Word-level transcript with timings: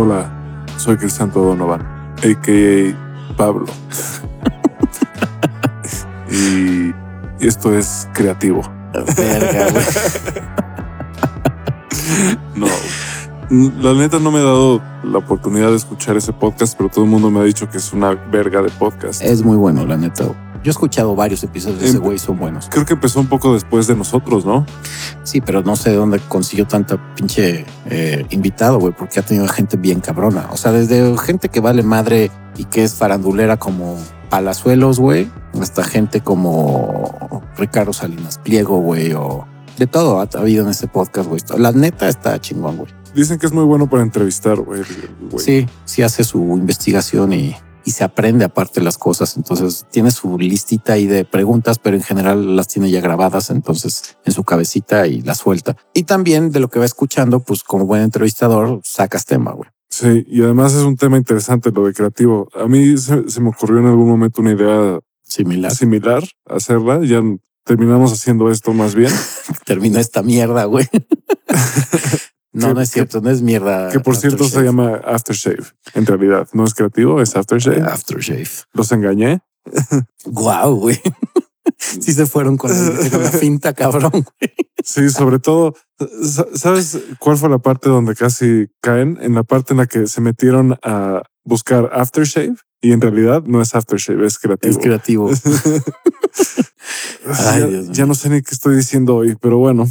Hola, 0.00 0.30
soy 0.76 0.96
Crisanto 0.96 1.40
Donovan, 1.40 1.80
a.k.a. 2.18 3.34
Pablo. 3.36 3.66
y 6.30 6.94
esto 7.44 7.76
es 7.76 8.08
creativo. 8.14 8.62
Verga. 9.16 9.66
No, 12.54 12.68
la 13.50 13.94
neta 13.94 14.20
no 14.20 14.30
me 14.30 14.38
he 14.38 14.44
dado 14.44 14.80
la 15.02 15.18
oportunidad 15.18 15.70
de 15.70 15.76
escuchar 15.76 16.16
ese 16.16 16.32
podcast, 16.32 16.76
pero 16.76 16.90
todo 16.90 17.04
el 17.04 17.10
mundo 17.10 17.28
me 17.32 17.40
ha 17.40 17.42
dicho 17.42 17.68
que 17.68 17.78
es 17.78 17.92
una 17.92 18.14
verga 18.14 18.62
de 18.62 18.70
podcast. 18.70 19.20
Es 19.20 19.42
muy 19.42 19.56
bueno, 19.56 19.84
la 19.84 19.96
neta. 19.96 20.26
Yo 20.62 20.70
he 20.70 20.70
escuchado 20.70 21.14
varios 21.14 21.42
episodios 21.44 21.80
de 21.80 21.86
ese 21.88 21.96
Em- 21.98 22.02
güey, 22.02 22.18
son 22.18 22.38
buenos. 22.38 22.68
Creo 22.70 22.84
que 22.84 22.94
empezó 22.94 23.20
un 23.20 23.28
poco 23.28 23.54
después 23.54 23.86
de 23.86 23.94
nosotros, 23.94 24.44
¿no? 24.44 24.66
Sí, 25.22 25.40
pero 25.40 25.62
no 25.62 25.76
sé 25.76 25.90
de 25.90 25.96
dónde 25.96 26.20
consiguió 26.28 26.66
tanta 26.66 27.14
pinche 27.14 27.64
eh, 27.86 28.26
invitado, 28.30 28.78
güey, 28.78 28.92
porque 28.92 29.20
ha 29.20 29.22
tenido 29.22 29.46
gente 29.48 29.76
bien 29.76 30.00
cabrona. 30.00 30.48
O 30.52 30.56
sea, 30.56 30.72
desde 30.72 31.16
gente 31.18 31.48
que 31.48 31.60
vale 31.60 31.82
madre 31.82 32.30
y 32.56 32.64
que 32.64 32.84
es 32.84 32.94
farandulera 32.94 33.56
como 33.56 33.96
Palazuelos, 34.30 34.98
güey, 34.98 35.30
hasta 35.60 35.84
gente 35.84 36.20
como 36.20 37.42
Ricardo 37.56 37.92
Salinas 37.92 38.38
Pliego, 38.38 38.78
güey, 38.80 39.12
o 39.12 39.46
de 39.78 39.86
todo 39.86 40.20
ha 40.20 40.28
habido 40.38 40.64
en 40.64 40.70
este 40.70 40.88
podcast, 40.88 41.28
güey. 41.28 41.40
La 41.56 41.72
neta 41.72 42.08
está 42.08 42.38
chingón, 42.40 42.78
güey. 42.78 42.92
Dicen 43.14 43.38
que 43.38 43.46
es 43.46 43.52
muy 43.52 43.64
bueno 43.64 43.88
para 43.88 44.02
entrevistar, 44.02 44.56
güey. 44.56 44.82
Sí, 45.38 45.66
sí 45.84 46.02
hace 46.02 46.24
su 46.24 46.40
investigación 46.56 47.32
y, 47.32 47.56
y 47.88 47.90
se 47.90 48.04
aprende 48.04 48.44
aparte 48.44 48.82
las 48.82 48.98
cosas. 48.98 49.38
Entonces 49.38 49.86
tiene 49.90 50.10
su 50.10 50.38
listita 50.38 50.92
ahí 50.92 51.06
de 51.06 51.24
preguntas, 51.24 51.78
pero 51.78 51.96
en 51.96 52.02
general 52.02 52.54
las 52.54 52.68
tiene 52.68 52.90
ya 52.90 53.00
grabadas. 53.00 53.48
Entonces 53.48 54.18
en 54.26 54.34
su 54.34 54.44
cabecita 54.44 55.06
y 55.06 55.22
las 55.22 55.38
suelta. 55.38 55.74
Y 55.94 56.02
también 56.02 56.50
de 56.50 56.60
lo 56.60 56.68
que 56.68 56.78
va 56.78 56.84
escuchando, 56.84 57.40
pues 57.40 57.62
como 57.62 57.86
buen 57.86 58.02
entrevistador, 58.02 58.82
sacas 58.84 59.24
tema, 59.24 59.52
güey. 59.52 59.70
Sí, 59.88 60.26
y 60.28 60.42
además 60.42 60.74
es 60.74 60.82
un 60.82 60.96
tema 60.96 61.16
interesante 61.16 61.70
lo 61.72 61.86
de 61.86 61.94
creativo. 61.94 62.50
A 62.54 62.66
mí 62.66 62.98
se, 62.98 63.30
se 63.30 63.40
me 63.40 63.48
ocurrió 63.48 63.78
en 63.78 63.86
algún 63.86 64.10
momento 64.10 64.42
una 64.42 64.52
idea 64.52 64.98
Similar. 65.22 65.74
similar 65.74 66.24
hacerla. 66.44 67.00
Ya 67.04 67.22
terminamos 67.64 68.12
haciendo 68.12 68.50
esto 68.50 68.74
más 68.74 68.94
bien. 68.94 69.12
Termina 69.64 69.98
esta 69.98 70.22
mierda, 70.22 70.66
güey. 70.66 70.86
no, 72.52 72.68
Que- 72.68 72.74
no 72.74 72.80
es 72.80 72.90
cierto, 72.90 73.20
no 73.20 73.30
es 73.30 73.42
mierda. 73.42 73.90
Que 73.90 74.00
por 74.00 74.16
cierto 74.16 74.44
se 74.44 74.62
llama 74.62 75.00
Aftershave. 75.04 75.64
En 75.94 76.06
realidad 76.06 76.48
no 76.52 76.64
es 76.64 76.74
creativo, 76.74 77.20
es 77.20 77.36
Aftershave. 77.36 77.82
Aftershave. 77.82 78.48
Los 78.72 78.90
engañé. 78.92 79.40
Guau, 80.24 80.74
güey. 80.76 81.00
Sí 81.78 82.12
se 82.14 82.26
fueron 82.26 82.56
con 82.56 82.70
la, 82.72 83.10
con 83.10 83.22
la 83.22 83.30
finta, 83.30 83.72
cabrón. 83.74 84.10
güey. 84.10 84.52
Sí, 84.82 85.10
sobre 85.10 85.38
todo, 85.38 85.74
sa- 86.24 86.46
¿sabes 86.54 86.98
cuál 87.20 87.36
fue 87.36 87.50
la 87.50 87.58
parte 87.58 87.88
donde 87.90 88.14
casi 88.16 88.68
caen? 88.80 89.18
En 89.20 89.34
la 89.34 89.44
parte 89.44 89.74
en 89.74 89.78
la 89.78 89.86
que 89.86 90.06
se 90.08 90.20
metieron 90.22 90.76
a 90.82 91.22
buscar 91.44 91.90
aftershave 91.92 92.54
y 92.80 92.92
en 92.92 93.00
realidad 93.02 93.42
no 93.46 93.60
es 93.62 93.74
aftershave, 93.74 94.26
es 94.26 94.38
creativo. 94.38 94.72
Es 94.72 94.78
creativo. 94.78 95.30
Ay, 97.26 97.60
ya, 97.60 97.66
Dios 97.66 97.88
ya 97.90 98.06
no 98.06 98.14
sé 98.14 98.30
ni 98.30 98.42
qué 98.42 98.54
estoy 98.54 98.74
diciendo 98.76 99.16
hoy, 99.16 99.36
pero 99.40 99.58
bueno. 99.58 99.88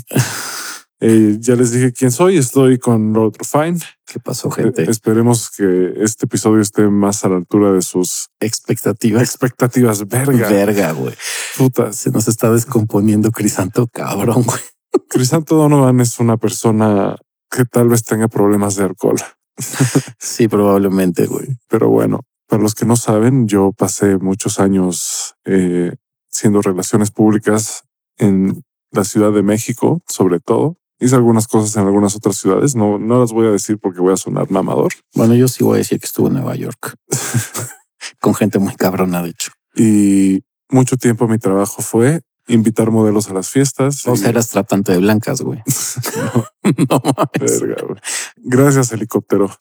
Eh, 0.99 1.37
ya 1.39 1.55
les 1.55 1.71
dije 1.71 1.93
quién 1.93 2.11
soy. 2.11 2.37
Estoy 2.37 2.79
con 2.79 3.13
Lord 3.13 3.35
Fine. 3.45 3.79
¿Qué 4.05 4.19
pasó, 4.19 4.49
gente? 4.49 4.89
esperemos 4.89 5.49
que 5.51 5.93
este 5.97 6.25
episodio 6.25 6.61
esté 6.61 6.87
más 6.87 7.23
a 7.23 7.29
la 7.29 7.35
altura 7.35 7.71
de 7.71 7.81
sus 7.81 8.29
Expectativas. 8.39 9.21
expectativas. 9.21 10.07
Verga, 10.07 10.49
Verga, 10.49 10.91
güey. 10.93 11.13
putas. 11.57 11.95
Se 11.97 12.09
nos 12.09 12.27
está 12.27 12.51
descomponiendo 12.51 13.31
Crisanto, 13.31 13.87
cabrón, 13.87 14.43
güey. 14.43 14.61
Crisanto 15.09 15.55
Donovan 15.55 15.99
es 15.99 16.19
una 16.19 16.37
persona 16.37 17.15
que 17.51 17.65
tal 17.65 17.89
vez 17.89 18.03
tenga 18.03 18.27
problemas 18.27 18.75
de 18.75 18.83
alcohol. 18.85 19.17
Sí, 20.19 20.47
probablemente, 20.47 21.25
güey. 21.25 21.47
Pero 21.67 21.89
bueno, 21.89 22.19
para 22.47 22.61
los 22.61 22.75
que 22.75 22.85
no 22.85 22.95
saben, 22.95 23.47
yo 23.47 23.71
pasé 23.75 24.17
muchos 24.17 24.59
años 24.59 25.35
eh, 25.45 25.95
siendo 26.29 26.61
relaciones 26.61 27.09
públicas 27.11 27.83
en 28.17 28.63
la 28.91 29.03
Ciudad 29.03 29.31
de 29.31 29.41
México, 29.43 30.01
sobre 30.07 30.39
todo. 30.39 30.77
Hice 30.99 31.15
algunas 31.15 31.47
cosas 31.47 31.75
en 31.75 31.83
algunas 31.85 32.15
otras 32.15 32.37
ciudades. 32.37 32.75
No, 32.75 32.97
no 32.97 33.19
las 33.19 33.31
voy 33.31 33.47
a 33.47 33.51
decir 33.51 33.77
porque 33.79 33.99
voy 33.99 34.13
a 34.13 34.17
sonar 34.17 34.49
mamador. 34.49 34.93
Bueno, 35.13 35.35
yo 35.35 35.47
sí 35.47 35.63
voy 35.63 35.75
a 35.75 35.77
decir 35.79 35.99
que 35.99 36.07
estuve 36.07 36.27
en 36.29 36.33
Nueva 36.35 36.55
York. 36.55 36.95
Con 38.19 38.33
gente 38.35 38.59
muy 38.59 38.75
cabrona, 38.75 39.21
de 39.21 39.29
hecho. 39.29 39.51
Y 39.75 40.43
mucho 40.69 40.97
tiempo 40.97 41.27
mi 41.27 41.37
trabajo 41.37 41.81
fue 41.81 42.21
invitar 42.47 42.89
modelos 42.91 43.29
a 43.29 43.33
las 43.33 43.49
fiestas. 43.49 44.07
O 44.07 44.13
y- 44.13 44.17
sea, 44.17 44.29
eras 44.29 44.49
tratante 44.49 44.91
de 44.93 44.97
blancas, 44.99 45.41
güey. 45.41 45.61
no 46.89 47.01
mames. 47.03 47.61
Verga, 47.61 47.83
güey. 47.87 47.99
Gracias, 48.37 48.91
helicóptero. 48.91 49.51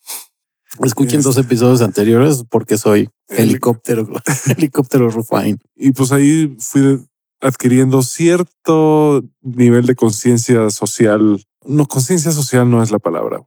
Escuchen 0.82 1.20
Este- 1.20 1.28
dos 1.28 1.38
episodios 1.38 1.80
anteriores 1.82 2.44
porque 2.50 2.78
soy 2.78 3.08
helicóptero, 3.28 4.06
helicóptero 4.46 5.10
Rufine. 5.10 5.58
Y 5.74 5.92
pues 5.92 6.12
ahí 6.12 6.56
fui 6.60 7.06
adquiriendo 7.40 8.02
cierto 8.02 9.22
nivel 9.42 9.86
de 9.86 9.94
conciencia 9.94 10.70
social. 10.70 11.44
No, 11.64 11.86
conciencia 11.86 12.30
social 12.32 12.70
no 12.70 12.82
es 12.82 12.90
la 12.90 12.98
palabra. 12.98 13.40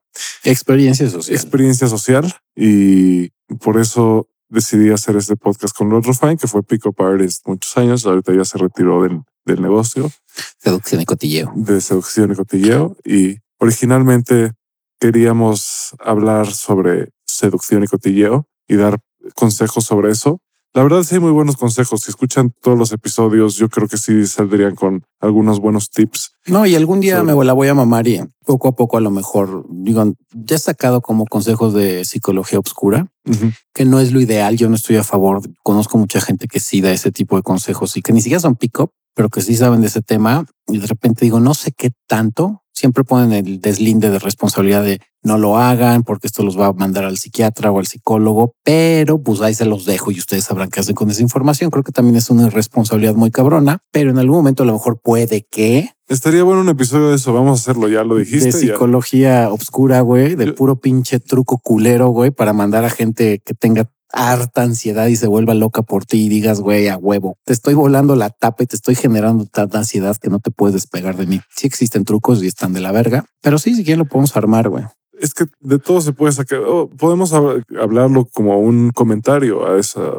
Experiencia 0.44 1.10
social. 1.10 1.36
Experiencia 1.36 1.88
social. 1.88 2.34
Y 2.56 3.30
por 3.60 3.80
eso 3.80 4.28
decidí 4.50 4.90
hacer 4.92 5.16
este 5.16 5.36
podcast 5.36 5.76
con 5.76 5.90
Lord 5.90 6.06
Rufine, 6.06 6.38
que 6.38 6.48
fue 6.48 6.64
Pick-up 6.64 7.02
Artist 7.02 7.48
muchos 7.48 7.78
años. 7.78 8.06
Ahorita 8.06 8.34
ya 8.34 8.44
se 8.46 8.58
retiró 8.58 9.04
del, 9.04 9.22
del 9.46 9.62
negocio 9.62 10.12
Seducción 10.58 11.02
y 11.02 11.06
cotilleo. 11.06 11.52
de 11.56 11.82
seducción 11.82 12.32
y 12.32 12.36
cotilleo. 12.36 12.98
Y 13.06 13.38
originalmente 13.60 14.54
queríamos 15.00 15.96
hablar 16.00 16.48
sobre 16.52 17.10
seducción 17.26 17.84
y 17.84 17.88
cotilleo 17.88 18.48
y 18.68 18.76
dar 18.76 19.00
consejos 19.36 19.86
sobre 19.86 20.12
eso. 20.12 20.42
La 20.74 20.84
verdad 20.84 21.02
sí 21.02 21.16
hay 21.16 21.22
muy 21.22 21.32
buenos 21.32 21.58
consejos. 21.58 22.02
Si 22.02 22.12
escuchan 22.12 22.54
todos 22.62 22.78
los 22.78 22.92
episodios, 22.92 23.56
yo 23.56 23.70
creo 23.70 23.88
que 23.88 23.98
sí 23.98 24.28
saldrían 24.28 24.76
con 24.76 25.04
algunos 25.20 25.60
buenos 25.60 25.90
tips. 25.90 26.32
No, 26.46 26.66
y 26.68 26.76
algún 26.76 27.00
día 27.00 27.24
me 27.24 27.34
la 27.44 27.54
voy 27.54 27.68
a 27.70 27.74
mamar 27.74 28.08
y 28.08 28.22
poco 28.46 28.68
a 28.68 28.76
poco 28.76 28.98
a 28.98 29.02
lo 29.02 29.10
mejor, 29.10 29.66
digo, 29.70 30.14
ya 30.34 30.56
he 30.56 30.60
sacado 30.60 31.02
como 31.02 31.26
consejos 31.26 31.74
de 31.74 32.06
psicología 32.06 32.60
obscura, 32.60 33.08
Ujú. 33.26 33.52
que 33.74 33.86
no 33.86 34.00
es 34.00 34.12
lo 34.12 34.22
ideal. 34.22 34.58
Yo 34.58 34.70
no 34.70 34.76
estoy 34.76 34.98
a 34.98 35.04
favor. 35.04 35.42
Conozco 35.64 35.98
mucha 35.98 36.22
gente 36.22 36.48
que 36.48 36.60
sí 36.60 36.82
da 36.82 36.92
ese 36.92 37.12
tipo 37.12 37.36
de 37.36 37.42
consejos 37.42 37.98
y 37.98 38.02
que 38.04 38.14
ni 38.14 38.22
siquiera 38.22 38.40
son 38.40 38.56
pick-up, 38.56 38.92
pero 39.16 39.30
que 39.30 39.42
sí 39.42 39.56
saben 39.56 39.82
de 39.82 39.88
ese 39.88 40.02
tema. 40.04 40.46
Y 40.68 40.78
de 40.78 40.86
repente 40.86 41.26
digo, 41.26 41.40
no 41.40 41.56
sé 41.56 41.72
qué 41.72 41.92
tanto. 42.08 42.62
Siempre 42.80 43.04
ponen 43.04 43.34
el 43.34 43.60
deslinde 43.60 44.10
de 44.10 44.20
responsabilidad 44.20 44.86
de 44.86 45.02
no 45.22 45.38
lo 45.38 45.58
hagan 45.58 46.04
porque 46.04 46.28
esto 46.28 46.44
los 46.44 46.58
va 46.58 46.68
a 46.68 46.72
mandar 46.72 47.04
al 47.04 47.18
psiquiatra 47.18 47.72
o 47.72 47.80
al 47.80 47.88
psicólogo, 47.88 48.54
pero 48.64 49.22
pues 49.22 49.42
ahí 49.42 49.54
se 49.54 49.66
los 49.66 49.84
dejo 49.86 50.12
y 50.12 50.20
ustedes 50.20 50.46
sabrán 50.46 50.70
qué 50.70 50.80
hacen 50.80 50.96
con 50.96 51.10
esa 51.10 51.22
información. 51.22 51.72
Creo 51.72 51.84
que 51.84 51.92
también 51.92 52.16
es 52.16 52.30
una 52.30 52.48
irresponsabilidad 52.48 53.16
muy 53.16 53.32
cabrona, 53.32 53.80
pero 53.92 54.12
en 54.12 54.18
algún 54.18 54.38
momento 54.38 54.64
a 54.64 54.66
lo 54.66 54.72
mejor 54.72 55.02
puede 55.04 55.46
que 55.52 55.90
Estaría 56.08 56.42
bueno 56.44 56.62
un 56.62 56.70
episodio 56.70 57.10
de 57.10 57.18
eso. 57.18 57.34
Vamos 57.34 57.60
a 57.60 57.62
hacerlo. 57.62 57.90
Ya 57.90 58.04
lo 58.06 58.16
dijiste. 58.16 58.46
de 58.46 58.52
ya. 58.54 58.74
psicología 58.74 59.50
obscura, 59.52 60.00
güey, 60.00 60.36
de 60.36 60.46
Yo- 60.48 60.56
puro 60.56 60.78
pinche 60.80 61.20
truco 61.20 61.60
culero, 61.60 62.08
güey, 62.10 62.32
para 62.32 62.54
mandar 62.54 62.86
a 62.86 62.90
gente 62.90 63.42
que 63.46 63.54
tenga 63.54 63.92
harta 64.12 64.64
ansiedad 64.64 65.08
y 65.08 65.16
se 65.16 65.28
vuelva 65.28 65.54
loca 65.54 65.82
por 65.84 66.06
ti 66.06 66.26
y 66.26 66.30
digas, 66.30 66.60
güey, 66.62 66.88
a 66.88 66.98
huevo, 66.98 67.38
te 67.46 67.54
estoy 67.54 67.74
volando 67.76 68.16
la 68.16 68.30
tapa 68.30 68.64
y 68.64 68.68
te 68.68 68.76
estoy 68.76 68.96
generando 68.96 69.46
tanta 69.46 69.78
ansiedad 69.80 70.18
que 70.18 70.30
no 70.30 70.40
te 70.40 70.52
puedes 70.52 70.74
despegar 70.74 71.16
de 71.18 71.28
mí. 71.28 71.42
Sí 71.56 71.68
existen 71.68 72.06
trucos 72.06 72.42
y 72.44 72.48
están 72.48 72.74
de 72.74 72.82
la 72.82 72.92
verga, 72.92 73.26
pero 73.42 73.60
sí, 73.60 73.76
si 73.76 73.84
quieren 73.84 74.00
lo 74.00 74.06
podemos 74.06 74.36
armar, 74.36 74.70
güey. 74.70 74.86
Es 75.22 75.34
que 75.34 75.48
de 75.60 75.80
todo 75.80 76.00
se 76.00 76.14
puede 76.14 76.32
sacar. 76.32 76.60
oh, 76.66 76.90
podemos 76.90 77.34
hab- 77.34 77.66
hablarlo 77.78 78.24
como 78.34 78.58
un 78.60 78.92
comentario 78.92 79.68
a 79.68 79.78
esa. 79.78 80.00
a 80.00 80.18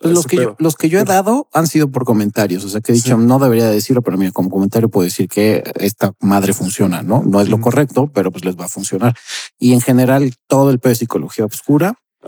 Pues 0.00 0.14
los 0.14 0.26
que, 0.26 0.36
yo, 0.36 0.56
los 0.58 0.74
que 0.74 0.88
yo 0.88 0.98
he 0.98 1.04
dado 1.04 1.48
han 1.52 1.66
sido 1.66 1.90
por 1.90 2.04
comentarios. 2.06 2.64
O 2.64 2.70
sea, 2.70 2.80
que 2.80 2.92
he 2.92 2.94
dicho, 2.94 3.18
Sí. 3.18 3.26
no 3.26 3.38
debería 3.38 3.68
decirlo, 3.68 4.00
pero 4.00 4.16
mira, 4.16 4.32
como 4.32 4.48
comentario 4.48 4.88
puedo 4.88 5.04
decir 5.04 5.28
que 5.28 5.62
esta 5.74 6.14
madre 6.20 6.54
funciona, 6.54 7.02
¿no? 7.02 7.22
No 7.26 7.42
es 7.42 7.50
lo 7.50 7.60
correcto, 7.60 8.10
pero 8.14 8.32
pues 8.32 8.46
les 8.46 8.56
va 8.58 8.64
a 8.64 8.68
funcionar. 8.68 9.14
Y 9.58 9.74
en 9.74 9.82
general, 9.82 10.32
todo 10.48 10.70
el 10.70 10.78
pedo 10.78 10.92
de 10.92 10.96
psicología 10.96 11.44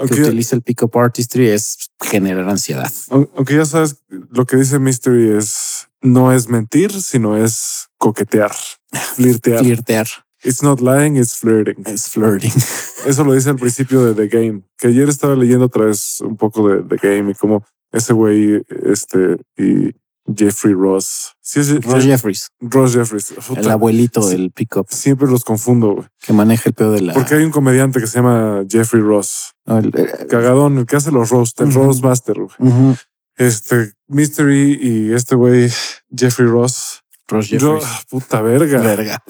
que 0.09 0.23
utiliza 0.23 0.57
el 0.57 0.63
pick-up 0.63 0.97
artistry 0.99 1.49
es 1.51 1.91
generar 2.01 2.49
ansiedad. 2.49 2.91
aun- 3.11 3.31
aunque 3.37 3.55
ya 3.57 3.65
sabes, 3.65 3.97
lo 4.09 4.45
que 4.47 4.57
dice 4.57 4.79
Mystery 4.79 5.37
es 5.37 5.89
no 6.03 6.33
es 6.33 6.49
mentir, 6.49 6.93
sino 7.01 7.37
es 7.37 7.87
coquetear, 7.99 8.53
flirtear. 9.15 9.61
Flirtear 9.61 10.07
It's 10.43 10.63
not 10.63 10.81
lying, 10.81 11.17
it's 11.17 11.37
flirting. 11.39 11.83
es 11.87 12.09
flirting. 12.11 12.53
Eso 13.07 13.25
lo 13.25 13.33
dice 13.33 13.49
al 13.51 13.57
principio 13.57 14.05
de 14.05 14.15
The 14.15 14.29
Game, 14.37 14.63
que 14.77 14.89
ayer 14.89 15.09
estaba 15.09 15.35
leyendo 15.35 15.67
otra 15.67 15.87
vez 15.87 16.21
un 16.21 16.37
poco 16.37 16.69
de 16.69 16.83
The 16.83 16.97
Game 16.97 17.31
y 17.31 17.35
cómo 17.35 17.65
ese 17.93 18.13
güey, 18.13 18.63
este 18.85 19.39
y 19.57 19.95
Jeffrey 20.37 20.75
Ross. 20.75 21.33
Sí, 21.41 21.61
es 21.61 21.71
Ross 21.85 22.05
Je- 22.05 22.09
Jeffries, 22.11 22.49
Ross 22.61 22.93
Jeffries. 22.95 23.33
Puta, 23.47 23.61
el 23.61 23.71
abuelito 23.71 24.23
Sí. 24.23 24.31
del 24.37 24.51
pick-up 24.51 24.87
Siempre 24.91 25.29
los 25.31 25.45
confundo, 25.45 25.95
güey. 25.95 26.07
que 26.21 26.33
maneja 26.35 26.65
el 26.69 26.75
pedo 26.75 26.93
de 26.93 27.01
la. 27.03 27.15
Porque 27.15 27.35
hay 27.37 27.45
un 27.45 27.51
comediante 27.51 28.01
que 28.01 28.07
se 28.07 28.19
llama 28.19 28.65
Jeffrey 28.69 29.03
Ross. 29.03 29.54
El- 29.67 29.93
eh, 29.97 30.27
Cagadón, 30.29 30.79
el 30.79 30.87
que 30.87 30.97
hace 30.97 31.11
los 31.11 31.31
roast, 31.31 31.61
el 31.61 31.69
Ujú. 31.69 31.85
roastmaster. 31.85 32.37
güey. 32.39 32.97
Este 33.37 33.93
Mystery 34.07 34.79
y 34.81 35.13
este 35.13 35.35
güey 35.35 35.69
Jeffrey 36.17 36.47
Ross 36.49 37.01
Ross 37.27 37.49
Yo, 37.49 37.59
Jeffries. 37.59 37.85
ah, 37.87 38.03
puta 38.11 38.43
verga. 38.43 38.81
Verga. 38.81 39.25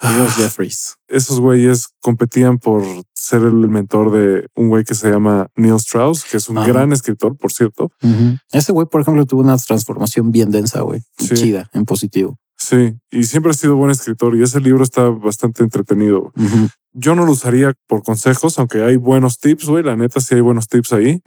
Ross 0.00 0.34
Jeffries. 0.36 0.96
Esos 1.08 1.40
güeyes 1.40 1.88
competían 2.02 2.58
por 2.58 2.82
ser 3.14 3.40
el 3.42 3.54
mentor 3.68 4.12
de 4.12 4.46
un 4.54 4.68
güey 4.68 4.84
que 4.84 4.94
se 4.94 5.10
llama 5.10 5.48
Neil 5.56 5.76
Strauss, 5.76 6.22
que 6.24 6.36
es 6.36 6.48
un 6.50 6.58
Ajá. 6.58 6.68
gran 6.68 6.92
escritor, 6.92 7.36
por 7.36 7.50
cierto. 7.50 7.90
Ujú. 8.02 8.36
Ese 8.52 8.72
güey, 8.72 8.86
por 8.86 9.00
ejemplo, 9.00 9.24
tuvo 9.24 9.40
una 9.40 9.56
transformación 9.56 10.30
bien 10.32 10.50
densa, 10.50 10.82
güey. 10.82 11.02
Sí. 11.18 11.34
Chida, 11.34 11.70
en 11.72 11.86
positivo. 11.86 12.38
Sí, 12.58 12.94
y 13.10 13.24
siempre 13.24 13.50
ha 13.50 13.54
sido 13.54 13.74
buen 13.76 13.90
escritor 13.90 14.36
y 14.36 14.42
ese 14.42 14.60
libro 14.60 14.84
está 14.84 15.04
bastante 15.08 15.62
entretenido. 15.62 16.30
Ujú, 16.36 16.68
Yo 16.96 17.14
no 17.16 17.26
lo 17.26 17.32
usaría 17.32 17.72
por 17.88 18.02
consejos, 18.04 18.58
aunque 18.58 18.82
hay 18.84 18.96
buenos 18.96 19.38
tips, 19.40 19.66
güey. 19.66 19.82
La 19.82 19.96
neta, 19.96 20.20
sí 20.20 20.36
hay 20.36 20.40
buenos 20.40 20.68
tips 20.68 20.92
ahí. 20.92 21.20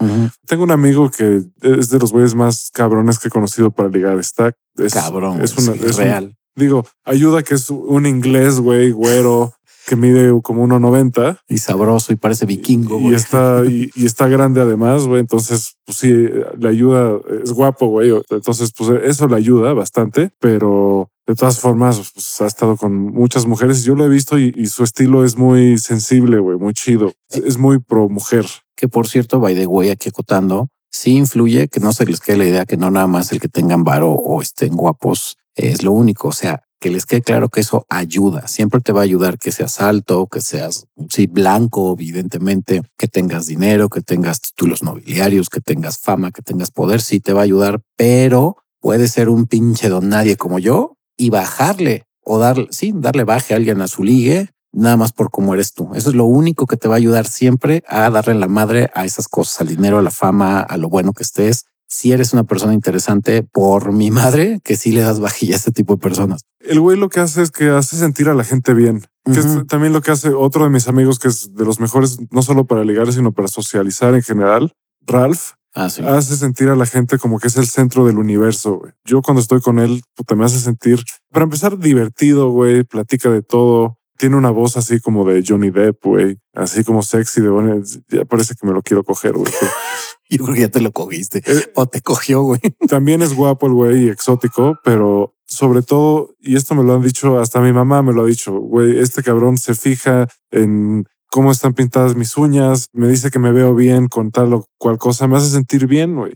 Tengo 0.48 0.64
un 0.64 0.72
amigo 0.72 1.12
que 1.12 1.44
es 1.62 1.90
de 1.90 2.00
los 2.00 2.12
güeyes 2.14 2.36
más 2.36 2.70
cabrones 2.74 3.20
que 3.20 3.28
he 3.28 3.32
conocido 3.32 3.70
para 3.72 3.90
ligar. 3.90 4.18
Está 4.18 4.54
es, 4.78 4.94
Cabrón. 4.94 5.42
Es 5.42 5.58
una, 5.58 5.74
sí, 5.74 5.80
es 5.84 5.98
un- 5.98 6.04
real. 6.04 6.36
digo, 6.56 6.86
ayuda 7.04 7.44
que 7.44 7.56
es 7.56 7.70
un 7.70 8.06
inglés, 8.06 8.60
güey, 8.62 8.92
güero, 8.92 9.54
que 9.88 9.96
mide 9.96 10.34
como 10.42 10.64
1.90 10.68 11.40
Y 11.48 11.58
sabroso 11.60 12.12
y 12.12 12.16
parece 12.18 12.46
vikingo, 12.46 13.00
y 13.10 13.14
está 13.14 13.64
y, 13.66 13.90
y 13.96 14.06
está 14.06 14.28
grande 14.28 14.62
además, 14.62 15.06
güey. 15.06 15.20
Entonces, 15.22 15.76
pues 15.86 15.98
sí, 15.98 16.14
le 16.58 16.70
ayuda. 16.70 17.20
Es 17.44 17.52
guapo, 17.52 17.88
güey. 17.88 18.12
Entonces, 18.30 18.72
pues 18.78 18.90
eso 19.04 19.28
le 19.28 19.36
ayuda 19.36 19.74
bastante, 19.74 20.32
pero 20.40 21.10
de 21.28 21.36
todas 21.36 21.60
formas, 21.60 22.12
pues 22.14 22.42
ha 22.42 22.48
estado 22.48 22.78
con 22.78 22.94
muchas 22.94 23.46
mujeres. 23.46 23.84
Yo 23.84 23.96
lo 23.96 24.06
he 24.06 24.10
visto 24.10 24.40
y, 24.40 24.54
y 24.56 24.68
su 24.68 24.86
estilo 24.86 25.26
es 25.26 25.36
muy 25.36 25.78
sensible, 25.78 26.40
güey, 26.40 26.58
muy 26.58 26.74
chido. 26.74 27.12
Es, 27.30 27.38
es 27.44 27.58
muy 27.58 27.80
pro 27.80 28.08
mujer. 28.08 28.46
Que 28.78 28.88
por 28.88 29.08
cierto, 29.08 29.40
by 29.42 29.54
the 29.54 29.68
way, 29.68 29.90
aquí 29.90 30.08
acotando, 30.08 30.70
sí 30.90 31.18
influye 31.18 31.68
que 31.68 31.82
no 31.82 31.92
se 31.92 32.06
les 32.06 32.22
quede 32.22 32.38
la 32.38 32.46
idea 32.46 32.66
que 32.66 32.78
no 32.78 32.90
nada 32.92 33.08
más 33.08 33.32
el 33.34 33.42
que 33.42 33.50
tengan 33.50 33.84
varo 33.84 34.12
o 34.12 34.42
estén 34.42 34.76
guapos 34.76 35.38
es 35.54 35.84
lo 35.84 35.92
único. 35.92 36.30
O 36.30 36.32
sea, 36.32 36.64
que 36.80 36.90
les 36.90 37.06
quede 37.06 37.22
claro 37.22 37.50
que 37.50 37.60
eso 37.60 37.86
ayuda. 37.90 38.48
Siempre 38.48 38.80
te 38.80 38.94
va 38.94 39.02
a 39.02 39.04
ayudar 39.04 39.38
que 39.38 39.52
seas 39.52 39.82
alto, 39.82 40.28
que 40.28 40.40
seas 40.40 40.86
sí, 41.10 41.28
blanco, 41.28 41.94
evidentemente, 42.00 42.84
que 42.98 43.10
tengas 43.10 43.48
dinero, 43.48 43.90
que 43.90 44.02
tengas 44.02 44.40
títulos 44.40 44.82
nobiliarios, 44.82 45.50
que 45.50 45.60
tengas 45.60 45.98
fama, 45.98 46.32
que 46.32 46.42
tengas 46.42 46.72
poder. 46.72 47.02
Sí 47.02 47.20
te 47.20 47.34
va 47.34 47.42
a 47.42 47.44
ayudar, 47.44 47.82
pero 47.98 48.58
puede 48.80 49.10
ser 49.10 49.28
un 49.28 49.48
pinche 49.48 49.90
don 49.90 50.08
nadie 50.08 50.38
como 50.38 50.60
yo 50.60 50.97
y 51.18 51.30
bajarle 51.30 52.06
o 52.24 52.40
darle, 52.40 52.68
sí, 52.72 52.94
darle 52.96 53.24
baje 53.24 53.54
a 53.54 53.58
alguien 53.58 53.82
a 53.82 53.88
su 53.88 54.04
ligue 54.04 54.52
nada 54.78 54.98
más 54.98 55.12
por 55.12 55.32
cómo 55.32 55.54
eres 55.54 55.74
tú. 55.74 55.90
Eso 55.96 56.10
es 56.10 56.16
lo 56.16 56.26
único 56.26 56.68
que 56.68 56.78
te 56.78 56.88
va 56.88 56.96
a 56.96 56.98
ayudar 56.98 57.26
siempre 57.26 57.84
a 57.88 58.10
darle 58.10 58.36
la 58.36 58.48
madre 58.48 58.90
a 58.94 59.06
esas 59.06 59.28
cosas, 59.28 59.62
al 59.62 59.68
dinero, 59.68 59.98
a 59.98 60.02
la 60.02 60.12
fama, 60.12 60.60
a 60.60 60.78
lo 60.78 60.90
bueno 60.90 61.14
que 61.14 61.24
estés. 61.24 61.66
Si 61.90 62.12
eres 62.12 62.34
una 62.34 62.44
persona 62.44 62.74
interesante, 62.74 63.44
por 63.44 63.92
mi 63.92 64.12
madre, 64.22 64.60
que 64.64 64.76
sí 64.76 64.92
le 64.92 65.02
das 65.02 65.20
vajilla 65.20 65.56
a 65.56 65.58
este 65.58 65.72
tipo 65.72 65.96
de 65.96 66.02
personas. 66.02 66.42
El 66.60 66.80
güey 66.80 66.98
lo 66.98 67.10
que 67.10 67.20
hace 67.20 67.42
es 67.42 67.52
que 67.52 67.70
hace 67.70 67.96
sentir 67.96 68.30
a 68.30 68.34
la 68.34 68.44
gente 68.44 68.74
bien. 68.74 69.04
Que 69.26 69.40
es 69.40 69.68
también 69.68 69.92
lo 69.92 70.02
que 70.02 70.12
hace 70.12 70.30
otro 70.30 70.64
de 70.64 70.70
mis 70.70 70.88
amigos, 70.88 71.20
que 71.20 71.28
es 71.28 71.54
de 71.54 71.66
los 71.66 71.82
mejores, 71.82 72.18
no 72.32 72.42
solo 72.42 72.66
para 72.66 72.86
ligar, 72.86 73.12
sino 73.12 73.34
para 73.34 73.50
socializar 73.50 74.16
en 74.16 74.22
general. 74.22 74.74
Ralph 75.06 75.57
Ah, 75.74 75.90
sí. 75.90 76.02
hace 76.04 76.36
sentir 76.38 76.70
a 76.70 76.76
la 76.76 76.86
gente 76.86 77.20
como 77.20 77.40
que 77.40 77.48
es 77.48 77.58
el 77.58 77.68
centro 77.68 78.06
del 78.06 78.18
universo. 78.18 78.80
güey. 78.80 78.94
Yo 79.06 79.22
cuando 79.22 79.42
estoy 79.42 79.62
con 79.62 79.80
él, 79.80 80.02
puta, 80.16 80.36
me 80.36 80.46
hace 80.46 80.60
sentir, 80.60 81.04
para 81.32 81.44
empezar, 81.44 81.78
divertido, 81.78 82.50
güey, 82.50 82.84
platica 82.84 83.30
de 83.30 83.44
todo. 83.44 83.98
Tiene 84.18 84.36
una 84.36 84.50
voz 84.50 84.78
así 84.78 85.00
como 85.00 85.26
de 85.26 85.44
Johnny 85.48 85.70
Depp, 85.70 86.04
güey, 86.04 86.40
así 86.56 86.84
como 86.84 87.04
sexy 87.04 87.42
de 87.42 87.50
bueno, 87.50 87.84
ya 88.10 88.26
parece 88.26 88.56
que 88.56 88.66
me 88.66 88.74
lo 88.74 88.82
quiero 88.82 89.04
coger, 89.04 89.34
güey. 89.34 89.52
Yo 90.30 90.44
creo 90.44 90.56
que 90.56 90.62
ya 90.62 90.70
te 90.70 90.82
lo 90.82 90.92
cogiste 90.92 91.42
Eh, 91.46 91.72
o 91.76 91.86
te 91.86 92.02
cogió, 92.02 92.42
güey. 92.42 92.60
También 92.90 93.22
es 93.22 93.34
guapo 93.34 93.68
el 93.68 93.74
güey 93.74 94.06
y 94.06 94.10
exótico, 94.10 94.80
pero 94.84 95.36
sobre 95.46 95.82
todo, 95.82 96.36
y 96.40 96.56
esto 96.56 96.76
me 96.76 96.84
lo 96.84 96.96
han 96.96 97.02
dicho, 97.02 97.40
hasta 97.40 97.62
mi 97.62 97.72
mamá 97.72 98.02
me 98.02 98.12
lo 98.12 98.24
ha 98.24 98.26
dicho, 98.26 98.52
güey, 98.54 99.00
este 99.00 99.24
cabrón 99.24 99.58
se 99.58 99.76
fija 99.76 100.28
en 100.52 101.06
cómo 101.38 101.52
están 101.52 101.74
pintadas 101.76 102.16
mis 102.16 102.36
uñas, 102.36 102.88
me 102.94 103.08
dice 103.08 103.30
que 103.30 103.38
me 103.38 103.52
veo 103.52 103.76
bien 103.76 104.08
con 104.08 104.32
tal 104.32 104.54
o 104.56 104.66
cual 104.80 104.98
cosa, 104.98 105.28
me 105.28 105.38
hace 105.38 105.52
sentir 105.52 105.86
bien, 105.86 106.16
güey. 106.16 106.34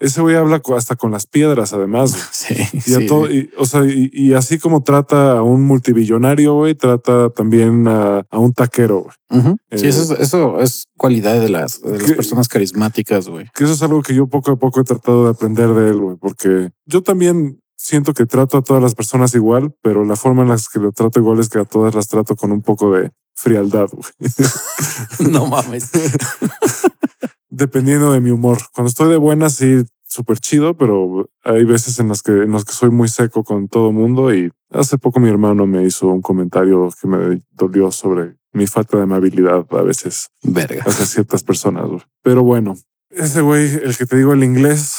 Ese 0.00 0.20
güey 0.22 0.34
habla 0.34 0.60
hasta 0.76 0.96
con 0.96 1.12
las 1.12 1.26
piedras, 1.28 1.72
además. 1.72 2.10
güey. 2.10 2.24
Sí, 2.32 2.90
Y, 2.90 2.94
a 2.94 2.98
sí. 2.98 3.06
todo, 3.06 3.30
y, 3.30 3.48
o 3.56 3.64
sea, 3.64 3.84
y, 3.86 4.10
y 4.12 4.34
así 4.34 4.58
como 4.58 4.82
trata 4.82 5.38
a 5.38 5.42
un 5.44 5.62
multibillonario, 5.62 6.54
güey, 6.54 6.74
trata 6.74 7.30
también 7.30 7.86
a, 7.86 8.26
a 8.28 8.38
un 8.40 8.52
taquero, 8.52 9.04
güey. 9.04 9.14
Sí, 9.72 9.86
Eh, 9.86 9.88
eso, 9.90 10.14
es- 10.14 10.20
eso 10.20 10.58
es 10.60 10.86
cualidad 10.98 11.40
de 11.40 11.48
las, 11.48 11.80
de 11.80 11.92
las 11.98 12.02
¿Qué? 12.02 12.14
personas 12.14 12.48
carismáticas, 12.48 13.28
güey. 13.28 13.46
Que 13.54 13.64
eso 13.64 13.72
es 13.72 13.82
algo 13.82 14.02
que 14.02 14.14
yo 14.16 14.26
poco 14.26 14.50
a 14.50 14.56
poco 14.56 14.80
he 14.80 14.84
tratado 14.84 15.24
de 15.24 15.30
aprender 15.30 15.68
de 15.72 15.90
él, 15.90 15.98
güey, 16.00 16.16
porque 16.20 16.70
yo 16.86 17.02
también 17.02 17.60
siento 17.76 18.14
que 18.14 18.26
trato 18.26 18.58
a 18.58 18.62
todas 18.62 18.82
las 18.82 18.94
personas 18.94 19.34
igual, 19.34 19.74
pero 19.82 20.04
la 20.04 20.16
forma 20.16 20.42
en 20.42 20.48
la 20.48 20.58
que 20.72 20.78
lo 20.78 20.92
trato 20.92 21.20
igual 21.20 21.40
es 21.40 21.48
que 21.48 21.58
a 21.58 21.64
todas 21.64 21.94
las 21.94 22.08
trato 22.08 22.36
con 22.36 22.52
un 22.52 22.62
poco 22.62 22.92
de 22.92 23.10
frialdad. 23.34 23.88
No 25.18 25.46
mames. 25.46 25.90
Dependiendo 27.50 28.12
de 28.12 28.20
mi 28.20 28.30
humor. 28.30 28.58
Cuando 28.72 28.88
estoy 28.88 29.10
de 29.10 29.16
buena, 29.16 29.48
sí, 29.50 29.84
súper 30.14 30.38
chido, 30.38 30.76
pero 30.76 31.28
hay 31.42 31.64
veces 31.64 31.98
en 31.98 32.08
las 32.08 32.22
que, 32.22 32.32
en 32.32 32.52
las 32.52 32.64
que 32.64 32.72
soy 32.72 32.90
muy 32.90 33.08
seco 33.08 33.44
con 33.44 33.68
todo 33.68 33.92
mundo 33.92 34.34
y 34.34 34.50
hace 34.70 34.98
poco 34.98 35.20
mi 35.20 35.28
hermano 35.28 35.66
me 35.66 35.84
hizo 35.84 36.08
un 36.08 36.22
comentario 36.22 36.88
que 37.00 37.08
me 37.08 37.42
dolió 37.50 37.90
sobre 37.90 38.36
mi 38.52 38.66
falta 38.66 38.96
de 38.96 39.02
amabilidad 39.02 39.66
a 39.70 39.82
veces 39.82 40.30
Verga. 40.42 40.84
hacia 40.86 41.04
ciertas 41.04 41.42
personas. 41.42 41.88
Pero 42.22 42.42
bueno, 42.42 42.76
ese 43.10 43.40
güey, 43.40 43.64
el 43.66 43.96
que 43.96 44.06
te 44.06 44.16
digo 44.16 44.32
el 44.32 44.44
inglés, 44.44 44.96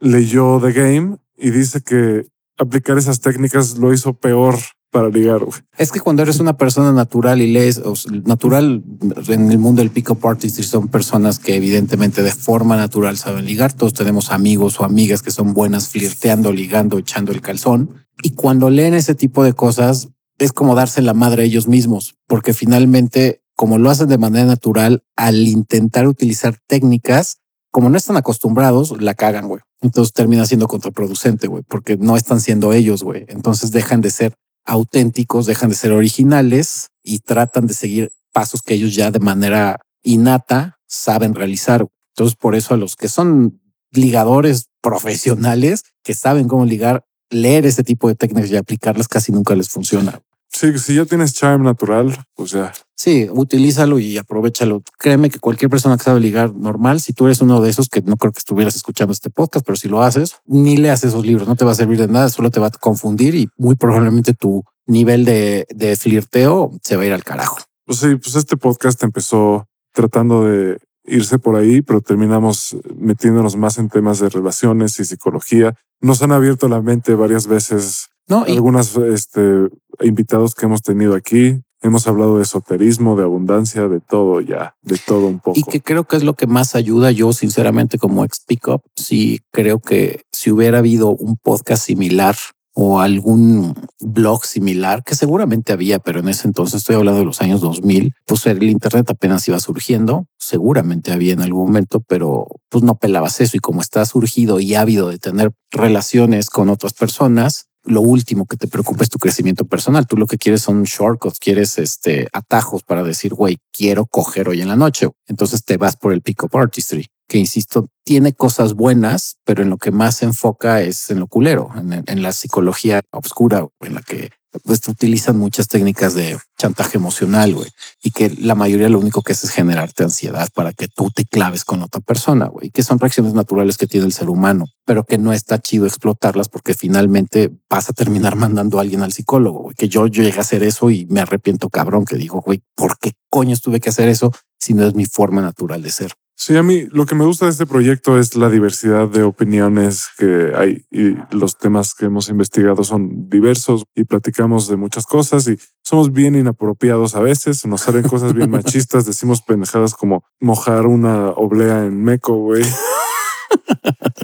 leyó 0.00 0.60
The 0.60 0.72
Game 0.72 1.18
y 1.36 1.50
dice 1.50 1.80
que 1.80 2.26
aplicar 2.58 2.98
esas 2.98 3.20
técnicas 3.20 3.78
lo 3.78 3.92
hizo 3.92 4.14
peor 4.14 4.56
para 4.90 5.08
ligar. 5.08 5.40
güey. 5.40 5.60
Es 5.76 5.92
que 5.92 6.00
cuando 6.00 6.22
eres 6.22 6.40
una 6.40 6.56
persona 6.56 6.92
natural 6.92 7.42
y 7.42 7.52
lees, 7.52 7.82
natural 8.24 8.82
en 9.28 9.50
el 9.50 9.58
mundo 9.58 9.82
del 9.82 9.90
pick-up 9.90 10.26
artistry 10.26 10.64
son 10.64 10.88
personas 10.88 11.38
que 11.38 11.54
evidentemente 11.54 12.22
de 12.22 12.32
forma 12.32 12.76
natural 12.76 13.18
saben 13.18 13.44
ligar. 13.44 13.72
Todos 13.72 13.92
tenemos 13.92 14.30
amigos 14.30 14.80
o 14.80 14.84
amigas 14.84 15.22
que 15.22 15.30
son 15.30 15.52
buenas 15.52 15.88
flirteando, 15.88 16.52
ligando, 16.52 16.98
echando 16.98 17.32
el 17.32 17.42
calzón. 17.42 18.06
Y 18.22 18.30
cuando 18.30 18.70
leen 18.70 18.94
ese 18.94 19.14
tipo 19.14 19.44
de 19.44 19.52
cosas, 19.52 20.08
es 20.38 20.52
como 20.52 20.74
darse 20.74 21.02
la 21.02 21.14
madre 21.14 21.42
a 21.42 21.46
ellos 21.46 21.68
mismos, 21.68 22.14
porque 22.26 22.54
finalmente, 22.54 23.42
como 23.54 23.78
lo 23.78 23.90
hacen 23.90 24.08
de 24.08 24.18
manera 24.18 24.46
natural, 24.46 25.04
al 25.16 25.46
intentar 25.46 26.06
utilizar 26.06 26.58
técnicas, 26.66 27.38
como 27.70 27.90
no 27.90 27.96
están 27.96 28.16
acostumbrados, 28.16 29.00
la 29.02 29.14
cagan, 29.14 29.48
güey. 29.48 29.60
Entonces 29.80 30.12
termina 30.12 30.46
siendo 30.46 30.68
contraproducente, 30.68 31.46
güey, 31.46 31.62
porque 31.62 31.96
no 31.96 32.16
están 32.16 32.40
siendo 32.40 32.72
ellos, 32.72 33.02
güey. 33.02 33.24
Entonces 33.28 33.72
dejan 33.72 34.00
de 34.00 34.10
ser 34.10 34.34
auténticos, 34.64 35.46
dejan 35.46 35.70
de 35.70 35.76
ser 35.76 35.92
originales 35.92 36.88
y 37.02 37.20
tratan 37.20 37.66
de 37.66 37.74
seguir 37.74 38.12
pasos 38.32 38.62
que 38.62 38.74
ellos 38.74 38.94
ya 38.94 39.10
de 39.10 39.20
manera 39.20 39.78
innata 40.02 40.78
saben 40.86 41.34
realizar. 41.34 41.86
Entonces, 42.14 42.36
por 42.36 42.54
eso 42.54 42.74
a 42.74 42.76
los 42.76 42.96
que 42.96 43.08
son 43.08 43.60
ligadores 43.92 44.66
profesionales 44.80 45.82
que 46.02 46.14
saben 46.14 46.48
cómo 46.48 46.64
ligar, 46.64 47.04
leer 47.30 47.66
ese 47.66 47.82
tipo 47.82 48.08
de 48.08 48.14
técnicas 48.14 48.50
y 48.50 48.56
aplicarlas 48.56 49.08
casi 49.08 49.32
nunca 49.32 49.54
les 49.54 49.68
funciona. 49.68 50.20
Sí, 50.58 50.78
si 50.78 50.94
ya 50.94 51.04
tienes 51.04 51.34
charm 51.34 51.64
natural, 51.64 52.16
pues 52.34 52.52
ya. 52.52 52.72
Sí, 52.94 53.28
utilízalo 53.30 53.98
y 53.98 54.16
aprovechalo. 54.16 54.82
Créeme 54.98 55.28
que 55.28 55.38
cualquier 55.38 55.70
persona 55.70 55.98
que 55.98 56.04
sabe 56.04 56.18
ligar 56.18 56.54
normal, 56.54 57.02
si 57.02 57.12
tú 57.12 57.26
eres 57.26 57.42
uno 57.42 57.60
de 57.60 57.68
esos 57.68 57.90
que 57.90 58.00
no 58.00 58.16
creo 58.16 58.32
que 58.32 58.38
estuvieras 58.38 58.74
escuchando 58.74 59.12
este 59.12 59.28
podcast, 59.28 59.66
pero 59.66 59.76
si 59.76 59.86
lo 59.86 60.02
haces, 60.02 60.36
ni 60.46 60.78
leas 60.78 61.04
esos 61.04 61.26
libros, 61.26 61.46
no 61.46 61.56
te 61.56 61.66
va 61.66 61.72
a 61.72 61.74
servir 61.74 61.98
de 61.98 62.08
nada, 62.08 62.30
solo 62.30 62.50
te 62.50 62.58
va 62.58 62.68
a 62.68 62.70
confundir 62.70 63.34
y 63.34 63.50
muy 63.58 63.76
probablemente 63.76 64.32
tu 64.32 64.64
nivel 64.86 65.26
de, 65.26 65.66
de 65.74 65.94
flirteo 65.94 66.70
se 66.82 66.96
va 66.96 67.02
a 67.02 67.06
ir 67.06 67.12
al 67.12 67.22
carajo. 67.22 67.58
Pues 67.84 67.98
sí, 67.98 68.16
pues 68.16 68.34
este 68.34 68.56
podcast 68.56 69.02
empezó 69.02 69.66
tratando 69.92 70.46
de 70.46 70.78
irse 71.04 71.38
por 71.38 71.56
ahí, 71.56 71.82
pero 71.82 72.00
terminamos 72.00 72.78
metiéndonos 72.96 73.56
más 73.56 73.76
en 73.76 73.90
temas 73.90 74.20
de 74.20 74.30
relaciones 74.30 74.98
y 75.00 75.04
psicología. 75.04 75.74
Nos 76.00 76.22
han 76.22 76.32
abierto 76.32 76.66
la 76.66 76.80
mente 76.80 77.14
varias 77.14 77.46
veces 77.46 78.08
No, 78.28 78.44
y 78.46 78.52
algunos 78.52 78.96
este, 78.96 79.68
invitados 80.00 80.54
que 80.54 80.66
hemos 80.66 80.82
tenido 80.82 81.14
aquí. 81.14 81.60
Hemos 81.82 82.08
hablado 82.08 82.38
de 82.38 82.42
esoterismo, 82.42 83.16
de 83.16 83.22
abundancia, 83.22 83.86
de 83.86 84.00
todo 84.00 84.40
ya, 84.40 84.74
de 84.82 84.98
todo 84.98 85.26
un 85.26 85.38
poco. 85.38 85.58
Y 85.58 85.62
que 85.62 85.80
creo 85.80 86.04
que 86.04 86.16
es 86.16 86.24
lo 86.24 86.34
que 86.34 86.46
más 86.46 86.74
ayuda 86.74 87.12
yo, 87.12 87.32
sinceramente, 87.32 87.98
como 87.98 88.24
ex 88.24 88.40
Pickup. 88.44 88.82
Sí, 88.96 89.40
creo 89.52 89.78
que 89.78 90.22
si 90.32 90.50
hubiera 90.50 90.78
habido 90.78 91.10
un 91.10 91.36
podcast 91.36 91.84
similar 91.84 92.34
o 92.78 93.00
algún 93.00 93.74
blog 94.00 94.44
similar, 94.44 95.02
que 95.04 95.14
seguramente 95.14 95.72
había, 95.72 95.98
pero 95.98 96.20
en 96.20 96.28
ese 96.28 96.46
entonces 96.46 96.80
estoy 96.80 96.96
hablando 96.96 97.20
de 97.20 97.24
los 97.24 97.40
años 97.40 97.60
2000, 97.60 98.12
pues 98.26 98.46
el 98.46 98.62
Internet 98.64 99.08
apenas 99.08 99.46
iba 99.48 99.58
surgiendo. 99.60 100.26
Seguramente 100.38 101.12
había 101.12 101.32
en 101.32 101.40
algún 101.40 101.66
momento, 101.66 102.00
pero 102.00 102.46
pues 102.68 102.84
no 102.84 102.96
pelabas 102.96 103.40
eso. 103.40 103.56
Y 103.56 103.60
como 103.60 103.80
está 103.80 104.04
surgido 104.04 104.60
y 104.60 104.74
ávido 104.74 105.08
de 105.08 105.18
tener 105.18 105.52
relaciones 105.70 106.50
con 106.50 106.68
otras 106.68 106.92
personas, 106.92 107.68
lo 107.86 108.00
último 108.00 108.46
que 108.46 108.56
te 108.56 108.68
preocupa 108.68 109.04
es 109.04 109.10
tu 109.10 109.18
crecimiento 109.18 109.64
personal. 109.64 110.06
Tú 110.06 110.16
lo 110.16 110.26
que 110.26 110.38
quieres 110.38 110.62
son 110.62 110.82
shortcuts, 110.82 111.38
quieres 111.38 111.78
este 111.78 112.28
atajos 112.32 112.82
para 112.82 113.02
decir, 113.02 113.34
güey, 113.34 113.58
quiero 113.72 114.06
coger 114.06 114.48
hoy 114.48 114.60
en 114.60 114.68
la 114.68 114.76
noche. 114.76 115.08
Entonces 115.26 115.64
te 115.64 115.76
vas 115.76 115.96
por 115.96 116.12
el 116.12 116.22
pick-up 116.22 116.56
artistry. 116.56 117.06
que 117.28 117.38
insisto, 117.38 117.88
tiene 118.04 118.34
cosas 118.34 118.74
buenas, 118.74 119.38
pero 119.44 119.62
en 119.62 119.70
lo 119.70 119.78
que 119.78 119.90
más 119.90 120.18
se 120.18 120.26
enfoca 120.26 120.82
es 120.82 121.10
en 121.10 121.18
lo 121.18 121.26
culero, 121.26 121.70
en, 121.76 122.04
en 122.06 122.22
la 122.22 122.32
psicología 122.32 123.00
oscura, 123.10 123.66
en 123.80 123.94
la 123.94 124.02
que 124.02 124.30
pues 124.64 124.86
utilizan 124.88 125.38
muchas 125.38 125.68
técnicas 125.68 126.14
de 126.14 126.38
chantaje 126.58 126.96
emocional, 126.98 127.54
güey, 127.54 127.70
y 128.02 128.10
que 128.10 128.30
la 128.30 128.54
mayoría 128.54 128.88
lo 128.88 128.98
único 128.98 129.22
que 129.22 129.32
hace 129.32 129.46
es 129.46 129.52
generarte 129.52 130.04
ansiedad 130.04 130.48
para 130.54 130.72
que 130.72 130.88
tú 130.88 131.10
te 131.10 131.24
claves 131.24 131.64
con 131.64 131.82
otra 131.82 132.00
persona, 132.00 132.46
güey, 132.46 132.70
que 132.70 132.82
son 132.82 132.98
reacciones 132.98 133.34
naturales 133.34 133.76
que 133.76 133.86
tiene 133.86 134.06
el 134.06 134.12
ser 134.12 134.30
humano, 134.30 134.66
pero 134.84 135.04
que 135.04 135.18
no 135.18 135.32
está 135.32 135.58
chido 135.58 135.86
explotarlas 135.86 136.48
porque 136.48 136.74
finalmente 136.74 137.50
vas 137.68 137.90
a 137.90 137.92
terminar 137.92 138.36
mandando 138.36 138.78
a 138.78 138.82
alguien 138.82 139.02
al 139.02 139.12
psicólogo, 139.12 139.70
que 139.76 139.88
yo, 139.88 140.06
yo 140.06 140.22
llegué 140.22 140.38
a 140.38 140.42
hacer 140.42 140.62
eso 140.62 140.90
y 140.90 141.06
me 141.06 141.20
arrepiento 141.20 141.68
cabrón 141.68 142.04
que 142.04 142.16
digo, 142.16 142.40
güey, 142.40 142.62
¿por 142.74 142.98
qué 142.98 143.12
coño 143.30 143.56
tuve 143.56 143.80
que 143.80 143.90
hacer 143.90 144.08
eso 144.08 144.32
si 144.58 144.74
no 144.74 144.86
es 144.86 144.94
mi 144.94 145.06
forma 145.06 145.42
natural 145.42 145.82
de 145.82 145.90
ser? 145.90 146.12
Sí, 146.38 146.54
a 146.54 146.62
mí 146.62 146.86
lo 146.90 147.06
que 147.06 147.14
me 147.14 147.24
gusta 147.24 147.46
de 147.46 147.52
este 147.52 147.64
proyecto 147.64 148.18
es 148.18 148.36
la 148.36 148.50
diversidad 148.50 149.08
de 149.08 149.22
opiniones 149.22 150.08
que 150.18 150.52
hay 150.54 150.84
y 150.90 151.16
los 151.34 151.56
temas 151.56 151.94
que 151.94 152.04
hemos 152.04 152.28
investigado 152.28 152.84
son 152.84 153.30
diversos 153.30 153.84
y 153.94 154.04
platicamos 154.04 154.68
de 154.68 154.76
muchas 154.76 155.06
cosas 155.06 155.48
y 155.48 155.58
somos 155.82 156.12
bien 156.12 156.34
inapropiados 156.34 157.16
a 157.16 157.20
veces, 157.20 157.64
nos 157.64 157.80
salen 157.80 158.02
cosas 158.02 158.34
bien 158.34 158.50
machistas, 158.50 159.06
decimos 159.06 159.40
pendejadas 159.40 159.94
como 159.94 160.24
mojar 160.38 160.86
una 160.86 161.30
oblea 161.30 161.86
en 161.86 162.04
meco, 162.04 162.36
güey. 162.36 162.64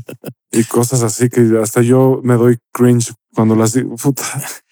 y 0.52 0.64
cosas 0.64 1.02
así 1.02 1.28
que 1.30 1.58
hasta 1.60 1.80
yo 1.80 2.20
me 2.22 2.34
doy 2.34 2.58
cringe 2.72 3.14
cuando 3.34 3.56
las 3.56 3.72
digo. 3.72 3.96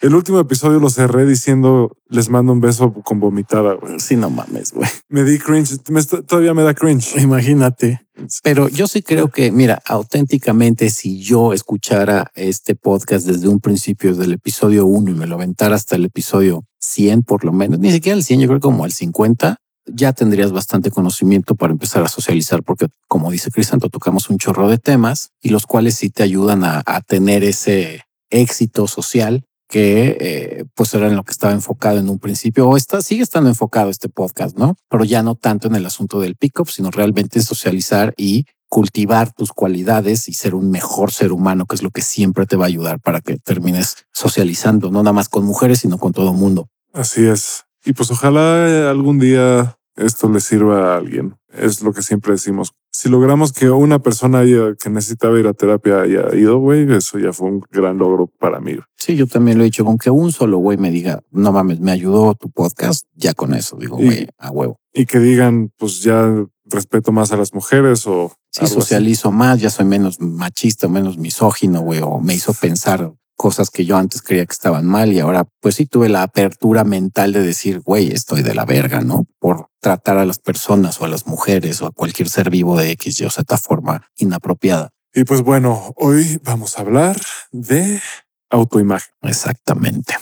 El 0.00 0.14
último 0.14 0.38
episodio 0.38 0.78
lo 0.78 0.90
cerré 0.90 1.26
diciendo 1.26 1.96
les 2.08 2.28
mando 2.28 2.52
un 2.52 2.60
beso 2.60 2.92
con 2.92 3.18
vomitada. 3.18 3.74
Güey. 3.74 3.98
Sí, 3.98 4.16
no 4.16 4.30
mames, 4.30 4.72
güey. 4.72 4.88
Me 5.08 5.24
di 5.24 5.38
cringe. 5.38 5.78
todavía 6.26 6.54
me 6.54 6.62
da 6.62 6.74
cringe. 6.74 7.16
Imagínate. 7.20 8.06
Pero 8.42 8.68
yo 8.68 8.86
sí 8.86 9.02
creo 9.02 9.28
que, 9.28 9.50
mira, 9.50 9.80
auténticamente, 9.86 10.90
si 10.90 11.20
yo 11.20 11.54
escuchara 11.54 12.30
este 12.34 12.74
podcast 12.74 13.26
desde 13.26 13.48
un 13.48 13.60
principio, 13.60 14.10
desde 14.10 14.24
el 14.24 14.32
episodio 14.34 14.84
1 14.84 15.10
y 15.10 15.14
me 15.14 15.26
lo 15.26 15.36
aventara 15.36 15.76
hasta 15.76 15.96
el 15.96 16.04
episodio 16.04 16.64
100 16.80 17.22
por 17.22 17.44
lo 17.44 17.52
menos, 17.52 17.78
ni 17.78 17.90
siquiera 17.90 18.16
el 18.16 18.24
100, 18.24 18.40
yo 18.40 18.48
creo 18.48 18.60
como 18.60 18.84
al 18.84 18.92
50, 18.92 19.56
ya 19.86 20.12
tendrías 20.12 20.52
bastante 20.52 20.90
conocimiento 20.90 21.54
para 21.54 21.72
empezar 21.72 22.02
a 22.02 22.08
socializar, 22.08 22.62
porque 22.62 22.88
como 23.08 23.30
dice 23.30 23.50
Crisanto, 23.50 23.88
tocamos 23.88 24.30
un 24.30 24.38
chorro 24.38 24.68
de 24.68 24.78
temas 24.78 25.30
y 25.40 25.50
los 25.50 25.66
cuales 25.66 25.96
sí 25.96 26.10
te 26.10 26.22
ayudan 26.22 26.64
a, 26.64 26.82
tener 27.06 27.44
ese 27.44 28.04
éxito 28.30 28.86
social 28.86 29.44
que 29.68 30.16
eh, 30.20 30.64
pues 30.74 30.92
era 30.94 31.06
en 31.06 31.16
lo 31.16 31.24
que 31.24 31.32
estaba 31.32 31.52
enfocado 31.52 31.98
en 31.98 32.08
un 32.08 32.18
principio 32.18 32.68
o 32.68 32.76
está, 32.76 33.02
sigue 33.02 33.22
estando 33.22 33.48
enfocado 33.48 33.90
este 33.90 34.08
podcast, 34.08 34.56
¿no? 34.56 34.76
Pero 34.88 35.04
ya 35.04 35.22
no 35.22 35.34
tanto 35.36 35.68
en 35.68 35.76
el 35.76 35.86
asunto 35.86 36.20
del 36.20 36.36
pick-up, 36.36 36.68
sino 36.68 36.90
realmente 36.90 37.38
en 37.38 37.44
socializar 37.44 38.12
y 38.16 38.46
cultivar 38.68 39.32
tus 39.32 39.52
cualidades 39.52 40.28
y 40.28 40.34
ser 40.34 40.54
un 40.54 40.70
mejor 40.70 41.12
ser 41.12 41.32
humano, 41.32 41.66
que 41.66 41.74
es 41.74 41.82
lo 41.82 41.90
que 41.90 42.02
siempre 42.02 42.46
te 42.46 42.56
va 42.56 42.64
a 42.64 42.68
ayudar 42.68 43.00
para 43.00 43.20
que 43.20 43.36
termines 43.36 43.96
socializando, 44.12 44.90
no 44.90 45.02
nada 45.02 45.12
más 45.12 45.28
con 45.28 45.44
mujeres, 45.44 45.80
sino 45.80 45.98
con 45.98 46.12
todo 46.12 46.32
mundo. 46.32 46.68
Así 46.92 47.26
es. 47.26 47.64
Y 47.84 47.92
pues 47.92 48.10
ojalá 48.10 48.90
algún 48.90 49.18
día 49.18 49.76
esto 49.96 50.28
le 50.28 50.40
sirva 50.40 50.94
a 50.94 50.96
alguien. 50.96 51.36
Es 51.52 51.82
lo 51.82 51.92
que 51.92 52.02
siempre 52.02 52.32
decimos. 52.32 52.72
Si 52.92 53.08
logramos 53.08 53.52
que 53.52 53.70
una 53.70 53.98
persona 53.98 54.42
que 54.42 54.90
necesitaba 54.90 55.38
ir 55.38 55.46
a 55.46 55.52
terapia 55.52 56.02
haya 56.02 56.34
ido, 56.34 56.58
güey, 56.58 56.90
eso 56.92 57.18
ya 57.18 57.32
fue 57.32 57.48
un 57.48 57.62
gran 57.70 57.98
logro 57.98 58.26
para 58.26 58.60
mí. 58.60 58.76
Sí, 58.96 59.16
yo 59.16 59.26
también 59.26 59.58
lo 59.58 59.64
he 59.64 59.66
dicho. 59.66 59.84
Con 59.84 59.98
que 59.98 60.10
un 60.10 60.32
solo 60.32 60.58
güey 60.58 60.76
me 60.76 60.90
diga, 60.90 61.22
no 61.30 61.52
mames, 61.52 61.80
me 61.80 61.92
ayudó 61.92 62.34
tu 62.34 62.50
podcast, 62.50 63.06
ya 63.14 63.34
con 63.34 63.54
eso 63.54 63.76
digo, 63.78 63.96
güey, 63.96 64.28
a 64.38 64.50
huevo. 64.50 64.76
Y 64.92 65.06
que 65.06 65.18
digan, 65.18 65.72
pues 65.76 66.02
ya 66.02 66.28
respeto 66.66 67.12
más 67.12 67.32
a 67.32 67.36
las 67.36 67.54
mujeres 67.54 68.06
o... 68.06 68.32
Sí, 68.50 68.66
socializo 68.66 69.30
más, 69.30 69.60
ya 69.60 69.70
soy 69.70 69.84
menos 69.84 70.20
machista, 70.20 70.88
menos 70.88 71.18
misógino, 71.18 71.82
güey, 71.82 72.00
o 72.02 72.18
me 72.18 72.34
hizo 72.34 72.52
pensar 72.52 73.12
cosas 73.40 73.70
que 73.70 73.86
yo 73.86 73.96
antes 73.96 74.20
creía 74.20 74.44
que 74.44 74.52
estaban 74.52 74.84
mal 74.84 75.14
y 75.14 75.18
ahora 75.18 75.48
pues 75.62 75.76
sí 75.76 75.86
tuve 75.86 76.10
la 76.10 76.22
apertura 76.22 76.84
mental 76.84 77.32
de 77.32 77.42
decir, 77.42 77.80
güey, 77.80 78.12
estoy 78.12 78.42
de 78.42 78.54
la 78.54 78.66
verga, 78.66 79.00
¿no? 79.00 79.26
Por 79.38 79.68
tratar 79.80 80.18
a 80.18 80.26
las 80.26 80.38
personas 80.38 81.00
o 81.00 81.06
a 81.06 81.08
las 81.08 81.26
mujeres 81.26 81.80
o 81.80 81.86
a 81.86 81.90
cualquier 81.90 82.28
ser 82.28 82.50
vivo 82.50 82.78
de 82.78 82.90
X 82.90 83.18
y 83.18 83.24
o 83.24 83.30
Z 83.30 83.56
forma 83.56 84.06
inapropiada. 84.18 84.90
Y 85.14 85.24
pues 85.24 85.40
bueno, 85.40 85.94
hoy 85.96 86.38
vamos 86.44 86.76
a 86.76 86.82
hablar 86.82 87.18
de 87.50 88.02
autoimagen. 88.50 89.14
Exactamente. 89.22 90.18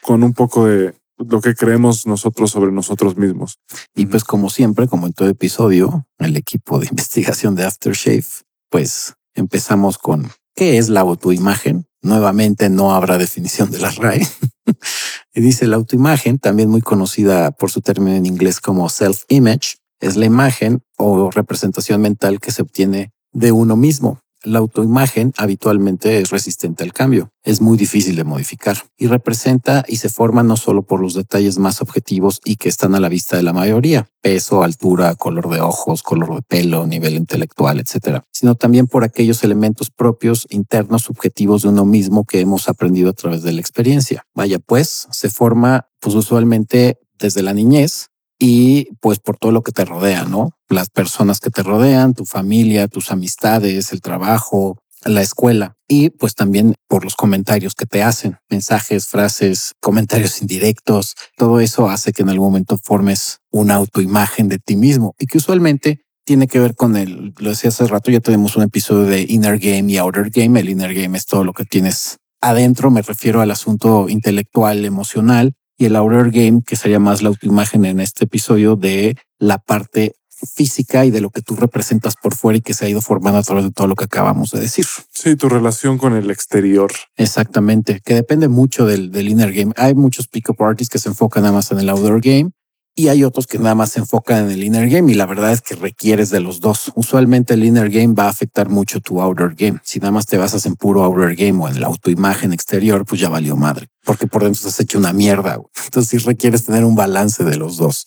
Con 0.00 0.22
un 0.22 0.32
poco 0.32 0.66
de 0.66 0.94
lo 1.18 1.40
que 1.40 1.56
creemos 1.56 2.06
nosotros 2.06 2.52
sobre 2.52 2.70
nosotros 2.70 3.16
mismos. 3.16 3.58
Y 3.92 4.06
pues 4.06 4.22
como 4.22 4.50
siempre, 4.50 4.86
como 4.86 5.08
en 5.08 5.14
todo 5.14 5.28
episodio, 5.28 6.06
el 6.18 6.36
equipo 6.36 6.78
de 6.78 6.86
investigación 6.92 7.56
de 7.56 7.64
Aftershave, 7.64 8.24
pues 8.70 9.14
empezamos 9.34 9.98
con 9.98 10.30
¿qué 10.54 10.78
es 10.78 10.88
la 10.90 11.00
autoimagen? 11.00 11.88
Nuevamente 12.02 12.68
no 12.68 12.94
habrá 12.94 13.16
definición 13.16 13.70
de 13.70 13.78
la 13.78 13.90
RAE. 13.90 14.26
y 15.34 15.40
dice 15.40 15.66
la 15.66 15.76
autoimagen, 15.76 16.38
también 16.38 16.68
muy 16.68 16.82
conocida 16.82 17.52
por 17.52 17.70
su 17.70 17.80
término 17.80 18.16
en 18.16 18.26
inglés 18.26 18.60
como 18.60 18.88
self-image, 18.88 19.76
es 20.00 20.16
la 20.16 20.26
imagen 20.26 20.82
o 20.96 21.30
representación 21.30 22.00
mental 22.00 22.40
que 22.40 22.50
se 22.50 22.62
obtiene 22.62 23.12
de 23.32 23.52
uno 23.52 23.76
mismo. 23.76 24.21
La 24.44 24.58
autoimagen 24.58 25.32
habitualmente 25.36 26.18
es 26.18 26.30
resistente 26.30 26.82
al 26.82 26.92
cambio, 26.92 27.30
es 27.44 27.60
muy 27.60 27.78
difícil 27.78 28.16
de 28.16 28.24
modificar 28.24 28.76
y 28.96 29.06
representa 29.06 29.84
y 29.86 29.96
se 29.96 30.08
forma 30.08 30.42
no 30.42 30.56
solo 30.56 30.82
por 30.82 31.00
los 31.00 31.14
detalles 31.14 31.58
más 31.58 31.80
objetivos 31.80 32.40
y 32.44 32.56
que 32.56 32.68
están 32.68 32.94
a 32.94 33.00
la 33.00 33.08
vista 33.08 33.36
de 33.36 33.44
la 33.44 33.52
mayoría, 33.52 34.08
peso, 34.20 34.64
altura, 34.64 35.14
color 35.14 35.48
de 35.48 35.60
ojos, 35.60 36.02
color 36.02 36.34
de 36.34 36.42
pelo, 36.42 36.86
nivel 36.86 37.14
intelectual, 37.14 37.78
etcétera, 37.78 38.24
sino 38.32 38.56
también 38.56 38.88
por 38.88 39.04
aquellos 39.04 39.44
elementos 39.44 39.90
propios, 39.90 40.46
internos, 40.50 41.02
subjetivos 41.02 41.62
de 41.62 41.68
uno 41.68 41.84
mismo 41.84 42.24
que 42.24 42.40
hemos 42.40 42.68
aprendido 42.68 43.10
a 43.10 43.14
través 43.14 43.42
de 43.42 43.52
la 43.52 43.60
experiencia. 43.60 44.26
Vaya 44.34 44.58
pues, 44.58 45.06
se 45.12 45.30
forma 45.30 45.88
pues 46.00 46.16
usualmente 46.16 46.98
desde 47.18 47.42
la 47.42 47.54
niñez 47.54 48.11
y 48.44 48.88
pues 49.00 49.20
por 49.20 49.36
todo 49.36 49.52
lo 49.52 49.62
que 49.62 49.70
te 49.70 49.84
rodea, 49.84 50.24
¿no? 50.24 50.50
Las 50.68 50.90
personas 50.90 51.38
que 51.38 51.50
te 51.50 51.62
rodean, 51.62 52.12
tu 52.12 52.24
familia, 52.24 52.88
tus 52.88 53.12
amistades, 53.12 53.92
el 53.92 54.00
trabajo, 54.00 54.78
la 55.04 55.22
escuela 55.22 55.76
y 55.86 56.10
pues 56.10 56.34
también 56.34 56.74
por 56.88 57.04
los 57.04 57.14
comentarios 57.14 57.76
que 57.76 57.86
te 57.86 58.02
hacen, 58.02 58.38
mensajes, 58.50 59.06
frases, 59.06 59.74
comentarios 59.80 60.42
indirectos, 60.42 61.14
todo 61.36 61.60
eso 61.60 61.88
hace 61.88 62.12
que 62.12 62.22
en 62.22 62.30
algún 62.30 62.48
momento 62.48 62.78
formes 62.82 63.38
una 63.52 63.76
autoimagen 63.76 64.48
de 64.48 64.58
ti 64.58 64.74
mismo 64.74 65.14
y 65.20 65.26
que 65.26 65.38
usualmente 65.38 66.00
tiene 66.24 66.48
que 66.48 66.58
ver 66.58 66.74
con 66.74 66.96
el, 66.96 67.34
lo 67.38 67.50
decía 67.50 67.68
hace 67.68 67.86
rato, 67.86 68.10
ya 68.10 68.18
tenemos 68.18 68.56
un 68.56 68.64
episodio 68.64 69.04
de 69.04 69.22
Inner 69.22 69.60
Game 69.60 69.92
y 69.92 69.98
Outer 69.98 70.30
Game. 70.30 70.58
El 70.58 70.68
Inner 70.68 70.94
Game 70.94 71.16
es 71.16 71.26
todo 71.26 71.44
lo 71.44 71.52
que 71.52 71.64
tienes 71.64 72.16
adentro, 72.40 72.90
me 72.90 73.02
refiero 73.02 73.40
al 73.40 73.52
asunto 73.52 74.08
intelectual, 74.08 74.84
emocional, 74.84 75.54
y 75.82 75.86
el 75.86 75.96
outer 75.96 76.30
game, 76.30 76.62
que 76.64 76.76
sería 76.76 77.00
más 77.00 77.22
la 77.22 77.28
autoimagen 77.28 77.84
en 77.84 77.98
este 77.98 78.26
episodio 78.26 78.76
de 78.76 79.16
la 79.40 79.58
parte 79.58 80.14
física 80.28 81.04
y 81.04 81.10
de 81.10 81.20
lo 81.20 81.30
que 81.30 81.42
tú 81.42 81.56
representas 81.56 82.14
por 82.14 82.36
fuera 82.36 82.58
y 82.58 82.60
que 82.60 82.72
se 82.72 82.86
ha 82.86 82.88
ido 82.88 83.00
formando 83.00 83.40
a 83.40 83.42
través 83.42 83.64
de 83.64 83.72
todo 83.72 83.88
lo 83.88 83.96
que 83.96 84.04
acabamos 84.04 84.50
de 84.50 84.60
decir. 84.60 84.86
Sí, 85.12 85.34
tu 85.34 85.48
relación 85.48 85.98
con 85.98 86.14
el 86.14 86.30
exterior. 86.30 86.92
Exactamente, 87.16 88.00
que 88.04 88.14
depende 88.14 88.46
mucho 88.46 88.86
del, 88.86 89.10
del 89.10 89.28
inner 89.28 89.52
game. 89.52 89.72
Hay 89.76 89.94
muchos 89.96 90.28
pick-up 90.28 90.62
artists 90.62 90.92
que 90.92 91.00
se 91.00 91.08
enfocan 91.08 91.42
nada 91.42 91.54
más 91.54 91.72
en 91.72 91.80
el 91.80 91.88
outer 91.88 92.20
game 92.20 92.52
y 92.94 93.08
hay 93.08 93.24
otros 93.24 93.46
que 93.46 93.58
nada 93.58 93.74
más 93.74 93.92
se 93.92 94.00
enfocan 94.00 94.44
en 94.44 94.50
el 94.50 94.64
inner 94.64 94.88
game 94.88 95.10
y 95.12 95.14
la 95.14 95.26
verdad 95.26 95.52
es 95.52 95.62
que 95.62 95.74
requieres 95.74 96.30
de 96.30 96.40
los 96.40 96.60
dos. 96.60 96.92
Usualmente 96.94 97.54
el 97.54 97.64
inner 97.64 97.88
game 97.88 98.14
va 98.14 98.24
a 98.24 98.30
afectar 98.30 98.68
mucho 98.68 99.00
tu 99.00 99.20
outer 99.20 99.54
game. 99.54 99.80
Si 99.82 99.98
nada 99.98 100.12
más 100.12 100.26
te 100.26 100.36
basas 100.36 100.66
en 100.66 100.76
puro 100.76 101.02
outer 101.02 101.34
game 101.34 101.62
o 101.62 101.68
en 101.68 101.80
la 101.80 101.86
autoimagen 101.86 102.52
exterior, 102.52 103.04
pues 103.06 103.20
ya 103.20 103.28
valió 103.28 103.56
madre, 103.56 103.88
porque 104.04 104.26
por 104.26 104.44
dentro 104.44 104.68
has 104.68 104.80
hecho 104.80 104.98
una 104.98 105.12
mierda. 105.12 105.58
Entonces 105.84 106.08
sí 106.10 106.18
requieres 106.18 106.66
tener 106.66 106.84
un 106.84 106.94
balance 106.94 107.44
de 107.44 107.56
los 107.56 107.76
dos. 107.76 108.06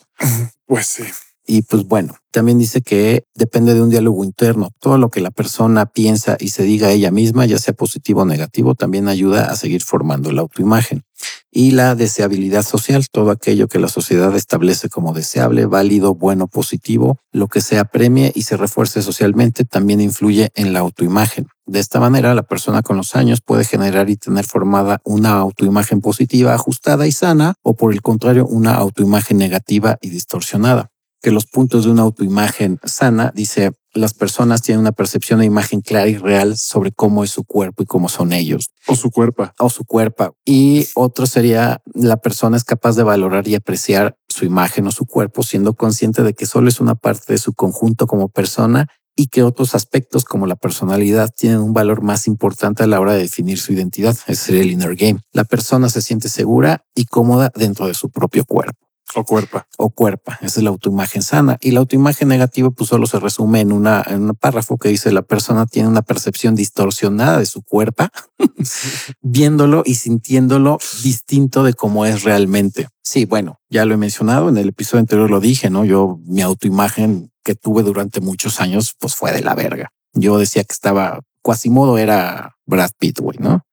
Pues 0.68 0.88
sí. 0.88 1.04
Y 1.48 1.62
pues 1.62 1.86
bueno, 1.86 2.16
también 2.32 2.58
dice 2.58 2.82
que 2.82 3.24
depende 3.36 3.76
de 3.76 3.82
un 3.82 3.92
diálogo 3.92 4.24
interno. 4.24 4.72
Todo 4.80 4.98
lo 4.98 5.10
que 5.10 5.22
la 5.22 5.30
persona 5.30 5.86
piensa 5.86 6.38
y 6.40 6.50
se 6.50 6.64
diga 6.64 6.92
ella 6.92 7.12
misma, 7.12 7.46
ya 7.46 7.60
sea 7.60 7.76
positivo 7.76 8.22
o 8.22 8.26
negativo, 8.26 8.74
también 8.74 9.08
ayuda 9.08 9.52
a 9.52 9.56
seguir 9.56 9.84
formando 9.84 10.32
la 10.32 10.42
autoimagen. 10.42 11.04
Y 11.52 11.72
la 11.72 11.94
deseabilidad 11.94 12.64
social, 12.64 13.08
todo 13.12 13.30
aquello 13.30 13.68
que 13.68 13.80
la 13.80 13.88
sociedad 13.88 14.36
establece 14.36 14.90
como 14.90 15.14
deseable, 15.14 15.68
válido, 15.68 16.16
bueno, 16.16 16.48
positivo, 16.48 17.20
lo 17.32 17.48
que 17.48 17.62
se 17.62 17.78
apremie 17.78 18.32
y 18.34 18.42
se 18.42 18.58
refuerce 18.58 19.04
socialmente, 19.04 19.64
también 19.64 20.02
influye 20.02 20.50
en 20.56 20.74
la 20.74 20.80
autoimagen. 20.80 21.48
De 21.68 21.80
esta 21.80 22.00
manera, 22.00 22.34
la 22.34 22.44
persona 22.44 22.82
con 22.82 22.98
los 22.98 23.16
años 23.16 23.42
puede 23.42 23.66
generar 23.66 24.10
y 24.10 24.18
tener 24.18 24.46
formada 24.46 25.00
una 25.06 25.34
autoimagen 25.34 26.02
positiva, 26.02 26.54
ajustada 26.56 27.08
y 27.08 27.12
sana, 27.12 27.54
o 27.62 27.76
por 27.76 27.94
el 27.94 28.02
contrario, 28.02 28.46
una 28.48 28.76
autoimagen 28.76 29.38
negativa 29.38 29.98
y 30.02 30.10
distorsionada 30.10 30.92
que 31.26 31.32
los 31.32 31.48
puntos 31.48 31.86
de 31.86 31.90
una 31.90 32.04
autoimagen 32.04 32.80
sana, 32.84 33.34
dice, 33.34 33.72
las 33.96 34.14
personas 34.14 34.62
tienen 34.62 34.82
una 34.82 34.92
percepción 34.92 35.40
de 35.40 35.48
imagen 35.48 35.82
clara 35.82 36.08
y 36.08 36.18
real 36.18 36.56
sobre 36.56 36.92
cómo 36.92 37.24
es 37.24 37.32
su 37.32 37.46
cuerpo 37.46 37.82
y 37.82 37.88
cómo 37.88 38.10
son 38.10 38.32
ellos. 38.32 38.70
O 38.86 38.94
su 38.94 39.10
cuerpo. 39.10 39.50
O 39.58 39.72
su 39.72 39.86
cuerpo. 39.86 40.38
Y 40.46 40.86
otro 40.94 41.26
sería, 41.26 41.82
la 41.96 42.18
persona 42.18 42.58
es 42.58 42.64
capaz 42.64 42.96
de 42.96 43.02
valorar 43.02 43.48
y 43.48 43.56
apreciar 43.56 44.16
su 44.30 44.46
imagen 44.46 44.86
o 44.86 44.92
su 44.92 45.08
cuerpo, 45.08 45.42
siendo 45.42 45.74
consciente 45.74 46.22
de 46.22 46.36
que 46.36 46.46
solo 46.46 46.70
es 46.70 46.80
una 46.80 46.94
parte 46.94 47.34
de 47.34 47.40
su 47.40 47.56
conjunto 47.56 48.06
como 48.06 48.30
persona 48.30 48.88
y 49.16 49.26
que 49.26 49.42
otros 49.42 49.74
aspectos 49.74 50.26
como 50.26 50.46
la 50.46 50.58
personalidad 50.58 51.32
tienen 51.36 51.58
un 51.58 51.74
valor 51.74 52.04
más 52.04 52.28
importante 52.28 52.84
a 52.84 52.88
la 52.88 53.00
hora 53.00 53.14
de 53.14 53.22
definir 53.22 53.58
su 53.58 53.74
identidad. 53.74 54.16
Ese 54.28 54.46
sería 54.46 54.62
el 54.62 54.70
inner 54.70 54.96
game. 54.96 55.22
La 55.34 55.44
persona 55.44 55.90
se 55.90 56.04
siente 56.04 56.30
segura 56.30 56.86
y 56.94 57.06
cómoda 57.06 57.52
dentro 57.56 57.88
de 57.88 57.96
su 57.96 58.12
propio 58.12 58.46
cuerpo. 58.46 58.85
O 59.16 59.24
cuerpa. 59.24 59.66
O 59.78 59.90
cuerpa. 59.90 60.38
Esa 60.42 60.60
es 60.60 60.64
la 60.64 60.70
autoimagen 60.70 61.24
sana. 61.24 61.58
Y 61.62 61.72
la 61.72 61.80
autoimagen 61.80 62.28
negativa, 62.28 62.70
pues 62.70 62.90
solo 62.90 63.08
se 63.08 63.20
resume 63.20 63.62
en 63.62 63.72
una, 63.72 64.04
en 64.06 64.24
un 64.24 64.36
párrafo 64.36 64.78
que 64.78 64.90
dice 64.90 65.12
la 65.12 65.22
persona 65.22 65.66
tiene 65.66 65.88
una 65.88 66.02
percepción 66.02 66.54
distorsionada 66.54 67.40
de 67.40 67.46
su 67.46 67.64
cuerpo, 67.64 68.06
viéndolo 69.22 69.84
y 69.86 69.96
sintiéndolo 69.96 70.80
distinto 71.02 71.64
de 71.64 71.74
cómo 71.74 72.06
es 72.06 72.24
realmente. 72.24 72.90
Sí, 73.02 73.24
bueno, 73.26 73.62
ya 73.70 73.86
lo 73.86 73.94
he 73.94 73.98
mencionado 73.98 74.50
en 74.50 74.58
el 74.58 74.70
episodio 74.70 75.00
anterior, 75.00 75.30
lo 75.30 75.40
dije, 75.40 75.70
no? 75.70 75.86
Yo, 75.86 76.20
mi 76.26 76.42
autoimagen 76.42 77.32
que 77.44 77.56
tuve 77.56 77.84
durante 77.84 78.20
muchos 78.20 78.60
años, 78.60 78.96
pues 79.00 79.16
fue 79.16 79.32
de 79.32 79.42
la 79.42 79.56
verga. 79.56 79.92
Yo 80.14 80.38
decía 80.38 80.64
que 80.64 80.74
estaba 80.74 81.22
Quasimodo 81.42 82.00
era 82.00 82.58
Brad 82.66 82.90
Pitt, 82.98 83.20
güey, 83.20 83.38
¿no? 83.40 83.64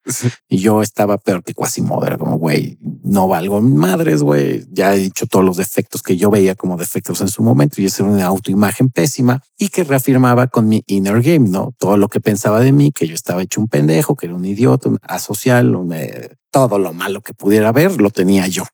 Y 0.46 0.58
yo 0.58 0.82
estaba 0.82 1.16
peor 1.16 1.42
que 1.42 1.54
Quasimodo, 1.54 2.06
era 2.06 2.18
como, 2.18 2.36
güey, 2.36 2.78
no 3.12 3.28
valgo 3.28 3.60
madres, 3.60 4.22
güey. 4.22 4.64
Ya 4.72 4.94
he 4.94 4.98
dicho 4.98 5.26
todos 5.26 5.44
los 5.44 5.58
defectos 5.58 6.02
que 6.02 6.16
yo 6.16 6.30
veía 6.30 6.54
como 6.54 6.78
defectos 6.78 7.20
en 7.20 7.28
su 7.28 7.42
momento 7.42 7.80
y 7.80 7.86
esa 7.86 8.02
era 8.02 8.12
una 8.12 8.24
autoimagen 8.24 8.88
pésima 8.88 9.42
y 9.58 9.68
que 9.68 9.84
reafirmaba 9.84 10.46
con 10.46 10.66
mi 10.66 10.82
inner 10.86 11.20
game, 11.20 11.48
¿no? 11.50 11.74
Todo 11.78 11.98
lo 11.98 12.08
que 12.08 12.20
pensaba 12.20 12.60
de 12.60 12.72
mí, 12.72 12.90
que 12.90 13.06
yo 13.06 13.14
estaba 13.14 13.42
hecho 13.42 13.60
un 13.60 13.68
pendejo, 13.68 14.16
que 14.16 14.26
era 14.26 14.34
un 14.34 14.44
idiota, 14.44 14.88
un 14.88 14.98
asocial, 15.02 15.76
un, 15.76 15.92
eh, 15.92 16.30
todo 16.50 16.78
lo 16.78 16.94
malo 16.94 17.20
que 17.20 17.34
pudiera 17.34 17.68
haber, 17.68 18.00
lo 18.00 18.10
tenía 18.10 18.46
yo. 18.46 18.64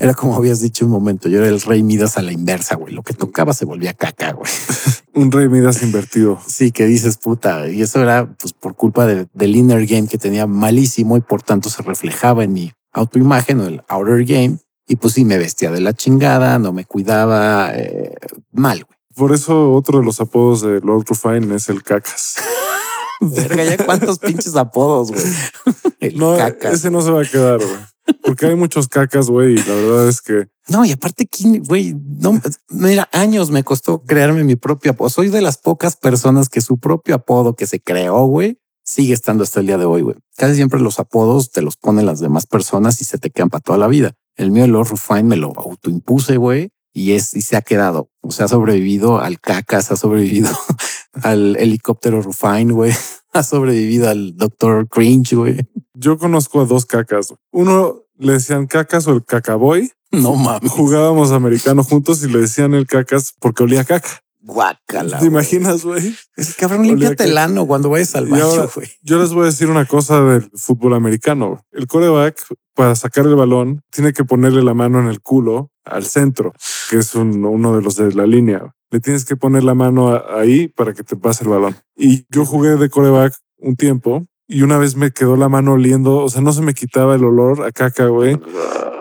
Era 0.00 0.14
como 0.14 0.34
habías 0.34 0.60
dicho 0.60 0.84
un 0.84 0.90
momento, 0.90 1.28
yo 1.28 1.38
era 1.38 1.48
el 1.48 1.60
rey 1.60 1.84
Midas 1.84 2.16
a 2.16 2.22
la 2.22 2.32
inversa, 2.32 2.74
güey. 2.74 2.92
Lo 2.92 3.02
que 3.02 3.14
tocaba 3.14 3.52
se 3.52 3.64
volvía 3.64 3.94
caca, 3.94 4.32
güey. 4.32 4.50
un 5.14 5.30
rey 5.30 5.48
Midas 5.48 5.82
invertido. 5.82 6.40
Sí, 6.44 6.72
que 6.72 6.86
dices 6.86 7.18
puta. 7.18 7.68
Y 7.68 7.82
eso 7.82 8.02
era 8.02 8.34
pues 8.36 8.52
por 8.52 8.74
culpa 8.74 9.06
del 9.06 9.56
inner 9.56 9.86
game 9.86 10.08
que 10.08 10.18
tenía 10.18 10.46
malísimo 10.46 11.16
y 11.16 11.20
por 11.20 11.42
tanto 11.42 11.70
se 11.70 11.82
reflejaba 11.82 12.42
en 12.42 12.52
mi 12.52 12.72
autoimagen 12.92 13.60
o 13.60 13.66
el 13.66 13.82
outer 13.88 14.24
game. 14.24 14.58
Y 14.86 14.96
pues 14.96 15.14
sí, 15.14 15.24
me 15.24 15.38
vestía 15.38 15.70
de 15.70 15.80
la 15.80 15.92
chingada, 15.92 16.58
no 16.58 16.72
me 16.72 16.84
cuidaba 16.84 17.70
eh, 17.74 18.14
mal, 18.52 18.84
güey. 18.84 18.98
Por 19.14 19.32
eso 19.32 19.72
otro 19.72 19.98
de 19.98 20.04
los 20.04 20.20
apodos 20.20 20.62
de 20.62 20.80
Lord 20.80 21.04
Rufine 21.06 21.54
es 21.54 21.68
el 21.68 21.82
cacas. 21.82 22.36
Verga, 23.20 23.64
ya 23.64 23.84
cuántos 23.84 24.18
pinches 24.18 24.56
apodos, 24.56 25.10
güey. 25.10 26.14
no, 26.16 26.36
ese 26.36 26.90
no 26.90 27.02
se 27.02 27.10
va 27.10 27.22
a 27.22 27.26
quedar, 27.26 27.58
güey. 27.58 27.90
Porque 28.22 28.46
hay 28.46 28.54
muchos 28.54 28.88
cacas, 28.88 29.28
güey, 29.28 29.54
y 29.54 29.62
la 29.62 29.74
verdad 29.74 30.08
es 30.08 30.20
que... 30.20 30.48
No, 30.68 30.84
y 30.84 30.92
aparte, 30.92 31.28
güey, 31.66 31.94
no, 31.94 32.40
mira, 32.68 33.08
años 33.12 33.50
me 33.50 33.62
costó 33.64 34.02
crearme 34.02 34.44
mi 34.44 34.56
propio 34.56 34.92
apodo. 34.92 35.10
Soy 35.10 35.28
de 35.28 35.42
las 35.42 35.58
pocas 35.58 35.96
personas 35.96 36.48
que 36.48 36.60
su 36.60 36.78
propio 36.78 37.14
apodo 37.14 37.54
que 37.54 37.66
se 37.66 37.80
creó, 37.80 38.24
güey, 38.26 38.59
sigue 38.82 39.14
estando 39.14 39.44
hasta 39.44 39.60
el 39.60 39.66
día 39.66 39.78
de 39.78 39.84
hoy, 39.84 40.02
güey. 40.02 40.16
Casi 40.36 40.54
siempre 40.56 40.80
los 40.80 40.98
apodos 40.98 41.50
te 41.50 41.62
los 41.62 41.76
ponen 41.76 42.06
las 42.06 42.20
demás 42.20 42.46
personas 42.46 43.00
y 43.00 43.04
se 43.04 43.18
te 43.18 43.30
quedan 43.30 43.50
para 43.50 43.62
toda 43.62 43.78
la 43.78 43.88
vida. 43.88 44.12
El 44.36 44.50
mío, 44.50 44.66
Lord 44.66 44.88
Rufine, 44.88 45.24
me 45.24 45.36
lo 45.36 45.52
autoimpuse, 45.56 46.36
güey, 46.36 46.70
y 46.92 47.12
es, 47.12 47.34
y 47.36 47.42
se 47.42 47.56
ha 47.56 47.62
quedado. 47.62 48.10
O 48.20 48.30
sea, 48.30 48.46
ha 48.46 48.48
sobrevivido 48.48 49.20
al 49.20 49.40
cacas, 49.40 49.90
ha 49.92 49.96
sobrevivido 49.96 50.50
al 51.22 51.56
helicóptero 51.56 52.22
Rufine, 52.22 52.72
güey. 52.72 52.92
Ha 53.32 53.44
sobrevivido 53.44 54.08
al 54.08 54.36
doctor 54.36 54.88
Cringe, 54.88 55.36
güey. 55.36 55.60
Yo 55.94 56.18
conozco 56.18 56.62
a 56.62 56.64
dos 56.64 56.84
cacas. 56.84 57.32
Uno 57.52 58.02
le 58.18 58.32
decían 58.32 58.66
cacas 58.66 59.06
o 59.06 59.12
el 59.12 59.24
cacaboy. 59.24 59.92
No 60.10 60.34
mames. 60.34 60.68
Jugábamos 60.72 61.30
americano 61.30 61.84
juntos 61.84 62.24
y 62.24 62.28
le 62.28 62.40
decían 62.40 62.74
el 62.74 62.88
cacas 62.88 63.34
porque 63.38 63.62
olía 63.62 63.84
caca. 63.84 64.24
Guácala. 64.40 65.18
¿Te 65.18 65.26
imaginas, 65.26 65.84
güey? 65.84 66.14
Es 66.36 66.54
cabrón, 66.54 66.86
límpiate 66.86 67.24
el 67.24 67.38
ano 67.38 67.66
cuando 67.66 67.90
vayas 67.90 68.14
al 68.14 68.26
baño, 68.26 68.68
güey. 68.74 68.88
Yo 69.02 69.18
les 69.18 69.32
voy 69.32 69.42
a 69.42 69.46
decir 69.46 69.68
una 69.68 69.84
cosa 69.84 70.22
del 70.22 70.50
fútbol 70.54 70.94
americano. 70.94 71.64
El 71.72 71.86
coreback, 71.86 72.42
para 72.74 72.94
sacar 72.94 73.26
el 73.26 73.34
balón, 73.34 73.82
tiene 73.90 74.12
que 74.12 74.24
ponerle 74.24 74.62
la 74.62 74.74
mano 74.74 75.00
en 75.00 75.08
el 75.08 75.20
culo 75.20 75.70
al 75.84 76.04
centro, 76.04 76.52
que 76.88 76.98
es 76.98 77.14
uno 77.14 77.76
de 77.76 77.82
los 77.82 77.96
de 77.96 78.12
la 78.12 78.26
línea 78.26 78.74
le 78.90 79.00
tienes 79.00 79.24
que 79.24 79.36
poner 79.36 79.62
la 79.62 79.74
mano 79.74 80.20
ahí 80.30 80.68
para 80.68 80.92
que 80.92 81.04
te 81.04 81.16
pase 81.16 81.44
el 81.44 81.50
balón. 81.50 81.76
Y 81.96 82.26
yo 82.28 82.44
jugué 82.44 82.76
de 82.76 82.90
coreback 82.90 83.34
un 83.58 83.76
tiempo 83.76 84.26
y 84.48 84.62
una 84.62 84.78
vez 84.78 84.96
me 84.96 85.12
quedó 85.12 85.36
la 85.36 85.48
mano 85.48 85.74
oliendo, 85.74 86.16
o 86.18 86.28
sea, 86.28 86.42
no 86.42 86.52
se 86.52 86.62
me 86.62 86.74
quitaba 86.74 87.14
el 87.14 87.24
olor 87.24 87.64
a 87.64 87.70
caca, 87.70 88.06
güey, 88.06 88.36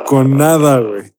con 0.06 0.38
nada, 0.38 0.80
güey. 0.80 1.12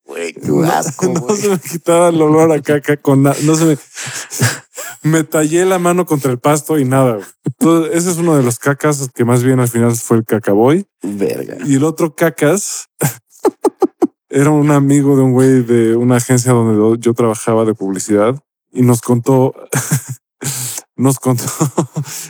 No, 0.43 1.37
se 1.37 1.49
me 1.49 1.59
quitaba 1.59 2.09
el 2.09 2.21
olor 2.21 2.53
a 2.53 2.61
caca 2.61 2.97
con 2.97 3.23
nada, 3.23 3.37
no 3.43 3.55
se 3.55 3.65
me... 3.65 3.79
me 5.03 5.25
tallé 5.25 5.65
la 5.65 5.79
mano 5.79 6.07
contra 6.07 6.31
el 6.31 6.39
pasto 6.39 6.79
y 6.79 6.85
nada. 6.85 7.15
Güey. 7.15 7.27
Entonces, 7.45 7.95
ese 7.95 8.11
es 8.11 8.19
uno 8.19 8.37
de 8.37 8.43
los 8.43 8.59
cacas 8.59 9.11
que 9.15 9.25
más 9.25 9.43
bien 9.43 9.61
al 9.61 9.69
final 9.69 9.95
fue 9.97 10.19
el 10.19 10.25
cacaboy. 10.25 10.87
Verga. 11.03 11.59
Y 11.65 11.77
el 11.77 11.85
otro 11.85 12.15
cacas 12.15 12.89
era 14.29 14.51
un 14.51 14.71
amigo 14.71 15.17
de 15.17 15.23
un 15.23 15.33
güey 15.33 15.63
de 15.63 15.97
una 15.97 16.17
agencia 16.17 16.53
donde 16.53 16.99
yo 17.01 17.15
trabajaba 17.15 17.65
de 17.65 17.75
publicidad 17.75 18.39
y 18.73 18.83
nos 18.83 19.01
contó, 19.01 19.55
nos 20.97 21.19
contó, 21.19 21.45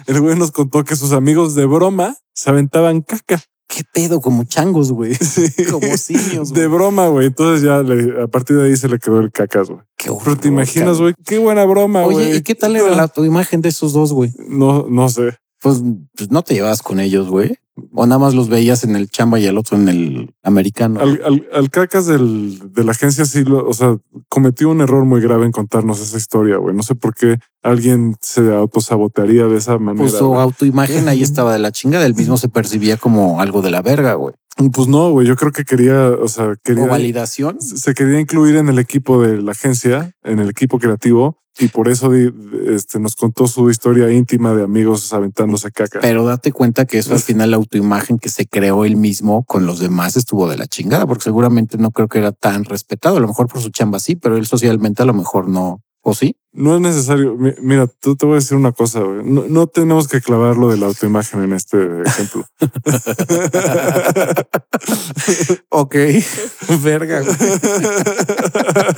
el 0.07 0.21
güey 0.21 0.37
nos 0.37 0.53
contó 0.53 0.85
que 0.85 0.97
sus 0.97 1.13
amigos 1.13 1.55
de 1.55 1.67
broma 1.67 2.17
se 2.33 2.51
aventaban 2.51 3.03
caca. 3.03 3.43
¿Qué 3.81 3.87
pedo? 3.93 4.21
Como 4.21 4.45
changos, 4.45 4.93
güey. 4.93 5.17
Como 5.71 5.97
simios. 5.97 6.53
De 6.53 6.67
broma, 6.67 7.09
güey. 7.09 7.29
Entonces 7.29 7.63
ya 7.63 7.79
a 7.79 8.27
partir 8.27 8.59
de 8.59 8.67
ahí 8.67 8.77
se 8.77 8.89
le 8.89 8.99
quedó 8.99 9.21
el 9.21 9.33
cacas, 9.33 9.71
güey. 9.71 9.81
Qué 9.97 10.11
Pero 10.23 10.37
te 10.37 10.49
imaginas, 10.49 10.99
güey, 10.99 11.15
qué 11.25 11.39
buena 11.39 11.65
broma, 11.65 12.05
güey. 12.05 12.17
Oye, 12.17 12.37
¿y 12.37 12.43
qué 12.43 12.55
tal 12.55 12.77
era 12.77 12.95
la 12.95 13.09
tu 13.09 13.25
imagen 13.25 13.63
de 13.63 13.71
esos 13.71 13.95
dos, 13.95 14.13
güey? 14.13 14.33
No, 14.49 14.87
no 14.87 15.09
sé. 15.09 15.39
Pues, 15.63 15.83
pues 16.15 16.31
no 16.31 16.43
te 16.43 16.55
llevabas 16.55 16.83
con 16.83 17.01
ellos, 17.01 17.29
güey. 17.29 17.57
O 17.93 18.07
nada 18.07 18.19
más 18.19 18.35
los 18.35 18.49
veías 18.49 18.85
en 18.85 18.97
el 18.97 19.09
chamba 19.09 19.39
y 19.39 19.47
el 19.47 19.59
otro 19.59 19.77
en 19.77 19.89
el 19.89 20.35
americano. 20.43 21.01
Al, 21.01 21.71
cacas 21.71 22.07
del, 22.07 22.73
de 22.73 22.85
la 22.85 22.93
agencia 22.93 23.25
sí, 23.25 23.45
lo, 23.45 23.67
o 23.67 23.73
sea, 23.73 23.97
cometió 24.29 24.69
un 24.71 24.81
error 24.81 25.05
muy 25.05 25.21
grave 25.21 25.47
en 25.47 25.53
contarnos 25.53 26.01
esa 26.01 26.17
historia, 26.17 26.57
güey. 26.57 26.75
No 26.75 26.83
sé 26.83 26.95
por 26.95 27.15
qué 27.15 27.39
alguien 27.63 28.17
se 28.21 28.55
autosabotearía 28.55 29.47
de 29.47 29.57
esa 29.57 29.79
manera. 29.79 30.05
Pues 30.05 30.19
su 30.19 30.35
autoimagen 30.35 31.09
ahí 31.09 31.23
estaba 31.23 31.53
de 31.53 31.59
la 31.59 31.73
chinga, 31.73 32.01
del 32.01 32.15
mismo 32.15 32.37
se 32.37 32.49
percibía 32.49 32.97
como 32.97 33.41
algo 33.41 33.63
de 33.63 33.71
la 33.71 33.83
verga, 33.83 34.15
güey. 34.15 34.35
Pues 34.73 34.89
no, 34.89 35.11
güey, 35.11 35.27
yo 35.27 35.37
creo 35.37 35.53
que 35.53 35.65
quería, 35.65 36.11
o 36.11 36.29
sea, 36.29 36.55
quería... 36.63 36.87
validación? 36.87 37.61
Se 37.61 37.95
quería 37.95 38.21
incluir 38.21 38.57
en 38.57 38.69
el 38.69 38.79
equipo 38.79 39.23
de 39.23 39.41
la 39.41 39.53
agencia, 39.53 40.13
en 40.23 40.39
el 40.39 40.51
equipo 40.51 40.79
creativo, 40.79 41.40
y 41.59 41.69
por 41.69 41.89
eso 41.89 42.13
este, 42.15 42.99
nos 42.99 43.17
contó 43.17 43.47
su 43.47 43.71
historia 43.71 44.11
íntima 44.11 44.55
de 44.55 44.63
amigos 44.63 45.13
aventándose 45.13 45.71
caca. 45.71 46.01
Pero 46.01 46.25
date 46.25 46.53
cuenta 46.53 46.87
que 46.87 46.99
eso 46.99 47.13
al 47.13 47.21
final 47.21 47.51
la 47.51 47.57
autoimagen 47.57 48.19
que 48.19 48.29
se 48.29 48.47
creó 48.47 48.85
él 48.85 48.97
mismo 48.97 49.45
con 49.45 49.67
los 49.67 49.79
demás 49.79 50.17
estuvo 50.17 50.49
de 50.49 50.57
la 50.57 50.67
chingada, 50.67 51.07
porque 51.07 51.25
seguramente 51.25 51.77
no 51.77 51.91
creo 51.91 52.09
que 52.09 52.19
era 52.19 52.33
tan 52.33 52.65
respetado. 52.65 53.17
A 53.17 53.21
lo 53.21 53.29
mejor 53.29 53.49
por 53.49 53.61
su 53.61 53.71
chamba 53.71 53.99
sí, 53.99 54.17
pero 54.17 54.37
él 54.37 54.47
socialmente 54.47 55.03
a 55.03 55.07
lo 55.07 55.15
mejor 55.15 55.49
no. 55.49 55.83
¿O 56.03 56.15
sí? 56.15 56.37
No 56.53 56.75
es 56.75 56.81
necesario. 56.81 57.37
Mira, 57.61 57.87
tú 57.87 58.17
te 58.17 58.27
voy 58.27 58.35
a 58.35 58.39
decir 58.39 58.57
una 58.57 58.73
cosa. 58.73 59.01
No, 59.01 59.45
no, 59.49 59.67
tenemos 59.67 60.09
que 60.09 60.21
clavar 60.21 60.57
lo 60.57 60.69
de 60.69 60.79
la 60.79 60.87
autoimagen 60.87 61.43
en 61.43 61.53
este 61.53 62.03
ejemplo. 62.03 62.45
ok, 65.69 65.95
verga. 66.83 67.23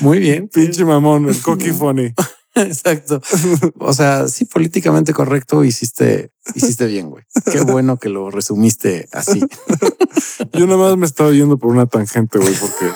Muy 0.00 0.18
bien. 0.18 0.48
Pinche 0.48 0.84
mamón, 0.84 1.28
el 1.28 1.40
coqui 1.42 1.72
funny. 1.72 2.14
Exacto. 2.54 3.20
O 3.80 3.92
sea, 3.92 4.28
sí, 4.28 4.44
políticamente 4.44 5.12
correcto, 5.12 5.64
hiciste, 5.64 6.30
hiciste 6.54 6.86
bien, 6.86 7.10
güey. 7.10 7.24
Qué 7.50 7.60
bueno 7.62 7.98
que 7.98 8.08
lo 8.08 8.30
resumiste 8.30 9.08
así. 9.12 9.40
Yo 10.52 10.66
nada 10.66 10.78
más 10.78 10.96
me 10.96 11.06
estaba 11.06 11.32
yendo 11.32 11.58
por 11.58 11.70
una 11.70 11.86
tangente, 11.86 12.38
güey, 12.38 12.54
porque 12.54 12.92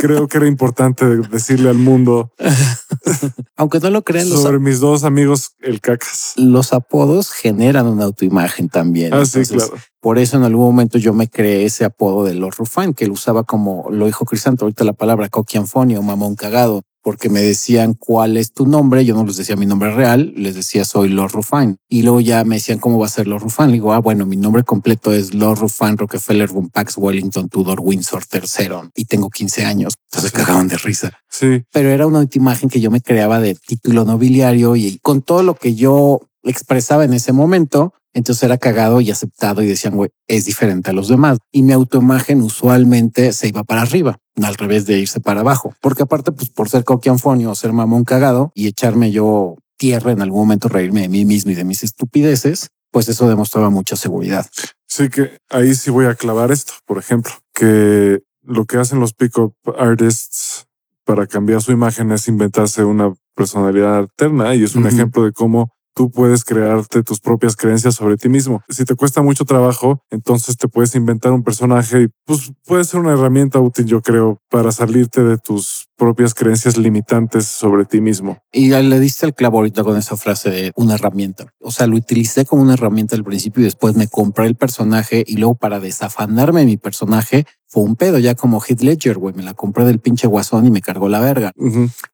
creo 0.00 0.28
que 0.28 0.38
era 0.38 0.46
importante 0.46 1.04
decirle 1.04 1.68
al 1.68 1.76
mundo. 1.76 2.32
Aunque 3.56 3.80
no 3.80 3.90
lo 3.90 4.02
creen. 4.02 4.26
Sobre 4.26 4.58
mis 4.58 4.80
dos 4.80 5.04
amigos, 5.04 5.52
el 5.60 5.80
cacas. 5.80 6.32
Los 6.36 6.72
apodos 6.72 7.30
generan 7.30 7.86
una 7.86 8.04
autoimagen 8.04 8.70
también. 8.70 9.12
Ah, 9.12 9.26
sí, 9.26 9.42
claro. 9.42 9.74
Por 10.00 10.18
eso 10.18 10.38
en 10.38 10.44
algún 10.44 10.64
momento 10.64 10.96
yo 10.96 11.12
me 11.12 11.28
creé 11.28 11.66
ese 11.66 11.84
apodo 11.84 12.24
de 12.24 12.34
los 12.34 12.56
Rufán, 12.56 12.94
que 12.94 13.04
él 13.04 13.10
usaba 13.10 13.44
como 13.44 13.88
lo 13.90 14.06
dijo 14.06 14.24
Crisanto, 14.24 14.64
ahorita 14.64 14.84
la 14.84 14.94
palabra 14.94 15.28
coquianfonio, 15.28 16.02
mamón 16.02 16.34
cagado 16.34 16.82
porque 17.02 17.28
me 17.28 17.40
decían 17.40 17.94
cuál 17.94 18.36
es 18.36 18.52
tu 18.52 18.66
nombre. 18.66 19.04
Yo 19.04 19.14
no 19.14 19.24
les 19.24 19.36
decía 19.36 19.56
mi 19.56 19.66
nombre 19.66 19.92
real, 19.92 20.32
les 20.36 20.54
decía 20.54 20.84
soy 20.84 21.08
Lord 21.08 21.32
Rufine. 21.32 21.76
Y 21.88 22.02
luego 22.02 22.20
ya 22.20 22.44
me 22.44 22.56
decían 22.56 22.78
cómo 22.78 22.98
va 22.98 23.06
a 23.06 23.10
ser 23.10 23.26
Lord 23.26 23.42
Rufine. 23.42 23.68
Le 23.68 23.74
digo, 23.74 23.92
ah, 23.92 23.98
bueno, 23.98 24.26
mi 24.26 24.36
nombre 24.36 24.64
completo 24.64 25.12
es 25.12 25.34
Lord 25.34 25.60
Rufine 25.60 25.96
Rockefeller 25.96 26.50
Pax 26.72 26.96
Wellington 26.96 27.48
Tudor 27.48 27.80
Windsor 27.80 28.22
III 28.32 28.90
y 28.94 29.04
tengo 29.04 29.30
15 29.30 29.64
años. 29.64 29.94
Entonces 30.10 30.32
cagaban 30.32 30.68
de 30.68 30.76
risa. 30.78 31.12
Sí. 31.28 31.62
Pero 31.72 31.90
era 31.90 32.06
una 32.06 32.26
imagen 32.32 32.68
que 32.68 32.80
yo 32.80 32.90
me 32.90 33.00
creaba 33.00 33.40
de 33.40 33.54
título 33.54 34.04
nobiliario 34.04 34.76
y 34.76 34.98
con 34.98 35.22
todo 35.22 35.42
lo 35.42 35.54
que 35.54 35.74
yo 35.74 36.20
expresaba 36.42 37.04
en 37.04 37.14
ese 37.14 37.32
momento, 37.32 37.92
entonces 38.12 38.42
era 38.42 38.58
cagado 38.58 39.00
y 39.00 39.10
aceptado 39.10 39.62
y 39.62 39.66
decían, 39.66 39.96
güey, 39.96 40.10
es 40.26 40.44
diferente 40.44 40.90
a 40.90 40.92
los 40.92 41.08
demás. 41.08 41.38
Y 41.52 41.62
mi 41.62 41.72
autoimagen 41.72 42.42
usualmente 42.42 43.32
se 43.32 43.48
iba 43.48 43.64
para 43.64 43.82
arriba, 43.82 44.18
al 44.42 44.54
revés 44.54 44.86
de 44.86 44.98
irse 44.98 45.20
para 45.20 45.40
abajo. 45.40 45.74
Porque 45.80 46.02
aparte, 46.02 46.32
pues 46.32 46.50
por 46.50 46.68
ser 46.68 46.84
coquianfonio 46.84 47.50
o 47.50 47.54
ser 47.54 47.72
mamón 47.72 48.04
cagado 48.04 48.52
y 48.54 48.66
echarme 48.66 49.12
yo 49.12 49.56
tierra 49.76 50.12
en 50.12 50.22
algún 50.22 50.40
momento 50.40 50.68
reírme 50.68 51.02
de 51.02 51.08
mí 51.08 51.24
mismo 51.24 51.52
y 51.52 51.54
de 51.54 51.64
mis 51.64 51.82
estupideces, 51.82 52.68
pues 52.90 53.08
eso 53.08 53.28
demostraba 53.28 53.70
mucha 53.70 53.96
seguridad. 53.96 54.46
Sí, 54.86 55.08
que 55.08 55.38
ahí 55.48 55.74
sí 55.74 55.90
voy 55.90 56.06
a 56.06 56.14
clavar 56.14 56.50
esto, 56.50 56.72
por 56.84 56.98
ejemplo, 56.98 57.32
que 57.54 58.20
lo 58.42 58.64
que 58.66 58.76
hacen 58.76 59.00
los 59.00 59.14
pick-up 59.14 59.54
artists 59.78 60.66
para 61.04 61.26
cambiar 61.26 61.62
su 61.62 61.72
imagen 61.72 62.12
es 62.12 62.28
inventarse 62.28 62.84
una 62.84 63.14
personalidad 63.34 63.96
alterna 63.96 64.54
y 64.54 64.64
es 64.64 64.74
un 64.74 64.86
ejemplo 64.86 65.24
de 65.24 65.32
cómo 65.32 65.72
tú 65.94 66.10
puedes 66.10 66.44
crearte 66.44 67.02
tus 67.02 67.20
propias 67.20 67.56
creencias 67.56 67.94
sobre 67.94 68.16
ti 68.16 68.28
mismo. 68.28 68.62
Si 68.68 68.84
te 68.84 68.94
cuesta 68.94 69.22
mucho 69.22 69.44
trabajo, 69.44 70.02
entonces 70.10 70.56
te 70.56 70.68
puedes 70.68 70.94
inventar 70.94 71.32
un 71.32 71.42
personaje 71.42 72.02
y 72.02 72.08
pues 72.24 72.52
puede 72.64 72.84
ser 72.84 73.00
una 73.00 73.12
herramienta 73.12 73.60
útil, 73.60 73.86
yo 73.86 74.00
creo, 74.00 74.40
para 74.48 74.72
salirte 74.72 75.22
de 75.22 75.38
tus 75.38 75.89
propias 76.00 76.32
creencias 76.32 76.78
limitantes 76.78 77.44
sobre 77.44 77.84
ti 77.84 78.00
mismo. 78.00 78.38
Y 78.50 78.70
le 78.70 78.98
diste 78.98 79.26
el 79.26 79.34
clavo 79.34 79.58
ahorita 79.58 79.84
con 79.84 79.98
esa 79.98 80.16
frase 80.16 80.48
de 80.48 80.72
una 80.74 80.94
herramienta. 80.94 81.52
O 81.60 81.70
sea, 81.70 81.86
lo 81.86 81.96
utilicé 81.96 82.46
como 82.46 82.62
una 82.62 82.72
herramienta 82.72 83.16
al 83.16 83.22
principio 83.22 83.60
y 83.60 83.64
después 83.64 83.96
me 83.96 84.08
compré 84.08 84.46
el 84.46 84.54
personaje 84.54 85.22
y 85.26 85.36
luego 85.36 85.56
para 85.56 85.78
desafanarme 85.78 86.60
de 86.60 86.66
mi 86.66 86.78
personaje 86.78 87.44
fue 87.66 87.84
un 87.84 87.96
pedo 87.96 88.18
ya 88.18 88.34
como 88.34 88.60
Heath 88.60 88.80
Ledger, 88.80 89.18
güey. 89.18 89.34
Me 89.34 89.42
la 89.42 89.52
compré 89.52 89.84
del 89.84 90.00
pinche 90.00 90.26
guasón 90.26 90.66
y 90.66 90.70
me 90.70 90.80
cargó 90.80 91.10
la 91.10 91.20
verga. 91.20 91.52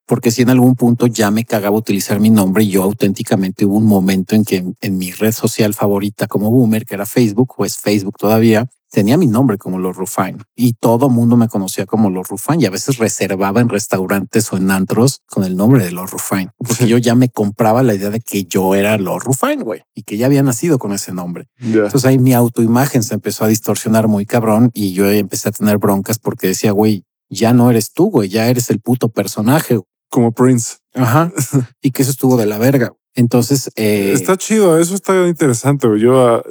Porque 0.05 0.33
si 0.33 0.43
en 0.43 0.51
algún 0.51 0.75
punto 0.75 1.07
ya 1.07 1.31
me 1.31 1.45
cagaba 1.45 1.77
utilizar 1.77 2.19
mi 2.19 2.29
nombre 2.29 2.65
y 2.65 2.71
yo 2.71 2.83
auténticamente 2.83 3.65
hubo 3.65 3.77
un 3.77 3.87
momento 3.87 4.35
en 4.35 4.45
que 4.45 4.65
en, 4.81 4.99
mi 4.99 5.13
red 5.13 5.33
social 5.33 5.75
favorita 5.75 6.27
como 6.27 6.51
boomer, 6.51 6.85
que 6.85 6.95
era 6.95 7.07
Facebook, 7.07 7.55
o 7.57 7.65
es 7.65 7.79
Facebook 7.79 8.17
todavía, 8.19 8.67
tenía 8.91 9.17
mi 9.17 9.27
nombre 9.27 9.59
como 9.59 9.79
Los 9.79 9.97
Rufine 9.97 10.39
y 10.55 10.75
todo 10.75 11.09
mundo 11.09 11.37
me 11.37 11.49
conocía 11.49 11.87
como 11.87 12.11
Los 12.11 12.29
Rufine 12.29 12.63
y 12.63 12.67
a 12.67 12.71
veces 12.71 12.99
reservaba 12.99 13.61
en 13.61 13.69
restaurantes 13.69 14.53
o 14.53 14.57
en 14.57 14.71
antros 14.71 15.23
con 15.27 15.45
el 15.45 15.57
nombre 15.57 15.85
de 15.85 15.93
Los 15.93 16.11
Rufine, 16.11 16.51
porque 16.59 16.87
yo 16.87 16.99
ya 16.99 17.15
me 17.15 17.29
compraba 17.29 17.83
la 17.83 17.95
idea 17.95 18.11
de 18.11 18.21
que 18.21 18.45
yo 18.45 18.75
era 18.75 18.99
Los 18.99 19.25
Rufine, 19.25 19.63
güey, 19.63 19.83
y 19.95 20.03
que 20.03 20.17
ya 20.17 20.27
había 20.27 20.43
nacido 20.43 20.79
con 20.79 20.93
ese 20.93 21.13
nombre. 21.13 21.49
Entonces 21.59 22.05
ahí 22.05 22.19
mi 22.19 22.35
autoimagen 22.35 23.03
se 23.03 23.15
empezó 23.15 23.45
a 23.45 23.49
distorsionar 23.49 24.09
muy 24.09 24.27
cabrón 24.27 24.71
y 24.75 24.93
yo 24.93 25.11
empecé 25.11 25.49
a 25.49 25.53
tener 25.53 25.79
broncas 25.79 26.19
porque 26.19 26.49
decía, 26.49 26.73
güey, 26.73 27.05
ya 27.29 27.53
no 27.53 27.71
eres 27.71 27.93
tú, 27.93 28.11
güey, 28.11 28.29
ya 28.29 28.49
eres 28.49 28.71
el 28.71 28.81
puto 28.81 29.09
personaje. 29.09 29.81
Como 30.09 30.33
Prince. 30.33 30.77
Ajá. 30.95 31.33
y 31.83 31.91
que 31.91 32.03
eso 32.03 32.13
estuvo 32.13 32.37
de 32.37 32.47
la 32.47 32.59
verga. 32.59 32.93
Entonces, 33.15 33.71
eh, 33.77 34.13
Está 34.13 34.37
chido, 34.37 34.79
eso 34.79 34.95
está 34.95 35.27
interesante. 35.27 35.89
Yo, 35.99 36.21
ah, 36.21 36.43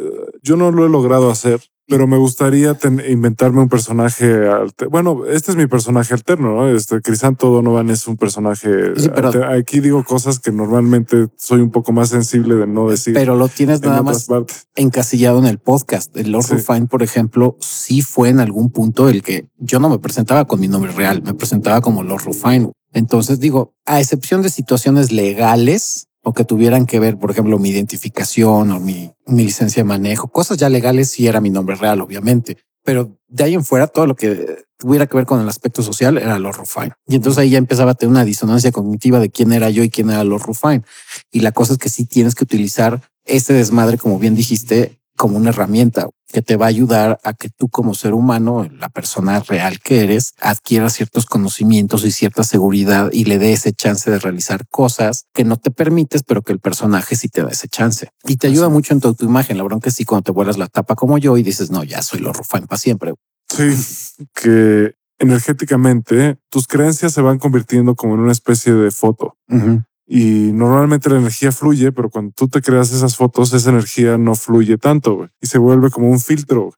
yo 0.41 0.57
no 0.57 0.71
lo 0.71 0.85
he 0.85 0.89
logrado 0.89 1.29
hacer, 1.29 1.61
pero 1.87 2.07
me 2.07 2.17
gustaría 2.17 2.73
ten- 2.73 3.01
inventarme 3.07 3.61
un 3.61 3.69
personaje. 3.69 4.47
alte- 4.49 4.87
Bueno, 4.87 5.25
este 5.25 5.51
es 5.51 5.57
mi 5.57 5.67
personaje 5.67 6.13
alterno, 6.13 6.55
¿no? 6.55 6.67
Este 6.69 7.01
Crisanto 7.01 7.49
Donovan 7.49 7.89
es 7.89 8.07
un 8.07 8.17
personaje. 8.17 8.69
Sí, 8.97 9.09
pero- 9.13 9.27
alte- 9.29 9.43
Aquí 9.45 9.79
digo 9.79 10.03
cosas 10.03 10.39
que 10.39 10.51
normalmente 10.51 11.27
soy 11.37 11.61
un 11.61 11.71
poco 11.71 11.91
más 11.91 12.09
sensible 12.09 12.55
de 12.55 12.67
no 12.67 12.89
decir. 12.89 13.13
pero 13.13 13.35
lo 13.35 13.47
tienes 13.47 13.81
en 13.83 13.89
nada 13.89 14.01
más 14.03 14.25
partes. 14.25 14.67
encasillado 14.75 15.39
en 15.39 15.45
el 15.45 15.59
podcast. 15.59 16.15
El 16.17 16.31
Lord 16.31 16.45
Sí. 16.45 16.55
Por 16.89 17.03
ejemplo, 17.03 17.57
sí 17.59 18.01
fue 18.01 18.29
en 18.29 18.39
algún 18.39 18.69
punto 18.71 19.09
el 19.09 19.21
que 19.23 19.47
yo 19.57 19.79
no 19.79 19.89
me 19.89 19.99
presentaba 19.99 20.45
con 20.45 20.59
mi 20.59 20.67
nombre 20.67 20.91
real, 20.91 21.21
me 21.23 21.33
presentaba 21.33 21.81
como 21.81 22.03
Lord 22.03 22.23
Rufine. 22.25 22.71
Entonces 22.93 23.39
digo, 23.39 23.73
a 23.85 23.99
excepción 23.99 24.41
de 24.41 24.49
situaciones 24.49 25.11
legales 25.11 26.07
o 26.25 26.33
que 26.33 26.43
tuvieran 26.43 26.87
que 26.87 26.99
ver, 26.99 27.17
por 27.17 27.29
ejemplo, 27.29 27.59
mi 27.59 27.69
identificación 27.69 28.71
o 28.71 28.79
mi, 28.79 29.11
licencia 29.27 29.83
de 29.83 29.87
manejo, 29.87 30.27
cosas 30.27 30.57
ya 30.57 30.69
legales, 30.69 31.11
sí 31.11 31.27
era 31.27 31.39
mi 31.39 31.51
nombre 31.51 31.75
real, 31.75 32.01
obviamente. 32.01 32.57
Pero 32.83 33.17
de 33.27 33.43
ahí 33.43 33.53
en 33.53 33.63
fuera, 33.63 33.85
todo 33.85 34.07
lo 34.07 34.15
que 34.15 34.63
tuviera 34.77 35.05
que 35.05 35.17
ver 35.17 35.27
con 35.27 35.39
el 35.39 35.47
aspecto 35.47 35.83
social 35.83 36.17
era 36.17 36.39
Lord 36.39 36.57
Rufine. 36.57 36.93
Y 37.07 37.15
entonces 37.15 37.37
ahí 37.37 37.51
ya 37.51 37.59
empezaba 37.59 37.91
a 37.91 37.93
tener 37.93 38.11
una 38.11 38.25
disonancia 38.25 38.71
cognitiva 38.71 39.19
de 39.19 39.29
quién 39.29 39.53
era 39.53 39.69
yo 39.69 39.83
y 39.83 39.89
quién 39.89 40.09
era 40.09 40.23
Lord 40.23 40.41
Rufine. 40.41 40.81
Y 41.31 41.41
la 41.41 41.51
cosa 41.51 41.73
es 41.73 41.79
que 41.79 41.89
sí 41.89 42.05
tienes 42.05 42.33
que 42.33 42.43
utilizar 42.43 43.01
este 43.23 43.53
desmadre, 43.53 43.99
como 43.99 44.17
bien 44.17 44.35
dijiste, 44.35 44.99
como 45.15 45.37
una 45.37 45.49
herramienta 45.49 46.09
que 46.35 46.41
te 46.41 46.57
va 46.57 46.65
a 46.65 46.67
ayudar 46.67 47.17
a 47.23 47.33
que 47.33 47.47
tú 47.47 47.69
como 47.69 47.93
ser 47.93 48.13
humano, 48.13 48.67
la 48.77 48.89
persona 48.89 49.39
real 49.39 49.79
que 49.79 50.03
eres, 50.03 50.33
adquiera 50.41 50.89
ciertos 50.89 51.25
conocimientos 51.25 52.03
y 52.03 52.11
cierta 52.11 52.43
seguridad 52.43 53.09
y 53.13 53.23
le 53.23 53.39
dé 53.39 53.53
ese 53.53 53.71
chance 53.71 54.11
de 54.11 54.19
realizar 54.19 54.67
cosas 54.67 55.27
que 55.33 55.45
no 55.45 55.55
te 55.55 55.71
permites, 55.71 56.23
pero 56.23 56.41
que 56.41 56.51
el 56.51 56.59
personaje 56.59 57.15
sí 57.15 57.29
te 57.29 57.41
da 57.41 57.51
ese 57.51 57.69
chance. 57.69 58.09
Y 58.25 58.35
te 58.35 58.47
ayuda 58.47 58.67
mucho 58.67 58.93
en 58.93 58.99
tu 58.99 59.07
autoimagen. 59.07 59.57
La 59.57 59.63
bronca 59.63 59.87
es 59.87 59.95
sí 59.95 60.03
cuando 60.03 60.23
te 60.23 60.33
vuelas 60.33 60.57
la 60.57 60.67
tapa 60.67 60.95
como 60.95 61.17
yo 61.17 61.37
y 61.37 61.41
dices, 61.41 61.71
no, 61.71 61.85
ya 61.85 62.01
soy 62.01 62.19
lo 62.19 62.33
Rufine 62.33 62.67
para 62.67 62.79
siempre. 62.79 63.13
Sí, 63.47 63.73
que 64.33 64.93
energéticamente 65.19 66.37
tus 66.49 66.67
creencias 66.67 67.13
se 67.13 67.21
van 67.21 67.39
convirtiendo 67.39 67.95
como 67.95 68.15
en 68.15 68.19
una 68.19 68.33
especie 68.33 68.73
de 68.73 68.91
foto. 68.91 69.37
Y 70.07 70.51
normalmente 70.53 71.09
la 71.09 71.17
energía 71.17 71.51
fluye, 71.51 71.91
pero 71.91 72.09
cuando 72.09 72.31
tú 72.35 72.47
te 72.47 72.61
creas 72.61 72.91
esas 72.91 73.15
fotos, 73.15 73.53
esa 73.53 73.71
energía 73.71 74.17
no 74.17 74.35
fluye 74.35 74.77
tanto 74.77 75.29
y 75.41 75.47
se 75.47 75.57
vuelve 75.57 75.89
como 75.89 76.09
un 76.09 76.19
filtro. 76.19 76.73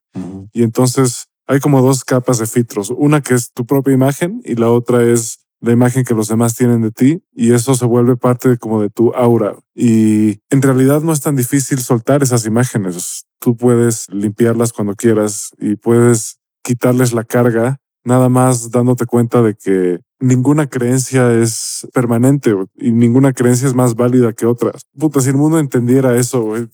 Y 0.52 0.62
entonces 0.62 1.26
hay 1.46 1.60
como 1.60 1.82
dos 1.82 2.04
capas 2.04 2.38
de 2.38 2.46
filtros. 2.46 2.90
Una 2.90 3.20
que 3.20 3.34
es 3.34 3.52
tu 3.52 3.66
propia 3.66 3.94
imagen 3.94 4.40
y 4.44 4.54
la 4.54 4.70
otra 4.70 5.02
es 5.02 5.40
la 5.60 5.72
imagen 5.72 6.04
que 6.04 6.14
los 6.14 6.28
demás 6.28 6.54
tienen 6.54 6.82
de 6.82 6.90
ti 6.90 7.22
y 7.34 7.52
eso 7.52 7.74
se 7.74 7.84
vuelve 7.84 8.16
parte 8.16 8.48
de 8.48 8.58
como 8.58 8.80
de 8.80 8.90
tu 8.90 9.12
aura. 9.14 9.56
Y 9.74 10.40
en 10.50 10.62
realidad 10.62 11.02
no 11.02 11.12
es 11.12 11.20
tan 11.20 11.36
difícil 11.36 11.80
soltar 11.80 12.22
esas 12.22 12.46
imágenes. 12.46 13.26
Tú 13.40 13.56
puedes 13.56 14.06
limpiarlas 14.10 14.72
cuando 14.72 14.94
quieras 14.94 15.50
y 15.58 15.76
puedes 15.76 16.38
quitarles 16.62 17.12
la 17.12 17.24
carga 17.24 17.78
nada 18.04 18.28
más 18.28 18.70
dándote 18.70 19.06
cuenta 19.06 19.42
de 19.42 19.54
que 19.54 20.00
ninguna 20.20 20.66
creencia 20.68 21.32
es 21.32 21.86
permanente 21.92 22.54
y 22.76 22.92
ninguna 22.92 23.32
creencia 23.32 23.68
es 23.68 23.74
más 23.74 23.94
válida 23.94 24.32
que 24.32 24.46
otras. 24.46 24.82
Puta, 24.98 25.20
si 25.20 25.30
el 25.30 25.36
mundo 25.36 25.58
entendiera 25.58 26.16
eso, 26.16 26.42
güey. 26.42 26.68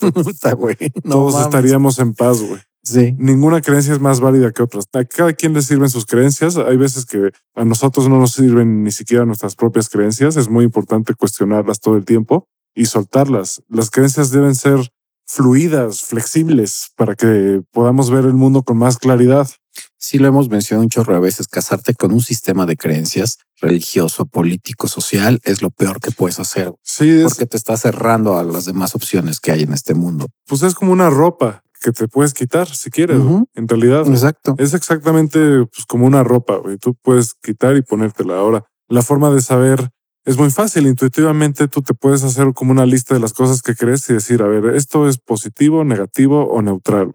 No 1.05 1.11
todos 1.11 1.33
mames. 1.35 1.47
estaríamos 1.47 1.99
en 1.99 2.15
paz, 2.15 2.41
güey 2.43 2.61
Sí. 2.87 3.15
ninguna 3.19 3.63
creencia 3.63 3.95
es 3.95 4.01
más 4.01 4.21
válida 4.21 4.53
que 4.53 4.63
otras. 4.63 4.85
A 4.93 5.05
cada 5.07 5.33
quien 5.33 5.55
le 5.55 5.63
sirven 5.63 5.89
sus 5.89 6.05
creencias. 6.05 6.59
Hay 6.59 6.77
veces 6.77 7.07
que 7.07 7.31
a 7.55 7.65
nosotros 7.65 8.11
no 8.11 8.19
nos 8.19 8.33
sirven 8.33 8.83
ni 8.85 8.91
siquiera 8.93 9.25
nuestras 9.25 9.57
propias 9.57 9.89
creencias. 9.89 10.37
Es 10.37 10.51
muy 10.51 10.67
importante 10.67 11.15
cuestionarlas 11.15 11.81
todo 11.81 11.97
el 11.97 12.05
tiempo 12.05 12.47
y 12.75 12.85
soltarlas. 12.85 13.63
Las 13.71 13.91
creencias 13.91 14.31
deben 14.33 14.55
ser 14.55 14.91
fluidas, 15.27 16.03
flexibles, 16.03 16.91
para 16.97 17.15
que 17.15 17.63
podamos 17.73 18.11
ver 18.11 18.27
el 18.27 18.35
mundo 18.35 18.63
con 18.63 18.77
más 18.77 18.99
claridad. 18.99 19.49
Sí 19.99 20.19
lo 20.19 20.29
hemos 20.29 20.49
mencionado 20.49 20.83
un 20.85 20.91
chorro 20.91 21.15
de 21.15 21.21
veces, 21.21 21.49
casarte 21.49 21.95
con 21.95 22.13
un 22.13 22.21
sistema 22.21 22.67
de 22.67 22.77
creencias 22.77 23.39
religioso, 23.61 24.27
político, 24.27 24.89
social 24.89 25.41
es 25.45 25.63
lo 25.63 25.71
peor 25.71 26.01
que 26.01 26.11
puedes 26.11 26.39
hacer 26.41 26.75
Sí, 26.83 27.09
es, 27.09 27.25
porque 27.25 27.47
te 27.47 27.57
está 27.57 27.77
cerrando 27.77 28.37
a 28.37 28.45
las 28.45 28.67
demás 28.67 28.95
opciones 28.95 29.41
que 29.41 29.53
hay 29.53 29.63
en 29.63 29.73
este 29.73 29.95
mundo. 29.95 30.27
pues 30.47 30.63
es 30.63 30.75
como 30.75 30.93
una 30.93 31.09
ropa 31.09 31.63
que 31.81 31.93
te 31.93 32.09
puedes 32.09 32.33
quitar 32.33 32.69
si 32.69 32.91
quieres. 32.91 33.21
En 33.55 33.69
realidad 33.69 34.09
Exacto. 34.09 34.55
es 34.59 34.73
exactamente 34.73 35.39
pues, 35.67 35.85
como 35.87 36.07
una 36.07 36.25
ropa. 36.25 36.57
güey. 36.57 36.79
Tú 36.79 36.95
puedes 36.95 37.35
quitar 37.35 37.77
y 37.77 37.83
ponértela. 37.83 38.39
Ahora, 38.39 38.65
la 38.89 39.03
forma 39.03 39.31
de 39.31 39.43
saber 39.43 39.91
es 40.25 40.39
muy 40.39 40.51
fácil. 40.51 40.87
Intuitivamente 40.87 41.69
tú 41.69 41.83
te 41.83 41.93
puedes 41.93 42.25
hacer 42.25 42.55
como 42.55 42.73
una 42.73 42.87
lista 42.87 43.13
de 43.13 43.21
las 43.21 43.35
cosas 43.35 43.61
que 43.61 43.75
crees 43.75 44.09
y 44.09 44.15
decir, 44.15 44.43
a 44.43 44.47
ver, 44.47 44.75
esto 44.75 45.07
es 45.09 45.19
positivo, 45.19 45.85
negativo 45.85 46.47
o 46.47 46.63
neutral. 46.63 47.13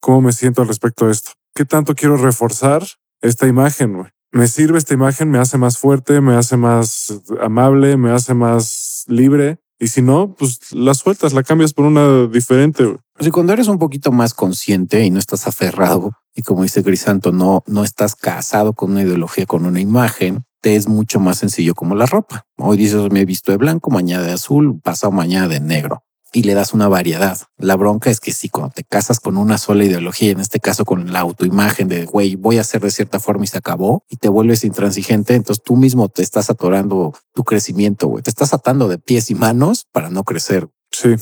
¿Cómo 0.00 0.22
me 0.22 0.32
siento 0.32 0.62
al 0.62 0.68
respecto 0.68 1.06
de 1.06 1.12
esto? 1.12 1.32
¿Qué 1.54 1.64
tanto 1.64 1.94
quiero 1.94 2.16
reforzar 2.16 2.82
esta 3.20 3.46
imagen? 3.46 4.10
¿Me 4.32 4.46
sirve 4.46 4.78
esta 4.78 4.94
imagen? 4.94 5.30
¿Me 5.30 5.38
hace 5.38 5.58
más 5.58 5.78
fuerte? 5.78 6.20
¿Me 6.20 6.34
hace 6.34 6.56
más 6.56 7.20
amable? 7.40 7.96
¿Me 7.96 8.12
hace 8.12 8.34
más 8.34 9.04
libre? 9.08 9.58
Y 9.78 9.88
si 9.88 10.02
no, 10.02 10.34
pues 10.34 10.72
la 10.72 10.94
sueltas, 10.94 11.32
la 11.32 11.42
cambias 11.42 11.72
por 11.72 11.86
una 11.86 12.26
diferente. 12.26 12.84
sea, 13.18 13.32
cuando 13.32 13.52
eres 13.52 13.66
un 13.66 13.78
poquito 13.78 14.12
más 14.12 14.34
consciente 14.34 15.04
y 15.04 15.10
no 15.10 15.18
estás 15.18 15.46
aferrado 15.46 16.12
y 16.34 16.42
como 16.42 16.62
dice 16.62 16.82
Grisanto, 16.82 17.32
no, 17.32 17.64
no 17.66 17.82
estás 17.82 18.14
casado 18.14 18.74
con 18.74 18.92
una 18.92 19.02
ideología, 19.02 19.46
con 19.46 19.66
una 19.66 19.80
imagen, 19.80 20.44
te 20.60 20.76
es 20.76 20.86
mucho 20.86 21.18
más 21.18 21.38
sencillo 21.38 21.74
como 21.74 21.94
la 21.94 22.06
ropa. 22.06 22.44
Hoy 22.56 22.76
dices, 22.76 23.10
me 23.10 23.22
he 23.22 23.24
visto 23.24 23.52
de 23.52 23.58
blanco, 23.58 23.90
mañana 23.90 24.22
de 24.22 24.32
azul, 24.32 24.80
pasado 24.80 25.12
mañana 25.12 25.48
de 25.48 25.60
negro 25.60 26.04
y 26.32 26.42
le 26.42 26.54
das 26.54 26.74
una 26.74 26.88
variedad. 26.88 27.38
La 27.58 27.76
bronca 27.76 28.10
es 28.10 28.20
que 28.20 28.32
si 28.32 28.48
cuando 28.48 28.72
te 28.72 28.84
casas 28.84 29.20
con 29.20 29.36
una 29.36 29.58
sola 29.58 29.84
ideología, 29.84 30.30
en 30.30 30.40
este 30.40 30.60
caso 30.60 30.84
con 30.84 31.12
la 31.12 31.20
autoimagen 31.20 31.88
de 31.88 32.04
güey, 32.04 32.36
voy 32.36 32.58
a 32.58 32.62
hacer 32.62 32.80
de 32.80 32.90
cierta 32.90 33.20
forma 33.20 33.44
y 33.44 33.48
se 33.48 33.58
acabó 33.58 34.04
y 34.08 34.16
te 34.16 34.28
vuelves 34.28 34.64
intransigente, 34.64 35.34
entonces 35.34 35.62
tú 35.62 35.76
mismo 35.76 36.08
te 36.08 36.22
estás 36.22 36.50
atorando 36.50 37.14
tu 37.32 37.44
crecimiento, 37.44 38.08
güey. 38.08 38.22
Te 38.22 38.30
estás 38.30 38.54
atando 38.54 38.88
de 38.88 38.98
pies 38.98 39.30
y 39.30 39.34
manos 39.34 39.86
para 39.92 40.10
no 40.10 40.24
crecer 40.24 40.68
Sí, 40.92 41.14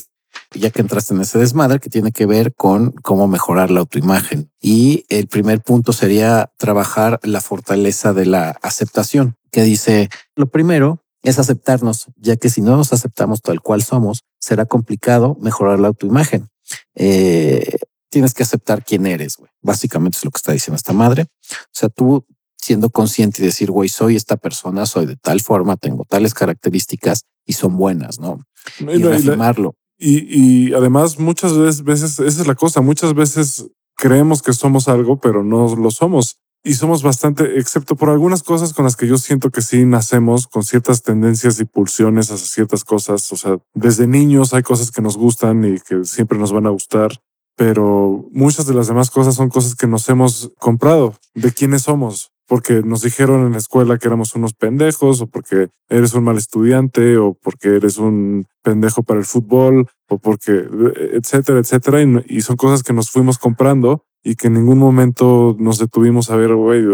ya 0.55 0.71
que 0.71 0.81
entraste 0.81 1.15
en 1.15 1.21
ese 1.21 1.39
desmadre 1.39 1.79
que 1.79 1.91
tiene 1.91 2.13
que 2.13 2.27
ver 2.27 2.55
con 2.55 2.93
cómo 2.93 3.29
mejorar 3.29 3.71
la 3.71 3.81
autoimagen. 3.81 4.51
Y 4.61 5.05
el 5.09 5.29
primer 5.29 5.61
punto 5.61 5.93
sería 5.93 6.51
trabajar 6.57 7.21
la 7.23 7.41
fortaleza 7.41 8.13
de 8.13 8.27
la 8.27 8.51
aceptación, 8.63 9.37
que 9.51 9.63
dice, 9.63 10.09
lo 10.35 10.47
primero 10.47 11.05
es 11.23 11.39
aceptarnos, 11.39 12.07
ya 12.17 12.37
que 12.37 12.49
si 12.49 12.63
no 12.63 12.77
nos 12.77 12.93
aceptamos 12.93 13.43
tal 13.43 13.61
cual 13.61 13.83
somos, 13.83 14.25
será 14.39 14.65
complicado 14.67 15.37
mejorar 15.41 15.79
la 15.81 15.89
autoimagen. 15.89 16.49
Eh, 16.95 17.77
tienes 18.11 18.35
que 18.35 18.43
aceptar 18.43 18.85
quién 18.85 19.07
eres, 19.07 19.37
güey. 19.37 19.51
Básicamente 19.63 20.19
es 20.19 20.25
lo 20.25 20.31
que 20.31 20.39
está 20.39 20.53
diciendo 20.53 20.77
esta 20.77 20.93
madre. 20.93 21.27
O 21.51 21.73
sea, 21.73 21.89
tú 21.89 22.25
siendo 22.57 22.91
consciente 22.91 23.43
y 23.43 23.47
decir, 23.47 23.71
güey, 23.71 23.89
soy 23.89 24.17
esta 24.17 24.37
persona, 24.37 24.85
soy 24.87 25.07
de 25.07 25.17
tal 25.17 25.41
forma, 25.41 25.77
tengo 25.77 26.05
tales 26.05 26.35
características 26.35 27.23
y 27.47 27.53
son 27.55 27.77
buenas, 27.77 28.19
¿no? 28.19 28.41
No, 28.81 28.93
Y, 28.93 28.97
y 28.97 28.99
y 28.99 29.03
la- 29.03 29.11
reafirmarlo. 29.11 29.75
Y, 30.01 30.69
y 30.69 30.75
además 30.75 31.19
muchas 31.19 31.57
veces, 31.57 31.83
veces, 31.83 32.19
esa 32.21 32.41
es 32.43 32.47
la 32.47 32.55
cosa, 32.55 32.81
muchas 32.81 33.15
veces 33.15 33.67
creemos 33.97 34.43
que 34.43 34.53
somos 34.53 34.87
algo, 34.89 35.19
pero 35.21 35.43
no 35.43 35.75
lo 35.75 35.91
somos. 35.91 36.39
Y 36.65 36.75
somos 36.75 37.03
bastante, 37.03 37.59
excepto 37.59 37.95
por 37.97 38.11
algunas 38.11 38.43
cosas 38.43 38.73
con 38.75 38.85
las 38.85 38.97
que 38.97 39.07
yo 39.07 39.17
siento 39.17 39.51
que 39.51 39.63
sí 39.63 39.85
nacemos 39.85 40.49
con 40.49 40.65
ciertas 40.65 41.03
tendencias 41.03 41.61
y 41.61 41.65
pulsiones 41.65 42.31
hacia 42.31 42.47
ciertas 42.47 42.85
cosas. 42.85 43.33
O 43.33 43.37
sea, 43.37 43.59
desde 43.75 44.07
niños 44.07 44.53
hay 44.55 44.63
cosas 44.63 44.91
que 44.91 45.03
nos 45.03 45.17
gustan 45.17 45.65
y 45.65 45.79
que 45.81 46.05
siempre 46.05 46.39
nos 46.39 46.53
van 46.53 46.67
a 46.67 46.71
gustar, 46.71 47.13
pero 47.57 48.29
muchas 48.33 48.67
de 48.67 48.75
las 48.75 48.89
demás 48.89 49.11
cosas 49.11 49.37
son 49.37 49.49
cosas 49.49 49.75
que 49.77 49.87
nos 49.87 50.09
hemos 50.09 50.53
comprado 50.59 51.15
de 51.35 51.53
quiénes 51.53 51.83
somos. 51.83 52.33
Porque 52.47 52.83
nos 52.83 53.03
dijeron 53.03 53.47
en 53.47 53.53
la 53.53 53.59
escuela 53.59 53.99
que 53.99 54.09
éramos 54.09 54.35
unos 54.35 54.55
pendejos, 54.55 55.21
o 55.21 55.27
porque 55.27 55.69
eres 55.91 56.15
un 56.15 56.25
mal 56.25 56.39
estudiante, 56.39 57.19
o 57.19 57.35
porque 57.35 57.77
eres 57.77 57.99
un 57.99 58.47
pendejo 58.63 59.03
para 59.03 59.21
el 59.21 59.27
fútbol, 59.27 59.87
o 60.09 60.19
porque, 60.19 60.67
etcétera, 61.13 61.59
etcétera. 61.59 62.03
Y, 62.03 62.25
y 62.39 62.41
son 62.41 62.57
cosas 62.57 62.83
que 62.83 62.95
nos 62.95 63.11
fuimos 63.11 63.37
comprando 63.37 64.07
y 64.23 64.35
que 64.35 64.49
en 64.49 64.55
ningún 64.55 64.79
momento 64.79 65.57
nos 65.59 65.79
detuvimos 65.79 66.31
a 66.31 66.37
ver, 66.37 66.55
güey, 66.55 66.85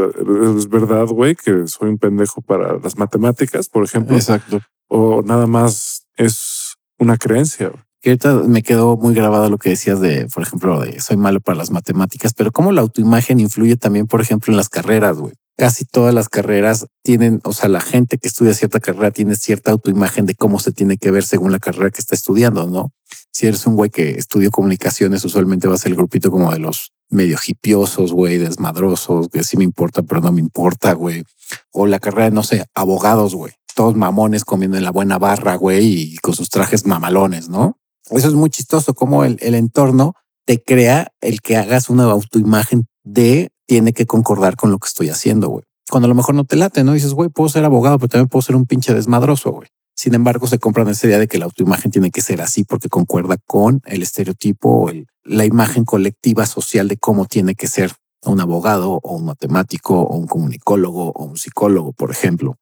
es 0.56 0.68
verdad, 0.68 1.06
güey, 1.06 1.34
que 1.34 1.66
soy 1.66 1.90
un 1.90 1.98
pendejo 1.98 2.42
para 2.42 2.78
las 2.78 2.98
matemáticas, 2.98 3.68
por 3.68 3.84
ejemplo, 3.84 4.16
Exacto. 4.16 4.60
o 4.88 5.22
nada 5.22 5.46
más 5.46 6.06
es 6.16 6.74
una 6.98 7.16
creencia. 7.16 7.72
Que 8.00 8.10
ahorita 8.10 8.34
me 8.46 8.62
quedó 8.62 8.98
muy 8.98 9.14
grabado 9.14 9.48
lo 9.48 9.56
que 9.56 9.70
decías 9.70 9.98
de, 10.00 10.26
por 10.32 10.42
ejemplo, 10.42 10.78
de 10.80 11.00
soy 11.00 11.16
malo 11.16 11.40
para 11.40 11.56
las 11.56 11.70
matemáticas, 11.70 12.34
pero 12.34 12.52
cómo 12.52 12.70
la 12.70 12.82
autoimagen 12.82 13.40
influye 13.40 13.76
también, 13.76 14.06
por 14.06 14.20
ejemplo, 14.20 14.52
en 14.52 14.58
las 14.58 14.68
carreras, 14.68 15.16
güey. 15.18 15.32
Casi 15.56 15.84
todas 15.84 16.12
las 16.12 16.28
carreras 16.28 16.86
tienen, 17.02 17.40
o 17.44 17.52
sea, 17.52 17.68
la 17.68 17.80
gente 17.80 18.18
que 18.18 18.28
estudia 18.28 18.52
cierta 18.54 18.80
carrera 18.80 19.10
tiene 19.12 19.36
cierta 19.36 19.70
autoimagen 19.70 20.26
de 20.26 20.34
cómo 20.34 20.58
se 20.58 20.72
tiene 20.72 20.98
que 20.98 21.10
ver 21.10 21.22
según 21.24 21.52
la 21.52 21.60
carrera 21.60 21.90
que 21.90 22.00
está 22.00 22.14
estudiando, 22.14 22.66
¿no? 22.66 22.92
Si 23.34 23.48
eres 23.48 23.66
un 23.66 23.74
güey 23.74 23.90
que 23.90 24.10
estudió 24.10 24.52
comunicaciones, 24.52 25.24
usualmente 25.24 25.66
va 25.66 25.74
a 25.74 25.78
ser 25.78 25.90
el 25.90 25.96
grupito 25.96 26.30
como 26.30 26.52
de 26.52 26.60
los 26.60 26.92
medio 27.10 27.36
hipiosos, 27.44 28.12
güey, 28.12 28.38
desmadrosos, 28.38 29.28
que 29.28 29.42
sí 29.42 29.56
me 29.56 29.64
importa, 29.64 30.02
pero 30.02 30.20
no 30.20 30.30
me 30.30 30.40
importa, 30.40 30.92
güey. 30.92 31.24
O 31.72 31.88
la 31.88 31.98
carrera, 31.98 32.30
no 32.30 32.44
sé, 32.44 32.64
abogados, 32.74 33.34
güey. 33.34 33.52
Todos 33.74 33.96
mamones 33.96 34.44
comiendo 34.44 34.76
en 34.76 34.84
la 34.84 34.92
buena 34.92 35.18
barra, 35.18 35.56
güey, 35.56 35.84
y 35.84 36.16
con 36.18 36.32
sus 36.32 36.48
trajes 36.48 36.86
mamalones, 36.86 37.48
¿no? 37.48 37.76
Eso 38.10 38.28
es 38.28 38.34
muy 38.34 38.50
chistoso, 38.50 38.94
como 38.94 39.24
el, 39.24 39.36
el 39.40 39.56
entorno 39.56 40.14
te 40.46 40.62
crea 40.62 41.08
el 41.20 41.40
que 41.40 41.56
hagas 41.56 41.90
una 41.90 42.04
autoimagen 42.04 42.86
de 43.02 43.50
tiene 43.66 43.92
que 43.92 44.06
concordar 44.06 44.54
con 44.54 44.70
lo 44.70 44.78
que 44.78 44.86
estoy 44.86 45.08
haciendo, 45.08 45.48
güey. 45.48 45.64
Cuando 45.90 46.06
a 46.06 46.08
lo 46.08 46.14
mejor 46.14 46.36
no 46.36 46.44
te 46.44 46.54
late, 46.54 46.84
¿no? 46.84 46.92
Dices, 46.92 47.14
güey, 47.14 47.30
puedo 47.30 47.48
ser 47.48 47.64
abogado, 47.64 47.98
pero 47.98 48.10
también 48.10 48.28
puedo 48.28 48.42
ser 48.42 48.54
un 48.54 48.66
pinche 48.66 48.94
desmadroso, 48.94 49.50
güey. 49.50 49.68
Sin 49.94 50.14
embargo, 50.14 50.46
se 50.46 50.58
compran 50.58 50.88
esa 50.88 51.06
idea 51.06 51.18
de 51.18 51.28
que 51.28 51.38
la 51.38 51.44
autoimagen 51.44 51.90
tiene 51.90 52.10
que 52.10 52.20
ser 52.20 52.42
así 52.42 52.64
porque 52.64 52.88
concuerda 52.88 53.36
con 53.46 53.80
el 53.86 54.02
estereotipo 54.02 54.86
o 54.86 54.92
la 55.24 55.44
imagen 55.44 55.84
colectiva 55.84 56.46
social 56.46 56.88
de 56.88 56.96
cómo 56.96 57.26
tiene 57.26 57.54
que 57.54 57.68
ser 57.68 57.92
un 58.24 58.40
abogado 58.40 59.00
o 59.02 59.16
un 59.16 59.26
matemático 59.26 60.00
o 60.00 60.16
un 60.16 60.26
comunicólogo 60.26 61.10
o 61.10 61.24
un 61.24 61.36
psicólogo, 61.36 61.92
por 61.92 62.10
ejemplo. 62.10 62.56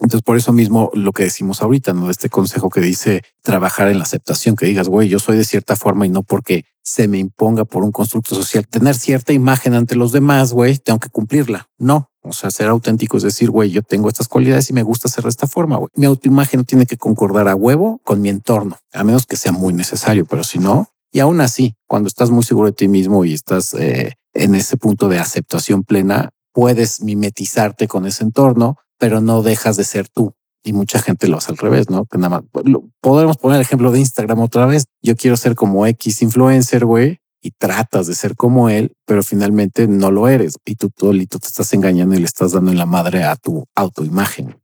Entonces, 0.00 0.22
por 0.22 0.36
eso 0.36 0.52
mismo 0.52 0.90
lo 0.94 1.12
que 1.12 1.24
decimos 1.24 1.60
ahorita, 1.60 1.92
¿no? 1.92 2.08
Este 2.08 2.28
consejo 2.28 2.70
que 2.70 2.80
dice 2.80 3.22
trabajar 3.42 3.88
en 3.88 3.98
la 3.98 4.04
aceptación, 4.04 4.54
que 4.54 4.66
digas, 4.66 4.88
güey, 4.88 5.08
yo 5.08 5.18
soy 5.18 5.36
de 5.36 5.44
cierta 5.44 5.74
forma 5.74 6.06
y 6.06 6.08
no 6.08 6.22
porque 6.22 6.64
se 6.82 7.08
me 7.08 7.18
imponga 7.18 7.64
por 7.64 7.82
un 7.82 7.90
constructo 7.90 8.34
social 8.34 8.66
tener 8.66 8.94
cierta 8.94 9.32
imagen 9.32 9.74
ante 9.74 9.96
los 9.96 10.12
demás, 10.12 10.52
güey, 10.52 10.78
tengo 10.78 11.00
que 11.00 11.10
cumplirla. 11.10 11.68
No, 11.78 12.10
o 12.28 12.32
sea, 12.32 12.50
ser 12.50 12.68
auténtico 12.68 13.16
es 13.16 13.22
decir, 13.22 13.50
güey, 13.50 13.70
yo 13.70 13.82
tengo 13.82 14.08
estas 14.08 14.28
cualidades 14.28 14.70
y 14.70 14.72
me 14.72 14.82
gusta 14.82 15.08
hacer 15.08 15.24
de 15.24 15.30
esta 15.30 15.46
forma, 15.46 15.76
güey. 15.76 15.90
Mi 15.94 16.06
autoimagen 16.06 16.64
tiene 16.64 16.86
que 16.86 16.96
concordar 16.96 17.48
a 17.48 17.54
huevo 17.54 18.00
con 18.04 18.20
mi 18.20 18.28
entorno, 18.28 18.76
a 18.92 19.04
menos 19.04 19.26
que 19.26 19.36
sea 19.36 19.52
muy 19.52 19.72
necesario, 19.72 20.26
pero 20.26 20.44
si 20.44 20.58
no, 20.58 20.88
y 21.10 21.20
aún 21.20 21.40
así, 21.40 21.74
cuando 21.86 22.08
estás 22.08 22.30
muy 22.30 22.42
seguro 22.42 22.66
de 22.66 22.72
ti 22.72 22.88
mismo 22.88 23.24
y 23.24 23.34
estás 23.34 23.74
eh, 23.74 24.14
en 24.34 24.54
ese 24.54 24.76
punto 24.76 25.08
de 25.08 25.18
aceptación 25.18 25.82
plena, 25.82 26.30
puedes 26.52 27.02
mimetizarte 27.02 27.88
con 27.88 28.06
ese 28.06 28.24
entorno, 28.24 28.76
pero 28.98 29.20
no 29.20 29.42
dejas 29.42 29.76
de 29.76 29.84
ser 29.84 30.08
tú. 30.08 30.34
Y 30.64 30.72
mucha 30.72 31.00
gente 31.00 31.28
lo 31.28 31.38
hace 31.38 31.52
al 31.52 31.56
revés, 31.56 31.88
¿no? 31.88 32.04
Que 32.04 32.18
nada 32.18 32.42
más 32.52 32.64
podemos 33.00 33.36
poner 33.38 33.56
el 33.56 33.62
ejemplo 33.62 33.90
de 33.90 34.00
Instagram 34.00 34.40
otra 34.40 34.66
vez. 34.66 34.84
Yo 35.02 35.16
quiero 35.16 35.36
ser 35.36 35.54
como 35.54 35.86
X 35.86 36.20
influencer, 36.20 36.84
güey, 36.84 37.20
y 37.40 37.52
tratas 37.52 38.06
de 38.06 38.14
ser 38.14 38.36
como 38.36 38.68
él, 38.68 38.92
pero 39.06 39.22
finalmente 39.22 39.86
no 39.86 40.10
lo 40.10 40.28
eres 40.28 40.56
y 40.64 40.74
tú 40.74 40.90
solito 40.96 41.38
te 41.38 41.46
estás 41.46 41.72
engañando 41.72 42.14
y 42.14 42.18
le 42.18 42.24
estás 42.24 42.52
dando 42.52 42.70
en 42.70 42.78
la 42.78 42.86
madre 42.86 43.24
a 43.24 43.36
tu 43.36 43.64
autoimagen. 43.74 44.60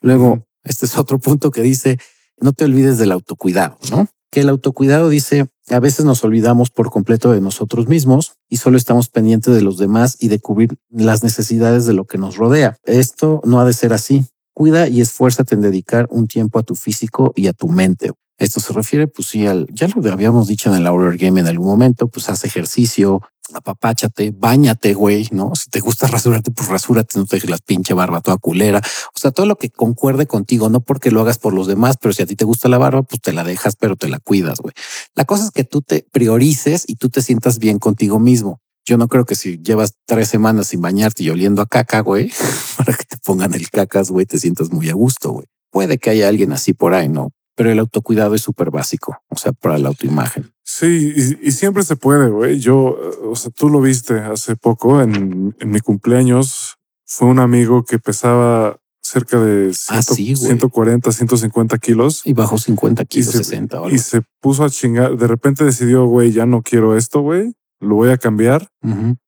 Luego, 0.00 0.46
este 0.64 0.86
es 0.86 0.96
otro 0.96 1.18
punto 1.18 1.50
que 1.50 1.62
dice, 1.62 1.98
no 2.40 2.52
te 2.52 2.64
olvides 2.64 2.98
del 2.98 3.12
autocuidado, 3.12 3.78
¿no? 3.90 4.08
Que 4.30 4.40
el 4.40 4.48
autocuidado 4.48 5.08
dice, 5.08 5.46
a 5.68 5.80
veces 5.80 6.04
nos 6.04 6.24
olvidamos 6.24 6.70
por 6.70 6.90
completo 6.90 7.32
de 7.32 7.40
nosotros 7.40 7.86
mismos 7.86 8.32
y 8.48 8.56
solo 8.58 8.76
estamos 8.76 9.08
pendientes 9.08 9.54
de 9.54 9.60
los 9.60 9.78
demás 9.78 10.16
y 10.20 10.28
de 10.28 10.38
cubrir 10.38 10.76
las 10.90 11.22
necesidades 11.22 11.86
de 11.86 11.92
lo 11.92 12.04
que 12.04 12.18
nos 12.18 12.36
rodea. 12.36 12.76
Esto 12.84 13.40
no 13.44 13.60
ha 13.60 13.64
de 13.64 13.72
ser 13.72 13.92
así. 13.92 14.24
Cuida 14.54 14.88
y 14.88 15.00
esfuérzate 15.00 15.54
en 15.54 15.62
dedicar 15.62 16.06
un 16.10 16.28
tiempo 16.28 16.58
a 16.58 16.62
tu 16.62 16.74
físico 16.74 17.32
y 17.34 17.46
a 17.46 17.52
tu 17.52 17.68
mente. 17.68 18.12
Esto 18.42 18.58
se 18.58 18.72
refiere, 18.72 19.06
pues 19.06 19.28
sí, 19.28 19.46
al, 19.46 19.68
ya 19.72 19.86
lo 19.86 20.12
habíamos 20.12 20.48
dicho 20.48 20.68
en 20.68 20.74
el 20.74 20.88
Hour 20.88 21.16
Game 21.16 21.38
en 21.38 21.46
algún 21.46 21.68
momento, 21.68 22.08
pues 22.08 22.28
haz 22.28 22.42
ejercicio, 22.42 23.22
apapáchate, 23.54 24.34
bañate, 24.36 24.94
güey, 24.94 25.28
¿no? 25.30 25.52
Si 25.54 25.70
te 25.70 25.78
gusta 25.78 26.06
rasurarte, 26.08 26.50
pues 26.50 26.68
rasúrate, 26.68 27.20
no 27.20 27.24
te 27.24 27.36
dejes 27.36 27.48
la 27.48 27.58
pinche 27.58 27.94
barba 27.94 28.20
toda 28.20 28.38
culera. 28.38 28.82
O 29.14 29.18
sea, 29.20 29.30
todo 29.30 29.46
lo 29.46 29.54
que 29.54 29.70
concuerde 29.70 30.26
contigo, 30.26 30.68
no 30.70 30.80
porque 30.80 31.12
lo 31.12 31.20
hagas 31.20 31.38
por 31.38 31.54
los 31.54 31.68
demás, 31.68 31.98
pero 32.00 32.12
si 32.12 32.24
a 32.24 32.26
ti 32.26 32.34
te 32.34 32.44
gusta 32.44 32.68
la 32.68 32.78
barba, 32.78 33.04
pues 33.04 33.20
te 33.20 33.32
la 33.32 33.44
dejas, 33.44 33.76
pero 33.76 33.94
te 33.94 34.08
la 34.08 34.18
cuidas, 34.18 34.58
güey. 34.58 34.74
La 35.14 35.24
cosa 35.24 35.44
es 35.44 35.52
que 35.52 35.62
tú 35.62 35.80
te 35.80 36.04
priorices 36.10 36.82
y 36.88 36.96
tú 36.96 37.10
te 37.10 37.22
sientas 37.22 37.60
bien 37.60 37.78
contigo 37.78 38.18
mismo. 38.18 38.60
Yo 38.84 38.96
no 38.96 39.06
creo 39.06 39.24
que 39.24 39.36
si 39.36 39.58
llevas 39.62 39.94
tres 40.04 40.26
semanas 40.26 40.66
sin 40.66 40.80
bañarte 40.80 41.22
y 41.22 41.30
oliendo 41.30 41.62
a 41.62 41.66
caca, 41.66 42.00
güey, 42.00 42.32
para 42.76 42.92
que 42.94 43.04
te 43.04 43.18
pongan 43.18 43.54
el 43.54 43.70
cacas, 43.70 44.10
güey, 44.10 44.26
te 44.26 44.40
sientas 44.40 44.72
muy 44.72 44.88
a 44.90 44.94
gusto, 44.94 45.30
güey. 45.30 45.46
Puede 45.70 45.98
que 45.98 46.10
haya 46.10 46.26
alguien 46.26 46.52
así 46.52 46.72
por 46.72 46.92
ahí, 46.92 47.08
¿no? 47.08 47.30
Pero 47.54 47.70
el 47.70 47.78
autocuidado 47.78 48.34
es 48.34 48.42
súper 48.42 48.70
básico, 48.70 49.18
o 49.28 49.36
sea, 49.36 49.52
para 49.52 49.78
la 49.78 49.88
autoimagen. 49.88 50.52
Sí, 50.64 51.12
y, 51.14 51.48
y 51.48 51.52
siempre 51.52 51.82
se 51.82 51.96
puede, 51.96 52.28
güey. 52.30 52.58
Yo, 52.58 52.96
eh, 52.98 53.16
o 53.24 53.36
sea, 53.36 53.50
tú 53.50 53.68
lo 53.68 53.80
viste 53.80 54.20
hace 54.20 54.56
poco 54.56 55.02
en, 55.02 55.54
en 55.58 55.70
mi 55.70 55.80
cumpleaños. 55.80 56.76
Fue 57.04 57.28
un 57.28 57.40
amigo 57.40 57.84
que 57.84 57.98
pesaba 57.98 58.78
cerca 59.02 59.38
de 59.38 59.72
Ah, 59.88 60.00
100, 60.02 60.16
sí, 60.16 60.34
güey. 60.34 60.46
140, 60.46 61.12
150 61.12 61.78
kilos 61.78 62.22
Y 62.24 62.32
bajó 62.32 62.56
50 62.56 63.02
y 63.02 63.06
kilos, 63.06 63.32
se, 63.32 63.38
60 63.44 63.80
o 63.82 63.90
y 63.90 63.98
se 63.98 64.22
puso 64.40 64.64
a 64.64 64.70
chingar. 64.70 65.16
De 65.16 65.26
repente 65.26 65.64
decidió, 65.64 66.06
güey, 66.06 66.32
ya 66.32 66.46
no 66.46 66.62
quiero 66.62 66.96
esto, 66.96 67.20
güey. 67.20 67.52
Lo 67.82 67.96
voy 67.96 68.10
a 68.10 68.16
cambiar 68.18 68.68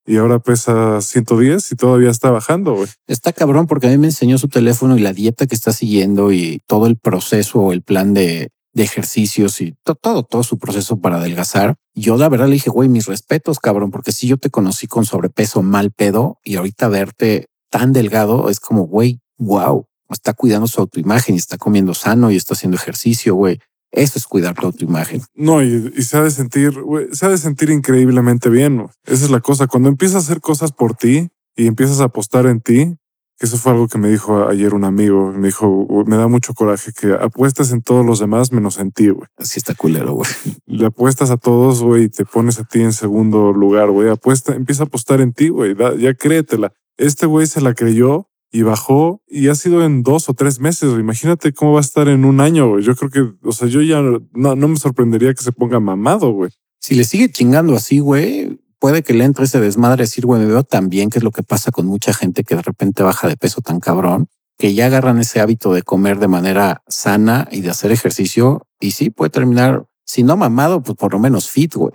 y 0.07 0.17
ahora 0.17 0.39
pesa 0.39 1.01
110 1.01 1.73
y 1.73 1.77
todavía 1.77 2.11
está 2.11 2.31
bajando. 2.31 2.77
Está 3.07 3.33
cabrón 3.33 3.67
porque 3.67 3.89
a 3.89 3.91
mí 3.91 3.99
me 3.99 4.07
enseñó 4.07 4.39
su 4.39 4.49
teléfono 4.49 4.97
y 4.97 5.01
la 5.01 5.13
dieta 5.13 5.47
que 5.47 5.55
está 5.55 5.73
siguiendo 5.73 6.33
y 6.33 6.61
todo 6.67 6.87
el 6.87 6.97
proceso 6.97 7.59
o 7.61 7.73
el 7.73 7.83
plan 7.83 8.15
de, 8.15 8.51
de 8.73 8.83
ejercicios 8.83 9.61
y 9.61 9.75
to- 9.85 9.97
todo, 9.97 10.23
todo 10.23 10.43
su 10.45 10.59
proceso 10.59 10.99
para 11.01 11.17
adelgazar. 11.17 11.75
Yo 11.95 12.17
la 12.17 12.29
verdad 12.29 12.47
le 12.47 12.55
dije, 12.55 12.71
güey, 12.71 12.89
mis 12.89 13.07
respetos, 13.07 13.59
cabrón, 13.59 13.91
porque 13.91 14.13
si 14.13 14.27
yo 14.29 14.37
te 14.37 14.51
conocí 14.51 14.87
con 14.87 15.05
sobrepeso 15.05 15.63
mal 15.63 15.91
pedo 15.91 16.39
y 16.45 16.57
ahorita 16.57 16.89
verte 16.89 17.47
tan 17.71 17.93
delgado 17.93 18.51
es 18.51 18.61
como, 18.61 18.83
güey, 18.87 19.21
wow, 19.39 19.87
está 20.11 20.33
cuidando 20.33 20.69
su 20.69 20.81
autoimagen 20.81 21.35
y 21.35 21.39
está 21.39 21.59
comiendo 21.59 21.93
sano 21.93 22.31
y 22.31 22.37
está 22.37 22.55
haciendo 22.55 22.77
ejercicio, 22.77 23.35
güey. 23.35 23.59
Eso 23.95 24.19
es 24.19 24.27
cuidar 24.27 24.55
tu 24.55 24.67
autoimagen. 24.67 25.23
No, 25.35 25.63
y, 25.63 25.93
y 25.97 26.03
se 26.03 26.17
ha 26.17 26.23
de 26.23 26.31
sentir, 26.33 26.75
se 27.13 27.27
ha 27.27 27.29
de 27.29 27.39
sentir 27.39 27.71
increíblemente 27.71 28.51
bien. 28.51 28.87
Esa 29.05 29.25
es 29.25 29.31
la 29.31 29.41
cosa. 29.41 29.69
Cuando 29.69 29.89
empiezas 29.89 30.17
a 30.17 30.19
hacer 30.19 30.41
cosas 30.41 30.73
por 30.73 30.95
ti 30.95 31.29
y 31.57 31.69
empiezas 31.69 32.01
a 32.01 32.05
apostar 32.05 32.47
en 32.47 32.61
ti, 32.61 32.97
que 33.39 33.47
eso 33.47 33.57
fue 33.57 33.73
algo 33.73 33.87
que 33.87 33.99
me 33.99 34.09
dijo 34.09 34.49
ayer 34.49 34.75
un 34.75 34.85
amigo. 34.85 35.33
Me 35.33 35.47
dijo, 35.49 35.69
"Güey, 35.69 36.07
me 36.07 36.17
da 36.17 36.27
mucho 36.27 36.55
coraje 36.55 36.93
que 36.93 37.13
apuestes 37.13 37.71
en 37.71 37.83
todos 37.83 38.05
los 38.05 38.19
demás 38.19 38.51
menos 38.53 38.79
en 38.79 38.91
ti, 38.91 39.09
güey. 39.11 39.29
Así 39.37 39.59
está 39.59 39.75
culero, 39.77 40.13
güey. 40.15 40.29
Le 40.67 40.87
apuestas 40.87 41.31
a 41.31 41.37
todos, 41.37 41.83
güey, 41.83 42.05
y 42.05 42.09
te 42.09 42.25
pones 42.25 42.59
a 42.59 42.65
ti 42.65 42.83
en 42.83 42.93
segundo 42.93 43.53
lugar, 43.53 43.91
güey. 43.91 44.09
Apuesta, 44.09 44.55
empieza 44.55 44.83
a 44.85 44.87
apostar 44.87 45.21
en 45.21 45.33
ti, 45.33 45.51
güey. 45.51 45.77
Ya 45.99 46.15
créetela. 46.15 46.73
Este 46.97 47.27
güey 47.27 47.47
se 47.47 47.61
la 47.61 47.75
creyó 47.75 48.29
y 48.55 48.63
bajó 48.63 49.21
y 49.27 49.49
ha 49.49 49.57
sido 49.57 49.85
en 49.85 50.05
dos 50.05 50.29
o 50.29 50.33
tres 50.33 50.61
meses. 50.61 50.97
Imagínate 50.97 51.53
cómo 51.53 51.73
va 51.73 51.81
a 51.81 51.81
estar 51.81 52.07
en 52.07 52.25
un 52.25 52.41
año, 52.41 52.69
güey. 52.69 52.85
Yo 52.85 52.95
creo 52.95 53.11
que, 53.11 53.35
o 53.43 53.51
sea, 53.51 53.67
yo 53.67 53.83
ya 53.83 54.01
no, 54.01 54.55
no 54.55 54.69
me 54.69 54.77
sorprendería 54.77 55.35
que 55.35 55.43
se 55.43 55.51
ponga 55.51 55.81
mamado, 55.81 56.31
güey. 56.31 56.53
Si 56.79 56.95
le 56.95 57.03
sigue 57.03 57.29
chingando 57.33 57.75
así, 57.75 57.99
güey, 57.99 58.61
puede 58.79 59.03
que 59.03 59.13
le 59.13 59.25
entre 59.25 59.47
ese 59.47 59.59
desmadre 59.59 60.05
decir, 60.05 60.25
güey, 60.25 60.41
me 60.41 60.47
veo 60.47 60.63
tan 60.63 60.89
bien, 60.89 61.11
que 61.11 61.19
es 61.19 61.25
lo 61.25 61.33
que 61.33 61.43
pasa 61.43 61.73
con 61.73 61.87
mucha 61.87 62.15
gente 62.15 62.45
que 62.45 62.55
de 62.55 62.63
repente 62.63 63.03
baja 63.03 63.27
de 63.27 63.37
peso 63.37 63.61
tan 63.61 63.81
cabrón, 63.81 64.29
que 64.57 64.73
ya 64.73 64.87
agarran 64.87 65.19
ese 65.19 65.41
hábito 65.41 65.73
de 65.73 65.83
comer 65.83 66.21
de 66.21 66.29
manera 66.29 66.85
sana 66.87 67.49
y 67.51 67.61
de 67.61 67.71
hacer 67.71 67.91
ejercicio. 67.91 68.69
Y 68.79 68.93
sí, 68.93 69.11
puede 69.11 69.31
terminar, 69.31 69.87
si 70.05 70.23
no 70.23 70.37
mamado, 70.37 70.81
pues 70.81 70.97
por 70.97 71.13
lo 71.13 71.19
menos 71.19 71.51
fit, 71.51 71.75
güey. 71.75 71.95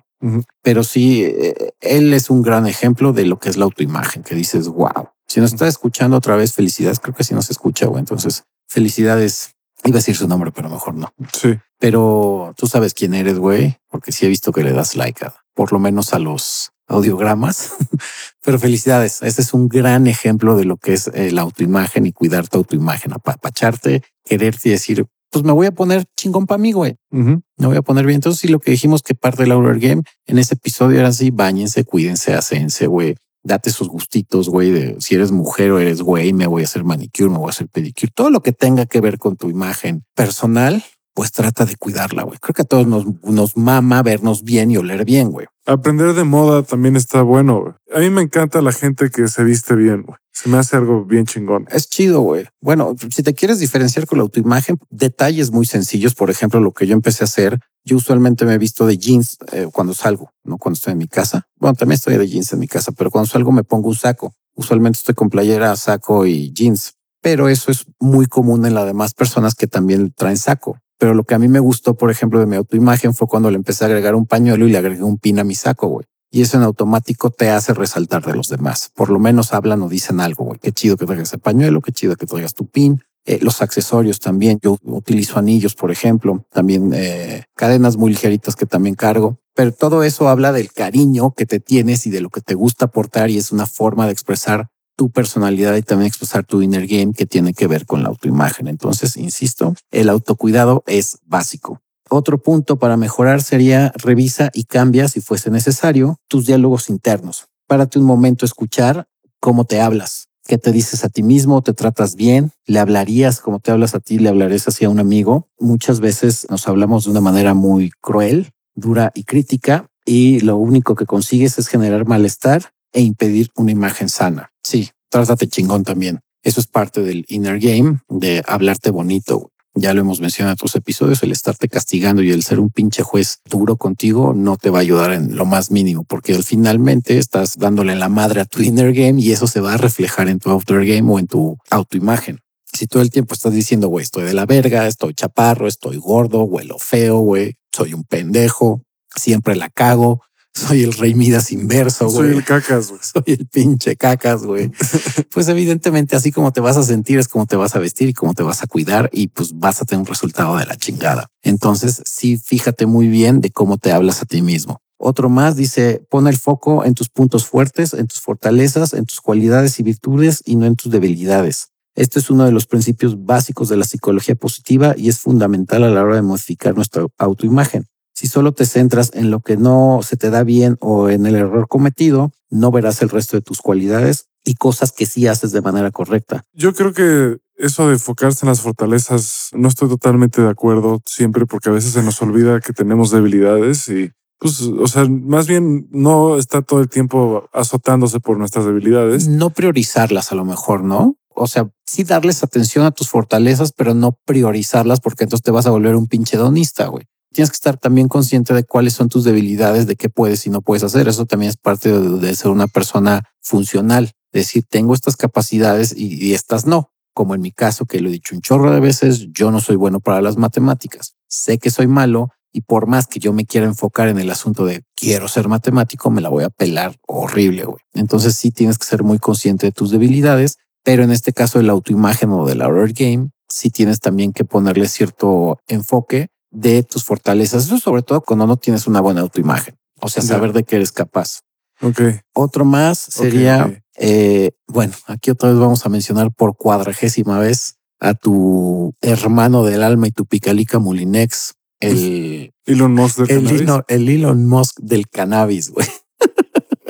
Pero 0.61 0.83
sí, 0.83 1.23
eh, 1.23 1.71
él 1.79 2.13
es 2.13 2.29
un 2.29 2.41
gran 2.41 2.67
ejemplo 2.67 3.13
de 3.13 3.25
lo 3.25 3.39
que 3.39 3.47
es 3.47 3.55
la 3.55 3.63
autoimagen, 3.63 4.23
que 4.23 4.35
dices, 4.35 4.67
wow, 4.67 5.07
Si 5.29 5.39
nos 5.39 5.53
está 5.53 5.67
escuchando 5.67 6.17
otra 6.17 6.35
vez, 6.35 6.53
felicidades. 6.53 6.99
Creo 6.99 7.13
que 7.13 7.23
sí 7.23 7.35
nos 7.35 7.51
escucha, 7.51 7.85
güey. 7.85 7.99
Entonces, 7.99 8.43
felicidades. 8.67 9.55
Iba 9.85 9.95
a 9.95 9.99
decir 9.99 10.17
su 10.17 10.27
nombre, 10.27 10.51
pero 10.51 10.69
mejor 10.69 10.95
no. 10.95 11.13
Sí. 11.31 11.57
Pero 11.77 12.53
tú 12.57 12.67
sabes 12.67 12.93
quién 12.93 13.13
eres, 13.13 13.37
güey, 13.39 13.77
porque 13.87 14.11
sí 14.11 14.25
he 14.25 14.29
visto 14.29 14.51
que 14.51 14.63
le 14.63 14.73
das 14.73 14.95
like 14.95 15.23
a, 15.23 15.33
por 15.53 15.71
lo 15.71 15.79
menos 15.79 16.13
a 16.13 16.19
los 16.19 16.71
audiogramas. 16.87 17.75
pero 18.43 18.59
felicidades. 18.59 19.21
Ese 19.21 19.41
es 19.41 19.53
un 19.53 19.69
gran 19.69 20.07
ejemplo 20.07 20.57
de 20.57 20.65
lo 20.65 20.77
que 20.77 20.93
es 20.93 21.07
eh, 21.13 21.31
la 21.31 21.43
autoimagen 21.43 22.07
y 22.07 22.11
cuidar 22.11 22.47
tu 22.47 22.57
autoimagen, 22.57 23.13
apapacharte, 23.13 24.03
quererte 24.25 24.69
y 24.69 24.71
decir, 24.73 25.05
pues 25.29 25.45
me 25.45 25.53
voy 25.53 25.67
a 25.67 25.71
poner 25.71 26.05
chingón 26.17 26.47
para 26.47 26.57
mí, 26.57 26.71
güey. 26.71 26.97
Me 27.11 27.41
voy 27.57 27.77
a 27.77 27.81
poner 27.83 28.05
bien. 28.05 28.15
Entonces, 28.15 28.41
sí, 28.41 28.47
lo 28.47 28.59
que 28.59 28.71
dijimos 28.71 29.03
que 29.03 29.15
parte 29.15 29.43
del 29.43 29.51
Horror 29.51 29.79
Game 29.79 30.01
en 30.25 30.39
ese 30.39 30.55
episodio 30.55 30.99
era 30.99 31.09
así, 31.09 31.29
bañense, 31.29 31.85
cuídense, 31.85 32.33
hacense, 32.33 32.87
güey. 32.87 33.15
Date 33.49 33.71
sus 33.71 33.89
gustitos, 33.89 34.47
güey, 34.47 34.69
de 34.69 34.95
si 34.99 35.15
eres 35.15 35.31
mujer 35.31 35.71
o 35.71 35.79
eres 35.79 36.03
güey, 36.03 36.33
me 36.33 36.45
voy 36.45 36.61
a 36.61 36.65
hacer 36.65 36.83
manicure, 36.83 37.31
me 37.31 37.39
voy 37.39 37.47
a 37.47 37.49
hacer 37.49 37.67
pedicure. 37.67 38.11
Todo 38.13 38.29
lo 38.29 38.41
que 38.41 38.51
tenga 38.51 38.85
que 38.85 39.01
ver 39.01 39.17
con 39.17 39.37
tu 39.37 39.49
imagen 39.49 40.05
personal, 40.13 40.83
pues 41.19 41.33
trata 41.33 41.65
de 41.65 41.75
cuidarla, 41.75 42.23
güey. 42.23 42.39
Creo 42.39 42.53
que 42.53 42.61
a 42.61 42.65
todos 42.65 42.87
nos, 42.87 43.05
nos 43.23 43.57
mama 43.57 44.01
vernos 44.03 44.45
bien 44.45 44.71
y 44.71 44.77
oler 44.77 45.03
bien, 45.03 45.31
güey. 45.31 45.47
Aprender 45.65 46.13
de 46.13 46.23
moda 46.23 46.63
también 46.63 46.95
está 46.95 47.23
bueno. 47.23 47.59
güey. 47.59 47.73
A 47.93 47.99
mí 47.99 48.09
me 48.09 48.21
encanta 48.21 48.61
la 48.61 48.71
gente 48.71 49.09
que 49.09 49.27
se 49.27 49.43
viste 49.43 49.75
bien. 49.75 50.03
güey. 50.03 50.17
Se 50.31 50.47
me 50.47 50.57
hace 50.57 50.77
algo 50.77 51.03
bien 51.03 51.25
chingón. 51.25 51.67
Es 51.71 51.89
chido, 51.89 52.21
güey. 52.21 52.45
Bueno, 52.61 52.95
si 53.13 53.21
te 53.21 53.33
quieres 53.33 53.59
diferenciar 53.59 54.07
con 54.07 54.19
la 54.19 54.21
autoimagen, 54.21 54.77
detalles 54.89 55.51
muy 55.51 55.65
sencillos. 55.65 56.15
Por 56.15 56.29
ejemplo, 56.29 56.61
lo 56.61 56.71
que 56.71 56.87
yo 56.87 56.93
empecé 56.93 57.25
a 57.25 57.27
hacer, 57.27 57.59
yo 57.83 57.97
usualmente 57.97 58.45
me 58.45 58.53
he 58.53 58.57
visto 58.57 58.85
de 58.85 58.97
jeans 58.97 59.39
eh, 59.51 59.67
cuando 59.73 59.93
salgo, 59.93 60.31
no 60.45 60.57
cuando 60.57 60.75
estoy 60.75 60.93
en 60.93 60.99
mi 60.99 61.09
casa. 61.09 61.49
Bueno, 61.57 61.73
también 61.73 61.95
estoy 61.95 62.15
de 62.15 62.29
jeans 62.29 62.53
en 62.53 62.59
mi 62.59 62.67
casa, 62.69 62.93
pero 62.93 63.11
cuando 63.11 63.27
salgo 63.27 63.51
me 63.51 63.65
pongo 63.65 63.89
un 63.89 63.95
saco. 63.95 64.33
Usualmente 64.55 64.99
estoy 64.99 65.15
con 65.15 65.29
playera, 65.29 65.75
saco 65.75 66.25
y 66.25 66.53
jeans. 66.53 66.93
Pero 67.21 67.49
eso 67.49 67.71
es 67.71 67.87
muy 67.99 68.25
común 68.27 68.65
en 68.65 68.73
las 68.73 68.85
demás 68.85 69.13
personas 69.13 69.53
que 69.53 69.67
también 69.67 70.13
traen 70.13 70.37
saco. 70.37 70.79
Pero 70.99 71.13
lo 71.13 71.23
que 71.23 71.33
a 71.33 71.39
mí 71.39 71.47
me 71.47 71.59
gustó, 71.59 71.95
por 71.95 72.11
ejemplo, 72.11 72.39
de 72.39 72.45
mi 72.45 72.57
autoimagen 72.57 73.15
fue 73.15 73.27
cuando 73.27 73.49
le 73.49 73.55
empecé 73.55 73.85
a 73.85 73.87
agregar 73.87 74.15
un 74.15 74.25
pañuelo 74.27 74.67
y 74.67 74.71
le 74.71 74.77
agregué 74.77 75.01
un 75.01 75.17
pin 75.17 75.39
a 75.39 75.43
mi 75.43 75.55
saco, 75.55 75.87
güey. 75.87 76.05
Y 76.29 76.41
eso 76.41 76.57
en 76.57 76.63
automático 76.63 77.31
te 77.31 77.49
hace 77.49 77.73
resaltar 77.73 78.23
de 78.23 78.35
los 78.35 78.49
demás. 78.49 78.91
Por 78.93 79.09
lo 79.09 79.17
menos 79.17 79.53
hablan 79.53 79.81
o 79.81 79.89
dicen 79.89 80.19
algo, 80.19 80.43
güey. 80.43 80.59
Qué 80.59 80.71
chido 80.71 80.97
que 80.97 81.05
traigas 81.05 81.33
el 81.33 81.39
pañuelo, 81.39 81.81
qué 81.81 81.91
chido 81.91 82.15
que 82.15 82.27
traigas 82.27 82.53
tu 82.53 82.67
pin. 82.67 83.01
Eh, 83.25 83.39
los 83.41 83.61
accesorios 83.61 84.19
también. 84.19 84.59
Yo 84.61 84.77
utilizo 84.83 85.39
anillos, 85.39 85.73
por 85.73 85.89
ejemplo, 85.89 86.45
también 86.51 86.91
eh, 86.93 87.45
cadenas 87.55 87.95
muy 87.97 88.11
ligeritas 88.11 88.55
que 88.55 88.65
también 88.65 88.95
cargo. 88.95 89.39
Pero 89.55 89.71
todo 89.71 90.03
eso 90.03 90.29
habla 90.29 90.51
del 90.51 90.71
cariño 90.71 91.31
que 91.31 91.45
te 91.45 91.59
tienes 91.59 92.05
y 92.05 92.11
de 92.11 92.21
lo 92.21 92.29
que 92.29 92.41
te 92.41 92.53
gusta 92.53 92.85
aportar 92.85 93.29
y 93.29 93.37
es 93.37 93.51
una 93.51 93.65
forma 93.65 94.05
de 94.05 94.11
expresar 94.11 94.69
tu 94.99 95.09
personalidad 95.09 95.77
y 95.77 95.81
también 95.81 96.07
expresar 96.09 96.43
tu 96.43 96.61
inner 96.61 96.85
game 96.85 97.13
que 97.13 97.25
tiene 97.25 97.53
que 97.53 97.67
ver 97.67 97.85
con 97.85 98.03
la 98.03 98.09
autoimagen. 98.09 98.67
Entonces, 98.67 99.15
insisto, 99.15 99.73
el 99.91 100.09
autocuidado 100.09 100.83
es 100.87 101.19
básico. 101.25 101.79
Otro 102.09 102.37
punto 102.43 102.79
para 102.79 102.97
mejorar 102.97 103.41
sería 103.41 103.93
revisa 103.95 104.51
y 104.53 104.65
cambia, 104.65 105.07
si 105.07 105.21
fuese 105.21 105.51
necesario, 105.51 106.17
tus 106.27 106.47
diálogos 106.47 106.89
internos. 106.89 107.47
Párate 107.65 107.97
un 107.97 108.03
momento 108.03 108.43
a 108.43 108.47
escuchar 108.47 109.07
cómo 109.39 109.63
te 109.63 109.79
hablas, 109.79 110.27
qué 110.45 110.57
te 110.57 110.73
dices 110.73 111.05
a 111.05 111.09
ti 111.09 111.23
mismo, 111.23 111.61
te 111.61 111.71
tratas 111.71 112.15
bien, 112.15 112.51
le 112.65 112.79
hablarías 112.79 113.39
como 113.39 113.59
te 113.61 113.71
hablas 113.71 113.95
a 113.95 114.01
ti, 114.01 114.19
le 114.19 114.27
hablarías 114.27 114.67
así 114.67 114.83
a 114.83 114.89
un 114.89 114.99
amigo. 114.99 115.47
Muchas 115.59 116.01
veces 116.01 116.45
nos 116.49 116.67
hablamos 116.67 117.05
de 117.05 117.11
una 117.11 117.21
manera 117.21 117.53
muy 117.53 117.91
cruel, 118.01 118.51
dura 118.75 119.13
y 119.15 119.23
crítica 119.23 119.87
y 120.03 120.41
lo 120.41 120.57
único 120.57 120.95
que 120.95 121.05
consigues 121.05 121.57
es 121.57 121.69
generar 121.69 122.05
malestar 122.05 122.73
e 122.91 122.99
impedir 122.99 123.49
una 123.55 123.71
imagen 123.71 124.09
sana. 124.09 124.51
Sí, 124.63 124.89
trátate 125.09 125.47
chingón 125.47 125.83
también. 125.83 126.19
Eso 126.43 126.61
es 126.61 126.67
parte 126.67 127.01
del 127.01 127.25
inner 127.27 127.59
game 127.59 127.99
de 128.07 128.43
hablarte 128.47 128.91
bonito. 128.91 129.51
Ya 129.75 129.93
lo 129.93 130.01
hemos 130.01 130.19
mencionado 130.19 130.51
en 130.51 130.53
otros 130.53 130.75
episodios, 130.75 131.21
el 131.21 131.31
estarte 131.31 131.69
castigando 131.69 132.21
y 132.21 132.31
el 132.31 132.43
ser 132.43 132.59
un 132.59 132.69
pinche 132.69 133.03
juez 133.03 133.39
duro 133.45 133.77
contigo 133.77 134.33
no 134.33 134.57
te 134.57 134.69
va 134.69 134.79
a 134.79 134.81
ayudar 134.81 135.11
en 135.11 135.35
lo 135.35 135.45
más 135.45 135.69
mínimo, 135.71 136.03
porque 136.03 136.33
al 136.33 136.43
finalmente 136.43 137.17
estás 137.17 137.57
dándole 137.57 137.95
la 137.95 138.09
madre 138.09 138.41
a 138.41 138.45
tu 138.45 138.61
inner 138.61 138.93
game 138.93 139.21
y 139.21 139.31
eso 139.31 139.47
se 139.47 139.61
va 139.61 139.73
a 139.73 139.77
reflejar 139.77 140.27
en 140.27 140.39
tu 140.39 140.49
outer 140.49 140.85
game 140.85 141.11
o 141.11 141.19
en 141.19 141.27
tu 141.27 141.57
autoimagen. 141.69 142.39
Si 142.65 142.87
todo 142.87 143.01
el 143.01 143.09
tiempo 143.09 143.33
estás 143.33 143.53
diciendo, 143.53 143.87
güey, 143.87 144.03
estoy 144.03 144.23
de 144.23 144.33
la 144.33 144.45
verga, 144.45 144.87
estoy 144.87 145.13
chaparro, 145.13 145.67
estoy 145.67 145.97
gordo, 145.97 146.43
huelo 146.43 146.77
feo, 146.79 147.19
güey, 147.19 147.55
soy 147.71 147.93
un 147.93 148.03
pendejo, 148.03 148.83
siempre 149.15 149.55
la 149.55 149.69
cago, 149.69 150.21
soy 150.53 150.83
el 150.83 150.93
rey 150.93 151.15
Midas 151.15 151.51
inverso, 151.51 152.09
Soy 152.09 152.27
güey. 152.27 152.37
el 152.37 152.43
cacas, 152.43 152.89
güey. 152.89 153.01
Soy 153.13 153.23
el 153.27 153.47
pinche 153.47 153.95
cacas, 153.95 154.43
güey. 154.43 154.71
Pues 155.33 155.47
evidentemente 155.47 156.15
así 156.15 156.31
como 156.31 156.51
te 156.51 156.59
vas 156.59 156.75
a 156.75 156.83
sentir 156.83 157.17
es 157.19 157.27
como 157.27 157.45
te 157.45 157.55
vas 157.55 157.75
a 157.75 157.79
vestir 157.79 158.09
y 158.09 158.13
cómo 158.13 158.33
te 158.33 158.43
vas 158.43 158.61
a 158.63 158.67
cuidar 158.67 159.09
y 159.13 159.27
pues 159.27 159.57
vas 159.57 159.81
a 159.81 159.85
tener 159.85 160.01
un 160.01 160.07
resultado 160.07 160.57
de 160.57 160.65
la 160.65 160.75
chingada. 160.75 161.27
Entonces 161.43 162.01
sí, 162.05 162.37
fíjate 162.37 162.85
muy 162.87 163.07
bien 163.07 163.39
de 163.41 163.51
cómo 163.51 163.77
te 163.77 163.91
hablas 163.91 164.21
a 164.21 164.25
ti 164.25 164.41
mismo. 164.41 164.81
Otro 164.97 165.29
más 165.29 165.55
dice, 165.55 166.05
pon 166.09 166.27
el 166.27 166.37
foco 166.37 166.83
en 166.83 166.93
tus 166.93 167.09
puntos 167.09 167.45
fuertes, 167.45 167.93
en 167.93 168.07
tus 168.07 168.19
fortalezas, 168.19 168.93
en 168.93 169.05
tus 169.05 169.21
cualidades 169.21 169.79
y 169.79 169.83
virtudes 169.83 170.41
y 170.45 170.55
no 170.57 170.65
en 170.65 170.75
tus 170.75 170.91
debilidades. 170.91 171.69
Este 171.95 172.19
es 172.19 172.29
uno 172.29 172.45
de 172.45 172.51
los 172.51 172.65
principios 172.65 173.23
básicos 173.25 173.69
de 173.69 173.77
la 173.77 173.85
psicología 173.85 174.35
positiva 174.35 174.93
y 174.97 175.09
es 175.09 175.19
fundamental 175.19 175.83
a 175.83 175.89
la 175.89 176.03
hora 176.03 176.15
de 176.15 176.21
modificar 176.21 176.75
nuestra 176.75 177.05
autoimagen. 177.17 177.87
Si 178.19 178.27
solo 178.27 178.51
te 178.51 178.65
centras 178.65 179.11
en 179.13 179.31
lo 179.31 179.39
que 179.39 179.55
no 179.55 180.01
se 180.03 180.17
te 180.17 180.29
da 180.29 180.43
bien 180.43 180.75
o 180.81 181.07
en 181.07 181.25
el 181.25 181.35
error 181.35 181.69
cometido, 181.69 182.33
no 182.49 182.69
verás 182.69 183.01
el 183.01 183.07
resto 183.07 183.37
de 183.37 183.41
tus 183.41 183.61
cualidades 183.61 184.25
y 184.43 184.55
cosas 184.55 184.91
que 184.91 185.05
sí 185.05 185.25
haces 185.25 185.53
de 185.53 185.61
manera 185.61 185.89
correcta. 185.89 186.43
Yo 186.51 186.73
creo 186.73 186.91
que 186.91 187.37
eso 187.55 187.87
de 187.87 187.93
enfocarse 187.93 188.45
en 188.45 188.49
las 188.49 188.59
fortalezas, 188.59 189.51
no 189.53 189.69
estoy 189.69 189.87
totalmente 189.87 190.41
de 190.41 190.49
acuerdo 190.49 190.99
siempre 191.05 191.45
porque 191.45 191.69
a 191.69 191.71
veces 191.71 191.93
se 191.93 192.03
nos 192.03 192.21
olvida 192.21 192.59
que 192.59 192.73
tenemos 192.73 193.09
debilidades 193.09 193.87
y 193.87 194.11
pues, 194.37 194.63
o 194.63 194.87
sea, 194.87 195.05
más 195.05 195.47
bien 195.47 195.87
no 195.89 196.37
está 196.37 196.61
todo 196.61 196.81
el 196.81 196.89
tiempo 196.89 197.47
azotándose 197.53 198.19
por 198.19 198.37
nuestras 198.37 198.65
debilidades. 198.65 199.29
No 199.29 199.51
priorizarlas 199.51 200.33
a 200.33 200.35
lo 200.35 200.43
mejor, 200.43 200.83
¿no? 200.83 201.15
O 201.29 201.47
sea, 201.47 201.69
sí 201.85 202.03
darles 202.03 202.43
atención 202.43 202.83
a 202.85 202.91
tus 202.91 203.07
fortalezas, 203.07 203.71
pero 203.71 203.93
no 203.93 204.19
priorizarlas 204.25 204.99
porque 204.99 205.23
entonces 205.23 205.43
te 205.43 205.51
vas 205.51 205.67
a 205.67 205.71
volver 205.71 205.95
un 205.95 206.07
pinche 206.07 206.35
donista, 206.35 206.87
güey. 206.87 207.05
Tienes 207.31 207.51
que 207.51 207.55
estar 207.55 207.77
también 207.77 208.07
consciente 208.07 208.53
de 208.53 208.63
cuáles 208.63 208.93
son 208.93 209.09
tus 209.09 209.23
debilidades, 209.23 209.85
de 209.87 209.95
qué 209.95 210.09
puedes 210.09 210.45
y 210.47 210.49
no 210.49 210.61
puedes 210.61 210.83
hacer. 210.83 211.07
Eso 211.07 211.25
también 211.25 211.49
es 211.49 211.57
parte 211.57 211.91
de, 211.91 212.35
ser 212.35 212.51
una 212.51 212.67
persona 212.67 213.23
funcional. 213.41 214.11
Decir, 214.31 214.63
tengo 214.67 214.93
estas 214.93 215.15
capacidades 215.15 215.93
y, 215.95 216.23
y 216.25 216.33
estas 216.33 216.65
no. 216.65 216.91
Como 217.13 217.35
en 217.35 217.41
mi 217.41 217.51
caso, 217.51 217.85
que 217.85 217.99
lo 217.99 218.09
he 218.09 218.13
dicho 218.13 218.35
un 218.35 218.41
chorro 218.41 218.71
de 218.71 218.79
veces, 218.79 219.27
yo 219.31 219.51
no 219.51 219.59
soy 219.59 219.75
bueno 219.75 219.99
para 219.99 220.21
las 220.21 220.37
matemáticas. 220.37 221.15
Sé 221.27 221.57
que 221.59 221.69
soy 221.69 221.87
malo 221.87 222.29
y 222.51 222.61
por 222.61 222.87
más 222.87 223.07
que 223.07 223.19
yo 223.19 223.33
me 223.33 223.45
quiera 223.45 223.67
enfocar 223.67 224.07
en 224.07 224.19
el 224.19 224.29
asunto 224.31 224.65
de 224.65 224.83
quiero 224.95 225.27
ser 225.27 225.47
matemático, 225.47 226.09
me 226.09 226.21
la 226.21 226.29
voy 226.29 226.43
a 226.43 226.49
pelar 226.49 226.95
horrible, 227.07 227.65
güey. 227.65 227.81
Entonces 227.93 228.35
sí 228.35 228.51
tienes 228.51 228.77
que 228.77 228.85
ser 228.85 229.03
muy 229.03 229.19
consciente 229.19 229.67
de 229.67 229.71
tus 229.71 229.91
debilidades, 229.91 230.57
pero 230.83 231.03
en 231.03 231.11
este 231.11 231.33
caso 231.33 231.59
de 231.59 231.65
la 231.65 231.73
autoimagen 231.73 232.31
o 232.31 232.45
del 232.45 232.61
horror 232.61 232.91
game, 232.93 233.29
sí 233.47 233.69
tienes 233.69 233.99
también 233.99 234.33
que 234.33 234.45
ponerle 234.45 234.87
cierto 234.87 235.59
enfoque 235.67 236.29
de 236.51 236.83
tus 236.83 237.03
fortalezas. 237.03 237.65
Eso 237.65 237.77
sobre 237.77 238.01
todo 238.01 238.21
cuando 238.21 238.47
no 238.47 238.57
tienes 238.57 238.87
una 238.87 239.01
buena 239.01 239.21
autoimagen. 239.21 239.77
O 240.01 240.09
sea, 240.09 240.23
saber 240.23 240.53
de 240.53 240.63
qué 240.63 240.77
eres 240.77 240.91
capaz. 240.91 241.41
Ok. 241.81 242.01
Otro 242.33 242.65
más 242.65 242.99
sería, 242.99 243.83
eh, 243.97 244.51
bueno, 244.67 244.93
aquí 245.07 245.31
otra 245.31 245.49
vez 245.49 245.59
vamos 245.59 245.85
a 245.85 245.89
mencionar 245.89 246.33
por 246.33 246.55
cuadragésima 246.55 247.39
vez 247.39 247.75
a 247.99 248.13
tu 248.13 248.93
hermano 249.01 249.63
del 249.63 249.83
alma 249.83 250.07
y 250.07 250.11
tu 250.11 250.25
picalica 250.25 250.79
Mulinex, 250.79 251.55
el, 251.79 252.53
Elon 252.65 252.93
Musk 252.93 253.19
del 253.19 253.29
el, 253.29 253.43
cannabis. 253.43 253.61
Elon, 253.61 253.83
el 253.87 254.09
Elon 254.09 254.47
Musk 254.47 254.79
del 254.79 255.09
cannabis, 255.09 255.69
güey. 255.71 255.87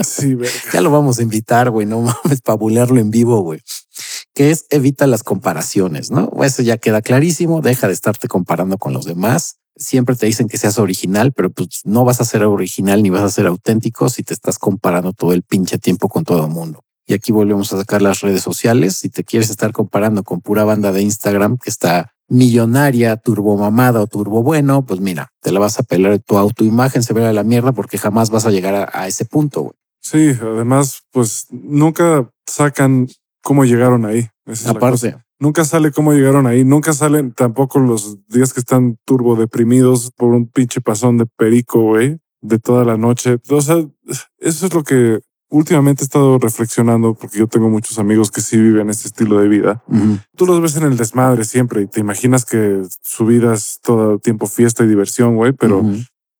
Sí, 0.03 0.35
verga. 0.35 0.53
Ya 0.73 0.81
lo 0.81 0.91
vamos 0.91 1.19
a 1.19 1.23
invitar, 1.23 1.69
güey, 1.69 1.85
no 1.85 2.01
mames, 2.01 2.41
para 2.41 2.57
bulearlo 2.57 2.99
en 2.99 3.11
vivo, 3.11 3.41
güey. 3.41 3.59
Que 4.33 4.51
es 4.51 4.65
evita 4.69 5.07
las 5.07 5.23
comparaciones, 5.23 6.11
¿no? 6.11 6.31
Eso 6.41 6.61
ya 6.61 6.77
queda 6.77 7.01
clarísimo, 7.01 7.61
deja 7.61 7.87
de 7.87 7.93
estarte 7.93 8.27
comparando 8.27 8.77
con 8.77 8.93
los 8.93 9.05
demás. 9.05 9.58
Siempre 9.79 10.15
te 10.15 10.25
dicen 10.25 10.47
que 10.47 10.57
seas 10.57 10.77
original, 10.77 11.31
pero 11.33 11.49
pues 11.49 11.81
no 11.85 12.03
vas 12.03 12.21
a 12.21 12.25
ser 12.25 12.43
original 12.43 13.01
ni 13.01 13.09
vas 13.09 13.23
a 13.23 13.29
ser 13.29 13.47
auténtico 13.47 14.09
si 14.09 14.21
te 14.21 14.33
estás 14.33 14.59
comparando 14.59 15.13
todo 15.13 15.33
el 15.33 15.41
pinche 15.41 15.79
tiempo 15.79 16.09
con 16.09 16.23
todo 16.23 16.45
el 16.45 16.51
mundo. 16.51 16.83
Y 17.07 17.13
aquí 17.13 17.31
volvemos 17.31 17.73
a 17.73 17.77
sacar 17.77 18.03
las 18.03 18.21
redes 18.21 18.43
sociales. 18.43 18.97
Si 18.97 19.09
te 19.09 19.23
quieres 19.23 19.49
estar 19.49 19.71
comparando 19.71 20.21
con 20.23 20.41
pura 20.41 20.63
banda 20.63 20.91
de 20.91 21.01
Instagram 21.01 21.57
que 21.57 21.71
está 21.71 22.13
millonaria, 22.27 23.17
turbo 23.17 23.57
mamada 23.57 24.01
o 24.01 24.05
turbo 24.05 24.43
bueno, 24.43 24.85
pues 24.85 24.99
mira, 24.99 25.31
te 25.41 25.51
la 25.51 25.59
vas 25.59 25.79
a 25.79 25.83
pelar. 25.83 26.19
Tu 26.19 26.37
autoimagen 26.37 27.01
se 27.01 27.13
verá 27.13 27.29
a 27.29 27.33
la 27.33 27.43
mierda 27.43 27.71
porque 27.71 27.97
jamás 27.97 28.29
vas 28.29 28.45
a 28.45 28.51
llegar 28.51 28.75
a, 28.75 28.89
a 28.93 29.07
ese 29.07 29.25
punto. 29.25 29.73
Sí, 30.01 30.35
además, 30.39 31.03
pues 31.11 31.47
nunca 31.49 32.29
sacan 32.45 33.07
cómo 33.41 33.65
llegaron 33.65 34.05
ahí. 34.05 34.27
Esa. 34.45 34.71
Aparte, 34.71 35.17
Nunca 35.39 35.63
sale 35.63 35.91
cómo 35.91 36.13
llegaron 36.13 36.47
ahí. 36.47 36.65
Nunca 36.65 36.93
salen 36.93 37.31
tampoco 37.31 37.79
los 37.79 38.17
días 38.27 38.53
que 38.53 38.59
están 38.59 38.97
turbo 39.05 39.35
deprimidos 39.35 40.11
por 40.15 40.33
un 40.33 40.47
pinche 40.47 40.81
pasón 40.81 41.17
de 41.17 41.25
perico, 41.25 41.81
güey, 41.81 42.17
de 42.41 42.59
toda 42.59 42.83
la 42.83 42.97
noche. 42.97 43.37
O 43.49 43.61
sea, 43.61 43.77
eso 44.39 44.65
es 44.65 44.73
lo 44.73 44.83
que 44.83 45.19
últimamente 45.49 46.03
he 46.03 46.05
estado 46.05 46.37
reflexionando 46.37 47.15
porque 47.15 47.39
yo 47.39 47.47
tengo 47.47 47.69
muchos 47.69 47.99
amigos 47.99 48.31
que 48.31 48.41
sí 48.41 48.57
viven 48.57 48.89
este 48.89 49.07
estilo 49.07 49.39
de 49.39 49.47
vida. 49.47 49.83
Tú 50.35 50.45
los 50.45 50.61
ves 50.61 50.75
en 50.75 50.83
el 50.83 50.97
desmadre 50.97 51.43
siempre 51.43 51.81
y 51.81 51.87
te 51.87 51.99
imaginas 51.99 52.45
que 52.45 52.83
su 53.01 53.25
vida 53.25 53.53
es 53.53 53.79
todo 53.81 54.13
el 54.13 54.21
tiempo 54.21 54.47
fiesta 54.47 54.83
y 54.83 54.87
diversión, 54.87 55.35
güey, 55.35 55.53
pero 55.53 55.83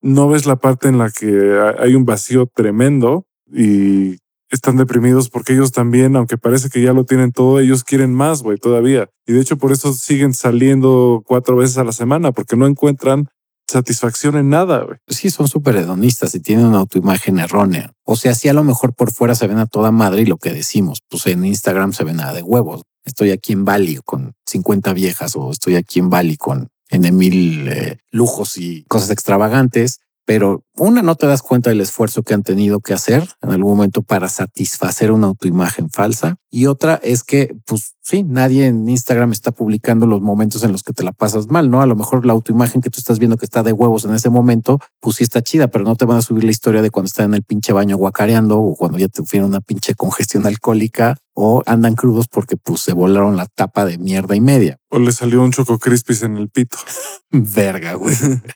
no 0.02 0.30
ves 0.30 0.45
la 0.45 0.58
parte 0.58 0.88
en 0.88 0.97
la 0.97 1.10
que 1.10 1.60
hay 1.80 1.95
un 1.95 2.06
vacío 2.06 2.47
tremendo 2.47 3.26
y 3.52 4.18
están 4.50 4.78
deprimidos 4.78 5.30
porque 5.30 5.54
ellos 5.54 5.72
también, 5.72 6.16
aunque 6.16 6.38
parece 6.38 6.70
que 6.70 6.82
ya 6.82 6.93
lo 6.93 7.06
tienen 7.06 7.32
todo, 7.32 7.60
ellos 7.60 7.84
quieren 7.84 8.14
más, 8.14 8.41
güey, 8.41 8.58
todavía. 8.58 9.10
Y 9.26 9.34
de 9.34 9.41
hecho 9.41 9.58
por 9.58 9.72
eso 9.72 9.93
siguen 9.93 10.34
saliendo 10.34 11.24
cuatro 11.26 11.56
veces 11.56 11.78
a 11.78 11.84
la 11.84 11.91
semana, 11.91 12.32
porque 12.32 12.56
no 12.56 12.68
encuentran 12.68 13.30
satisfacción 13.68 14.36
en 14.36 14.50
nada. 14.50 14.84
Güey. 14.84 14.97
Sí, 15.08 15.30
son 15.30 15.47
súper 15.47 15.76
hedonistas 15.76 16.34
y 16.34 16.39
tienen 16.39 16.66
una 16.66 16.80
autoimagen 16.80 17.39
errónea. 17.39 17.93
O 18.04 18.16
sea, 18.16 18.34
sí 18.34 18.50
a 18.50 18.54
lo 18.54 18.64
mejor 18.64 18.95
por 18.95 19.12
fuera 19.12 19.36
se 19.36 19.47
ven 19.47 19.60
a 19.60 19.68
toda 19.68 19.91
madre 19.91 20.24
y 20.24 20.26
lo 20.26 20.38
que 20.38 20.52
decimos, 20.52 21.00
pues 21.08 21.28
en 21.28 21.45
Instagram 21.45 21.93
se 21.93 22.04
ven 22.04 22.18
nada 22.18 22.34
de 22.34 22.41
huevos. 22.41 22.82
Estoy 23.06 23.32
aquí 23.32 23.54
en 23.54 23.66
Bali 23.66 24.00
con 24.04 24.34
50 24.47 24.93
viejas 24.93 25.36
o 25.36 25.52
estoy 25.52 25.76
aquí 25.76 26.00
en 26.00 26.10
Bali 26.10 26.38
con 26.38 26.70
en 26.91 27.16
mil 27.16 27.68
eh, 27.68 28.00
lujos 28.12 28.58
y 28.58 28.84
cosas 28.86 29.12
extravagantes 29.12 30.00
pero 30.30 30.64
una, 30.80 31.02
no 31.02 31.16
te 31.16 31.28
das 31.28 31.42
cuenta 31.42 31.70
del 31.70 31.82
esfuerzo 31.82 32.24
que 32.24 32.34
han 32.34 32.44
tenido 32.44 32.80
que 32.80 32.94
hacer 32.94 33.28
en 33.42 33.52
algún 33.52 33.72
momento 33.72 34.02
para 34.02 34.30
satisfacer 34.30 35.12
una 35.12 35.28
autoimagen 35.28 35.90
falsa. 35.90 36.38
Y 36.50 36.66
otra 36.66 37.00
es 37.04 37.24
que, 37.24 37.56
pues 37.66 37.96
sí, 38.02 38.24
nadie 38.24 38.66
en 38.66 38.90
Instagram 38.90 39.32
está 39.32 39.52
publicando 39.52 40.08
los 40.08 40.22
momentos 40.22 40.64
en 40.64 40.72
los 40.72 40.82
que 40.82 40.94
te 40.94 41.04
la 41.04 41.12
pasas 41.12 41.48
mal, 41.48 41.70
¿no? 41.70 41.82
A 41.82 41.86
lo 41.86 41.96
mejor 41.96 42.26
la 42.26 42.34
autoimagen 42.34 42.82
que 42.82 42.90
tú 42.90 43.00
estás 43.00 43.20
viendo 43.20 43.38
que 43.38 43.46
está 43.46 43.62
de 43.62 43.72
huevos 43.72 44.06
en 44.06 44.16
ese 44.16 44.30
momento, 44.30 44.80
pues 45.00 45.18
sí 45.18 45.24
está 45.24 45.42
chida, 45.42 45.68
pero 45.68 45.86
no 45.86 45.96
te 45.96 46.06
van 46.06 46.18
a 46.18 46.22
subir 46.22 46.44
la 46.44 46.52
historia 46.52 46.82
de 46.82 46.90
cuando 46.90 47.08
están 47.08 47.28
en 47.28 47.36
el 47.36 47.44
pinche 47.44 47.72
baño 47.72 47.98
guacareando 47.98 48.60
o 48.60 48.76
cuando 48.76 48.98
ya 48.98 49.08
te 49.08 49.22
tuvieron 49.22 49.50
una 49.50 49.62
pinche 49.62 49.94
congestión 49.94 50.48
alcohólica 50.48 51.18
o 51.42 51.64
andan 51.66 51.96
crudos 51.96 52.28
porque 52.28 52.58
pues 52.58 52.82
se 52.82 52.94
volaron 52.94 53.38
la 53.38 53.46
tapa 53.46 53.86
de 53.86 53.98
mierda 53.98 54.36
y 54.36 54.42
media. 54.42 54.78
O 54.90 55.00
le 55.00 55.12
salió 55.12 55.42
un 55.42 55.52
choco 55.52 55.80
crispis 55.80 56.24
en 56.24 56.36
el 56.36 56.50
pito. 56.50 56.78
Verga, 57.32 57.94
güey. 57.94 58.16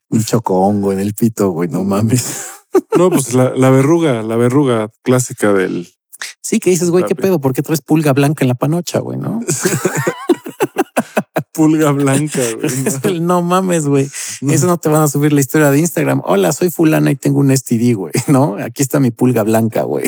un 0.09 0.23
choco 0.23 0.59
hongo 0.59 0.91
en 0.91 0.99
el 0.99 1.13
pito, 1.13 1.51
güey, 1.51 1.69
no 1.69 1.83
mames. 1.83 2.12
no, 2.97 3.09
pues 3.09 3.33
la, 3.33 3.69
verruga, 3.69 4.23
la 4.23 4.35
verruga 4.35 4.89
clásica 5.03 5.53
del... 5.53 5.87
Sí, 6.41 6.59
que 6.59 6.69
dices, 6.69 6.89
güey, 6.89 7.05
¿qué 7.05 7.15
pedo? 7.15 7.39
¿Por 7.39 7.53
qué 7.53 7.61
traes 7.61 7.81
pulga 7.81 8.13
blanca 8.13 8.43
en 8.43 8.49
la 8.49 8.55
panocha, 8.55 8.99
güey, 8.99 9.17
no? 9.17 9.41
pulga 11.53 11.91
blanca, 11.91 12.39
güey. 13.03 13.19
No, 13.19 13.41
mames, 13.41 13.85
güey. 13.85 14.09
Eso 14.41 14.67
no 14.67 14.77
te 14.77 14.89
van 14.89 15.03
a 15.03 15.07
subir 15.07 15.33
la 15.33 15.41
historia 15.41 15.71
de 15.71 15.79
Instagram. 15.79 16.21
Hola, 16.25 16.51
soy 16.51 16.69
fulana 16.69 17.11
y 17.11 17.15
tengo 17.15 17.39
un 17.39 17.55
STD, 17.55 17.95
güey. 17.95 18.13
No, 18.27 18.57
aquí 18.57 18.81
está 18.81 18.99
mi 18.99 19.11
pulga 19.11 19.43
blanca, 19.43 19.83
güey 19.83 20.05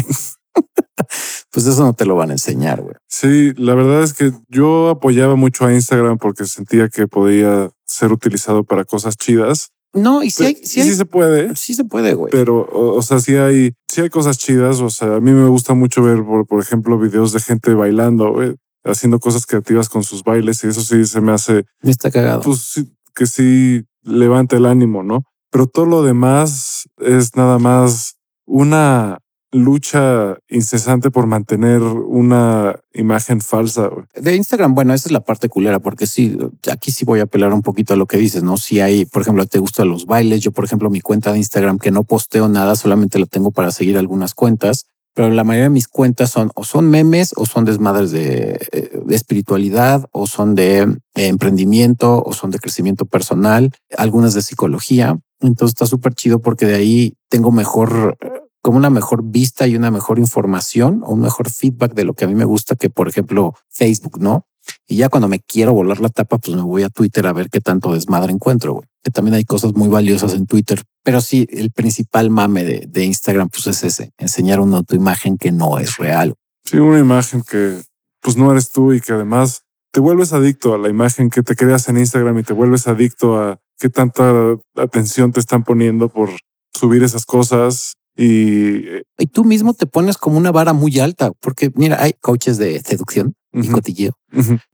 pues 1.51 1.67
eso 1.67 1.83
no 1.83 1.93
te 1.93 2.05
lo 2.05 2.15
van 2.15 2.31
a 2.31 2.33
enseñar, 2.33 2.81
güey. 2.81 2.95
Sí, 3.07 3.53
la 3.55 3.75
verdad 3.75 4.03
es 4.03 4.13
que 4.13 4.31
yo 4.49 4.89
apoyaba 4.89 5.35
mucho 5.35 5.65
a 5.65 5.73
Instagram 5.73 6.17
porque 6.17 6.45
sentía 6.45 6.89
que 6.89 7.07
podía 7.07 7.69
ser 7.85 8.11
utilizado 8.11 8.63
para 8.63 8.85
cosas 8.85 9.17
chidas. 9.17 9.71
No, 9.95 10.21
y 10.21 10.29
sí, 10.29 10.45
hay, 10.45 10.55
sí, 10.55 10.83
sí 10.83 10.93
se 10.93 11.05
puede. 11.05 11.55
Sí 11.55 11.73
se 11.73 11.85
puede, 11.85 12.13
güey. 12.13 12.31
Pero, 12.31 12.67
o, 12.69 13.01
sea, 13.01 13.19
sí 13.19 13.35
hay, 13.35 13.73
sí 13.87 14.01
hay 14.01 14.09
cosas 14.09 14.37
chidas. 14.37 14.81
O 14.81 14.89
sea, 14.89 15.15
a 15.15 15.19
mí 15.21 15.31
me 15.31 15.47
gusta 15.47 15.73
mucho 15.73 16.03
ver, 16.03 16.23
por, 16.23 16.45
por 16.45 16.61
ejemplo, 16.61 16.99
videos 16.99 17.31
de 17.31 17.39
gente 17.39 17.73
bailando, 17.73 18.33
güey, 18.33 18.55
haciendo 18.83 19.19
cosas 19.19 19.45
creativas 19.45 19.87
con 19.87 20.03
sus 20.03 20.23
bailes 20.23 20.63
y 20.63 20.67
eso 20.67 20.81
sí 20.81 21.05
se 21.05 21.21
me 21.21 21.31
hace. 21.31 21.65
Me 21.81 21.91
está 21.91 22.11
cagado. 22.11 22.41
Pues 22.41 22.83
que 23.15 23.25
sí 23.25 23.85
levanta 24.03 24.57
el 24.57 24.65
ánimo, 24.65 25.01
¿no? 25.01 25.23
Pero 25.49 25.67
todo 25.67 25.85
lo 25.85 26.03
demás 26.03 26.89
es 26.97 27.35
nada 27.35 27.57
más 27.57 28.17
una 28.45 29.19
lucha 29.55 30.37
incesante 30.49 31.11
por 31.11 31.27
mantener 31.27 31.81
una 31.81 32.75
imagen 32.93 33.41
falsa. 33.41 33.89
De 34.13 34.35
Instagram, 34.35 34.75
bueno, 34.75 34.93
esa 34.93 35.07
es 35.07 35.11
la 35.13 35.21
parte 35.21 35.49
culera, 35.49 35.79
porque 35.79 36.07
sí, 36.07 36.37
aquí 36.71 36.91
sí 36.91 37.05
voy 37.05 37.21
a 37.21 37.23
apelar 37.23 37.53
un 37.53 37.61
poquito 37.61 37.93
a 37.93 37.97
lo 37.97 38.05
que 38.05 38.17
dices, 38.17 38.43
¿no? 38.43 38.57
Si 38.57 38.81
hay, 38.81 39.05
por 39.05 39.21
ejemplo, 39.21 39.45
te 39.45 39.59
gustan 39.59 39.89
los 39.89 40.05
bailes, 40.05 40.41
yo, 40.41 40.51
por 40.51 40.65
ejemplo, 40.65 40.89
mi 40.89 41.01
cuenta 41.01 41.31
de 41.31 41.37
Instagram, 41.37 41.79
que 41.79 41.91
no 41.91 42.03
posteo 42.03 42.49
nada, 42.49 42.75
solamente 42.75 43.17
la 43.17 43.25
tengo 43.25 43.51
para 43.51 43.71
seguir 43.71 43.97
algunas 43.97 44.33
cuentas, 44.33 44.87
pero 45.13 45.29
la 45.29 45.45
mayoría 45.45 45.65
de 45.65 45.69
mis 45.69 45.87
cuentas 45.87 46.31
son 46.31 46.51
o 46.55 46.65
son 46.65 46.89
memes 46.89 47.31
o 47.37 47.45
son 47.45 47.63
desmadres 47.63 48.11
de, 48.11 48.59
eh, 48.73 48.99
de 49.05 49.15
espiritualidad 49.15 50.05
o 50.11 50.27
son 50.27 50.55
de 50.55 50.81
eh, 50.81 50.97
emprendimiento 51.15 52.21
o 52.21 52.33
son 52.33 52.51
de 52.51 52.59
crecimiento 52.59 53.05
personal, 53.05 53.71
algunas 53.97 54.33
de 54.33 54.41
psicología. 54.41 55.17
Entonces 55.39 55.75
está 55.75 55.85
súper 55.85 56.13
chido 56.13 56.39
porque 56.39 56.65
de 56.65 56.75
ahí 56.75 57.13
tengo 57.29 57.51
mejor 57.53 58.17
como 58.65 58.79
una 58.79 58.89
mejor 58.89 59.21
vista 59.23 59.67
y 59.67 59.75
una 59.75 59.91
mejor 59.91 60.17
información 60.17 61.03
o 61.05 61.13
un 61.13 61.19
mejor 61.19 61.51
feedback 61.51 61.93
de 61.93 62.03
lo 62.03 62.15
que 62.15 62.25
a 62.25 62.27
mí 62.27 62.33
me 62.33 62.45
gusta 62.45 62.75
que, 62.75 62.89
por 62.89 63.07
ejemplo, 63.07 63.53
Facebook, 63.69 64.19
¿no? 64.19 64.47
Y 64.87 64.95
ya 64.95 65.09
cuando 65.09 65.27
me 65.27 65.39
quiero 65.39 65.71
volar 65.71 65.99
la 65.99 66.09
tapa, 66.09 66.39
pues 66.39 66.57
me 66.57 66.63
voy 66.63 66.81
a 66.81 66.89
Twitter 66.89 67.27
a 67.27 67.33
ver 67.33 67.51
qué 67.51 67.61
tanto 67.61 67.93
desmadre 67.93 68.33
encuentro, 68.33 68.73
güey. 68.73 68.87
Que 69.03 69.11
también 69.11 69.35
hay 69.35 69.45
cosas 69.45 69.75
muy 69.75 69.87
valiosas 69.87 70.33
en 70.33 70.47
Twitter. 70.47 70.81
Pero 71.03 71.21
sí, 71.21 71.45
el 71.51 71.69
principal 71.69 72.31
mame 72.31 72.63
de, 72.63 73.03
Instagram, 73.03 73.49
pues 73.49 73.67
es 73.67 73.83
ese, 73.83 74.13
enseñar 74.17 74.59
una 74.59 74.77
autoimagen 74.77 75.37
que 75.37 75.51
no 75.51 75.77
es 75.77 75.97
real. 75.97 76.33
Sí, 76.63 76.77
una 76.77 76.97
imagen 76.97 77.43
que 77.43 77.79
pues 78.19 78.35
no 78.35 78.51
eres 78.51 78.71
tú 78.71 78.93
y 78.93 78.99
que 78.99 79.13
además 79.13 79.61
te 79.91 79.99
vuelves 79.99 80.33
adicto 80.33 80.73
a 80.73 80.79
la 80.79 80.89
imagen 80.89 81.29
que 81.29 81.43
te 81.43 81.55
creas 81.55 81.87
en 81.87 81.99
Instagram 81.99 82.39
y 82.39 82.43
te 82.43 82.53
vuelves 82.53 82.87
adicto 82.87 83.39
a 83.39 83.59
qué 83.77 83.89
tanta 83.89 84.55
atención 84.75 85.33
te 85.33 85.39
están 85.39 85.63
poniendo 85.63 86.09
por 86.09 86.31
subir 86.73 87.03
esas 87.03 87.27
cosas 87.27 87.95
y, 88.15 88.85
y 89.17 89.27
tú 89.31 89.43
mismo 89.43 89.73
te 89.73 89.85
pones 89.85 90.17
como 90.17 90.37
una 90.37 90.51
vara 90.51 90.73
muy 90.73 90.99
alta, 90.99 91.31
porque 91.39 91.71
mira, 91.75 92.01
hay 92.01 92.13
coaches 92.13 92.57
de 92.57 92.79
seducción 92.81 93.35
y 93.53 93.67
cotilleo 93.69 94.13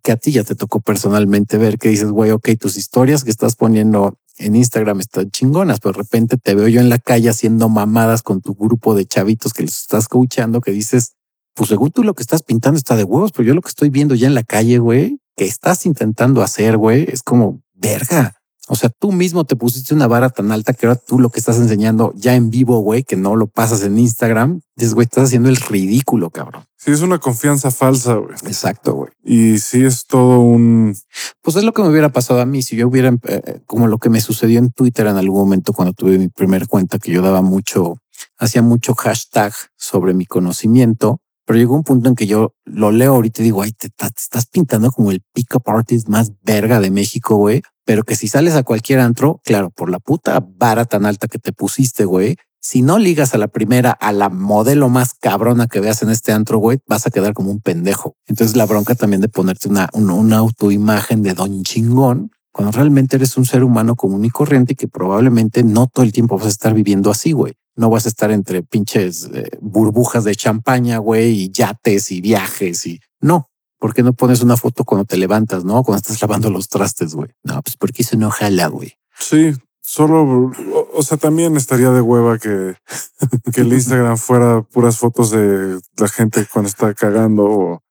que 0.03 0.11
a 0.11 0.17
ti 0.17 0.31
ya 0.31 0.43
te 0.43 0.55
tocó 0.55 0.81
personalmente 0.81 1.57
ver 1.57 1.77
que 1.77 1.89
dices, 1.89 2.09
güey, 2.09 2.31
ok, 2.31 2.49
tus 2.59 2.77
historias 2.77 3.23
que 3.23 3.29
estás 3.29 3.55
poniendo 3.55 4.17
en 4.37 4.55
Instagram 4.55 4.99
están 4.99 5.29
chingonas, 5.29 5.79
pero 5.79 5.93
de 5.93 5.99
repente 5.99 6.37
te 6.37 6.55
veo 6.55 6.67
yo 6.67 6.81
en 6.81 6.89
la 6.89 6.97
calle 6.97 7.29
haciendo 7.29 7.69
mamadas 7.69 8.23
con 8.23 8.41
tu 8.41 8.55
grupo 8.55 8.95
de 8.95 9.05
chavitos 9.05 9.53
que 9.53 9.63
los 9.63 9.81
estás 9.81 10.07
coachando, 10.07 10.61
que 10.61 10.71
dices, 10.71 11.13
pues 11.53 11.69
según 11.69 11.91
tú 11.91 12.03
lo 12.03 12.15
que 12.15 12.23
estás 12.23 12.41
pintando 12.41 12.77
está 12.77 12.95
de 12.95 13.03
huevos, 13.03 13.31
pero 13.31 13.47
yo 13.47 13.53
lo 13.53 13.61
que 13.61 13.69
estoy 13.69 13.89
viendo 13.89 14.15
ya 14.15 14.27
en 14.27 14.35
la 14.35 14.43
calle, 14.43 14.79
güey, 14.79 15.19
que 15.35 15.45
estás 15.45 15.85
intentando 15.85 16.41
hacer, 16.41 16.77
güey, 16.77 17.05
es 17.07 17.21
como 17.21 17.61
verga. 17.73 18.40
O 18.71 18.75
sea, 18.75 18.89
tú 18.89 19.11
mismo 19.11 19.43
te 19.43 19.57
pusiste 19.57 19.93
una 19.93 20.07
vara 20.07 20.29
tan 20.29 20.49
alta 20.49 20.71
que 20.71 20.85
ahora 20.85 20.97
tú 20.97 21.19
lo 21.19 21.29
que 21.29 21.39
estás 21.39 21.57
enseñando 21.57 22.13
ya 22.15 22.35
en 22.35 22.49
vivo, 22.49 22.79
güey, 22.79 23.03
que 23.03 23.17
no 23.17 23.35
lo 23.35 23.47
pasas 23.47 23.83
en 23.83 23.99
Instagram, 23.99 24.61
dices, 24.77 24.93
güey, 24.93 25.03
estás 25.03 25.25
haciendo 25.25 25.49
el 25.49 25.57
ridículo, 25.57 26.29
cabrón. 26.29 26.63
Sí, 26.77 26.91
es 26.91 27.01
una 27.01 27.19
confianza 27.19 27.69
falsa, 27.69 28.13
güey. 28.13 28.33
Exacto, 28.45 28.93
güey. 28.93 29.11
Y 29.25 29.59
sí 29.59 29.83
es 29.83 30.05
todo 30.05 30.39
un... 30.39 30.95
Pues 31.41 31.57
es 31.57 31.65
lo 31.65 31.73
que 31.73 31.81
me 31.81 31.89
hubiera 31.89 32.13
pasado 32.13 32.39
a 32.39 32.45
mí 32.45 32.61
si 32.61 32.77
yo 32.77 32.87
hubiera, 32.87 33.13
eh, 33.27 33.59
como 33.65 33.87
lo 33.87 33.97
que 33.97 34.09
me 34.09 34.21
sucedió 34.21 34.57
en 34.57 34.71
Twitter 34.71 35.05
en 35.07 35.17
algún 35.17 35.41
momento 35.41 35.73
cuando 35.73 35.93
tuve 35.93 36.17
mi 36.17 36.29
primer 36.29 36.67
cuenta, 36.67 36.97
que 36.97 37.11
yo 37.11 37.21
daba 37.21 37.41
mucho, 37.41 37.97
hacía 38.37 38.61
mucho 38.61 38.95
hashtag 38.95 39.51
sobre 39.75 40.13
mi 40.13 40.25
conocimiento 40.25 41.19
pero 41.45 41.59
llegó 41.59 41.75
un 41.75 41.83
punto 41.83 42.09
en 42.09 42.15
que 42.15 42.27
yo 42.27 42.55
lo 42.65 42.91
leo 42.91 43.15
ahorita 43.15 43.41
y 43.41 43.45
digo, 43.45 43.61
ay, 43.61 43.71
te, 43.71 43.87
estás 43.87 44.45
pintando 44.47 44.91
como 44.91 45.11
el 45.11 45.21
pick-up 45.33 45.63
artist 45.65 46.07
más 46.07 46.31
verga 46.43 46.79
de 46.79 46.91
México, 46.91 47.35
güey. 47.35 47.61
Pero 47.85 48.03
que 48.03 48.15
si 48.15 48.27
sales 48.27 48.55
a 48.55 48.63
cualquier 48.63 48.99
antro, 48.99 49.41
claro, 49.43 49.71
por 49.71 49.89
la 49.89 49.99
puta 49.99 50.45
vara 50.57 50.85
tan 50.85 51.05
alta 51.05 51.27
que 51.27 51.39
te 51.39 51.51
pusiste, 51.51 52.05
güey, 52.05 52.37
si 52.63 52.83
no 52.83 52.99
ligas 52.99 53.33
a 53.33 53.39
la 53.39 53.47
primera, 53.47 53.91
a 53.91 54.11
la 54.11 54.29
modelo 54.29 54.87
más 54.87 55.15
cabrona 55.15 55.67
que 55.67 55.79
veas 55.79 56.03
en 56.03 56.11
este 56.11 56.31
antro, 56.31 56.59
güey, 56.59 56.77
vas 56.87 57.07
a 57.07 57.09
quedar 57.09 57.33
como 57.33 57.49
un 57.49 57.59
pendejo. 57.59 58.15
Entonces 58.27 58.55
la 58.55 58.67
bronca 58.67 58.93
también 58.93 59.19
de 59.19 59.29
ponerte 59.29 59.67
una, 59.67 59.89
una, 59.93 60.13
una 60.13 60.37
autoimagen 60.37 61.23
de 61.23 61.33
don 61.33 61.63
chingón, 61.63 62.31
cuando 62.51 62.71
realmente 62.71 63.15
eres 63.15 63.35
un 63.37 63.45
ser 63.45 63.63
humano 63.63 63.95
común 63.95 64.25
y 64.25 64.29
corriente 64.29 64.73
y 64.73 64.75
que 64.75 64.87
probablemente 64.87 65.63
no 65.63 65.87
todo 65.87 66.03
el 66.05 66.11
tiempo 66.11 66.37
vas 66.37 66.45
a 66.45 66.49
estar 66.49 66.73
viviendo 66.73 67.09
así, 67.09 67.31
güey. 67.31 67.53
No 67.75 67.89
vas 67.89 68.05
a 68.05 68.09
estar 68.09 68.31
entre 68.31 68.63
pinches 68.63 69.29
eh, 69.33 69.49
burbujas 69.61 70.23
de 70.23 70.35
champaña, 70.35 70.97
güey, 70.97 71.43
y 71.43 71.51
yates 71.51 72.11
y 72.11 72.21
viajes 72.21 72.85
y 72.85 72.99
no. 73.21 73.49
¿Por 73.79 73.93
qué 73.93 74.03
no 74.03 74.13
pones 74.13 74.41
una 74.41 74.57
foto 74.57 74.83
cuando 74.83 75.05
te 75.05 75.17
levantas, 75.17 75.65
no? 75.65 75.83
Cuando 75.83 75.97
estás 75.97 76.21
lavando 76.21 76.51
los 76.51 76.67
trastes, 76.67 77.15
güey. 77.15 77.29
No, 77.43 77.61
pues 77.63 77.77
porque 77.77 78.03
eso 78.03 78.15
no 78.15 78.29
jala, 78.29 78.67
güey. 78.67 78.93
Sí, 79.17 79.53
solo, 79.81 80.51
o, 80.93 81.03
sea, 81.03 81.17
también 81.17 81.57
estaría 81.57 81.89
de 81.89 82.01
hueva 82.01 82.37
que, 82.37 82.75
que 83.53 83.61
el 83.61 83.73
Instagram 83.73 84.17
fuera 84.17 84.61
puras 84.61 84.97
fotos 84.97 85.31
de 85.31 85.79
la 85.97 86.07
gente 86.07 86.45
cuando 86.51 86.69
está 86.69 86.93
cagando 86.93 87.43
o, 87.43 87.83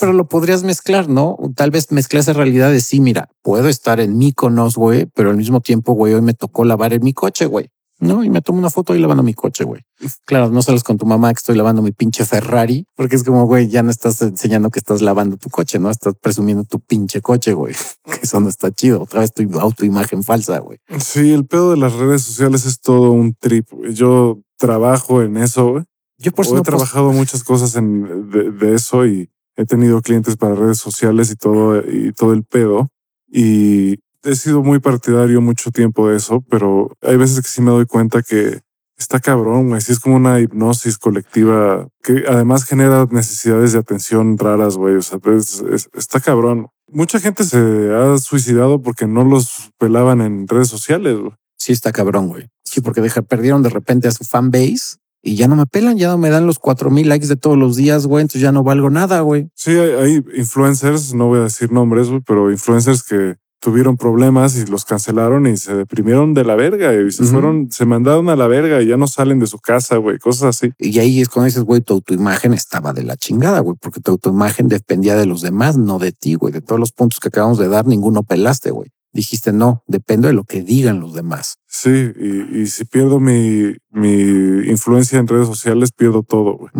Pero 0.00 0.12
lo 0.12 0.28
podrías 0.28 0.64
mezclar, 0.64 1.08
¿no? 1.08 1.36
Tal 1.56 1.70
vez 1.70 1.90
mezclar 1.92 2.20
esa 2.20 2.32
realidad 2.32 2.70
de 2.70 2.80
sí, 2.80 3.00
mira, 3.00 3.28
puedo 3.42 3.68
estar 3.68 4.00
en 4.00 4.16
Mykonos, 4.16 4.76
güey, 4.76 5.06
pero 5.06 5.30
al 5.30 5.36
mismo 5.36 5.60
tiempo, 5.60 5.92
güey, 5.92 6.14
hoy 6.14 6.22
me 6.22 6.34
tocó 6.34 6.64
lavar 6.64 6.92
en 6.92 7.02
mi 7.02 7.12
coche, 7.12 7.46
güey. 7.46 7.68
No, 8.02 8.24
y 8.24 8.30
me 8.30 8.42
tomo 8.42 8.58
una 8.58 8.68
foto 8.68 8.92
ahí 8.92 8.98
lavando 9.00 9.22
mi 9.22 9.32
coche, 9.32 9.62
güey. 9.62 9.80
Claro, 10.24 10.50
no 10.50 10.60
sales 10.60 10.82
con 10.82 10.98
tu 10.98 11.06
mamá 11.06 11.32
que 11.32 11.38
estoy 11.38 11.56
lavando 11.56 11.82
mi 11.82 11.92
pinche 11.92 12.24
Ferrari, 12.24 12.84
porque 12.96 13.14
es 13.14 13.22
como, 13.22 13.46
güey, 13.46 13.68
ya 13.68 13.84
no 13.84 13.90
estás 13.92 14.20
enseñando 14.22 14.70
que 14.70 14.80
estás 14.80 15.02
lavando 15.02 15.36
tu 15.36 15.48
coche, 15.50 15.78
¿no? 15.78 15.88
Estás 15.88 16.14
presumiendo 16.20 16.64
tu 16.64 16.80
pinche 16.80 17.20
coche, 17.20 17.52
güey. 17.52 17.74
Eso 18.22 18.40
no 18.40 18.48
está 18.48 18.72
chido. 18.72 19.02
Otra 19.02 19.20
vez 19.20 19.32
tu 19.32 19.42
autoimagen 19.60 20.24
falsa, 20.24 20.58
güey. 20.58 20.78
Sí, 20.98 21.32
el 21.32 21.46
pedo 21.46 21.70
de 21.70 21.76
las 21.76 21.92
redes 21.92 22.22
sociales 22.22 22.66
es 22.66 22.80
todo 22.80 23.12
un 23.12 23.34
trip. 23.34 23.68
Yo 23.92 24.40
trabajo 24.58 25.22
en 25.22 25.36
eso, 25.36 25.70
güey. 25.70 25.84
Yo 26.18 26.32
por 26.32 26.44
he 26.46 26.50
no 26.50 26.56
post- 26.56 26.66
trabajado 26.66 27.12
muchas 27.12 27.44
cosas 27.44 27.76
en, 27.76 28.30
de, 28.30 28.50
de 28.50 28.74
eso 28.74 29.06
y 29.06 29.30
he 29.56 29.64
tenido 29.64 30.02
clientes 30.02 30.36
para 30.36 30.54
redes 30.56 30.78
sociales 30.78 31.30
y 31.30 31.36
todo, 31.36 31.78
y 31.88 32.12
todo 32.12 32.32
el 32.32 32.42
pedo. 32.42 32.88
Y 33.28 34.00
he 34.24 34.34
sido 34.36 34.62
muy 34.62 34.78
partidario 34.80 35.40
mucho 35.40 35.70
tiempo 35.70 36.08
de 36.08 36.16
eso, 36.16 36.42
pero 36.48 36.96
hay 37.02 37.16
veces 37.16 37.40
que 37.42 37.48
sí 37.48 37.60
me 37.62 37.70
doy 37.70 37.86
cuenta 37.86 38.22
que 38.22 38.60
está 38.98 39.18
cabrón, 39.20 39.68
güey. 39.68 39.80
Sí 39.80 39.92
es 39.92 39.98
como 40.00 40.16
una 40.16 40.38
hipnosis 40.40 40.96
colectiva 40.98 41.88
que 42.02 42.24
además 42.28 42.64
genera 42.64 43.06
necesidades 43.10 43.72
de 43.72 43.78
atención 43.80 44.38
raras, 44.38 44.76
güey. 44.76 44.94
O 44.96 45.02
sea, 45.02 45.18
es- 45.36 45.60
es- 45.72 45.88
está 45.94 46.20
cabrón. 46.20 46.68
Mucha 46.88 47.18
gente 47.18 47.44
se 47.44 47.58
ha 47.94 48.18
suicidado 48.18 48.80
porque 48.82 49.06
no 49.06 49.24
los 49.24 49.70
pelaban 49.78 50.20
en 50.20 50.46
redes 50.46 50.68
sociales, 50.68 51.18
güey. 51.18 51.32
sí 51.56 51.72
está 51.72 51.92
cabrón, 51.92 52.28
güey. 52.28 52.48
Sí, 52.64 52.80
porque 52.80 53.00
deja, 53.00 53.22
perdieron 53.22 53.62
de 53.62 53.68
repente 53.70 54.08
a 54.08 54.10
su 54.10 54.24
fan 54.24 54.50
base 54.50 54.96
y 55.22 55.36
ya 55.36 55.46
no 55.46 55.54
me 55.54 55.64
pelan, 55.66 55.96
ya 55.96 56.08
no 56.08 56.18
me 56.18 56.28
dan 56.28 56.44
los 56.46 56.58
cuatro 56.58 56.90
mil 56.90 57.08
likes 57.08 57.28
de 57.28 57.36
todos 57.36 57.56
los 57.56 57.76
días, 57.76 58.06
güey. 58.08 58.22
Entonces 58.22 58.40
ya 58.42 58.50
no 58.50 58.64
valgo 58.64 58.90
nada, 58.90 59.20
güey. 59.20 59.48
Sí, 59.54 59.70
hay, 59.70 59.90
hay 59.92 60.24
influencers, 60.34 61.14
no 61.14 61.26
voy 61.28 61.38
a 61.38 61.44
decir 61.44 61.70
nombres, 61.72 62.08
güey, 62.08 62.20
pero 62.26 62.50
influencers 62.50 63.02
que 63.04 63.36
tuvieron 63.62 63.96
problemas 63.96 64.56
y 64.56 64.66
los 64.66 64.84
cancelaron 64.84 65.46
y 65.46 65.56
se 65.56 65.72
deprimieron 65.72 66.34
de 66.34 66.44
la 66.44 66.56
verga 66.56 66.92
y 66.94 67.12
se 67.12 67.22
fueron, 67.22 67.70
se 67.70 67.86
mandaron 67.86 68.28
a 68.28 68.34
la 68.34 68.48
verga 68.48 68.82
y 68.82 68.88
ya 68.88 68.96
no 68.96 69.06
salen 69.06 69.38
de 69.38 69.46
su 69.46 69.60
casa, 69.60 69.98
güey, 69.98 70.18
cosas 70.18 70.56
así. 70.56 70.72
Y 70.78 70.98
ahí 70.98 71.20
es 71.20 71.28
cuando 71.28 71.46
dices, 71.46 71.62
güey, 71.62 71.80
tu 71.80 71.94
autoimagen 71.94 72.54
estaba 72.54 72.92
de 72.92 73.04
la 73.04 73.16
chingada, 73.16 73.60
güey, 73.60 73.76
porque 73.80 74.00
tu 74.00 74.10
autoimagen 74.10 74.66
dependía 74.66 75.14
de 75.14 75.26
los 75.26 75.42
demás, 75.42 75.78
no 75.78 76.00
de 76.00 76.10
ti, 76.10 76.34
güey. 76.34 76.52
De 76.52 76.60
todos 76.60 76.80
los 76.80 76.90
puntos 76.90 77.20
que 77.20 77.28
acabamos 77.28 77.58
de 77.58 77.68
dar, 77.68 77.86
ninguno 77.86 78.24
pelaste, 78.24 78.72
güey. 78.72 78.90
Dijiste, 79.12 79.52
no, 79.52 79.82
dependo 79.86 80.28
de 80.28 80.34
lo 80.34 80.44
que 80.44 80.62
digan 80.62 81.00
los 81.00 81.12
demás. 81.12 81.56
Sí, 81.66 82.12
y, 82.18 82.60
y 82.60 82.66
si 82.66 82.84
pierdo 82.86 83.20
mi, 83.20 83.74
mi 83.90 84.68
influencia 84.68 85.18
en 85.18 85.28
redes 85.28 85.46
sociales, 85.46 85.92
pierdo 85.92 86.22
todo, 86.22 86.56
güey. 86.56 86.70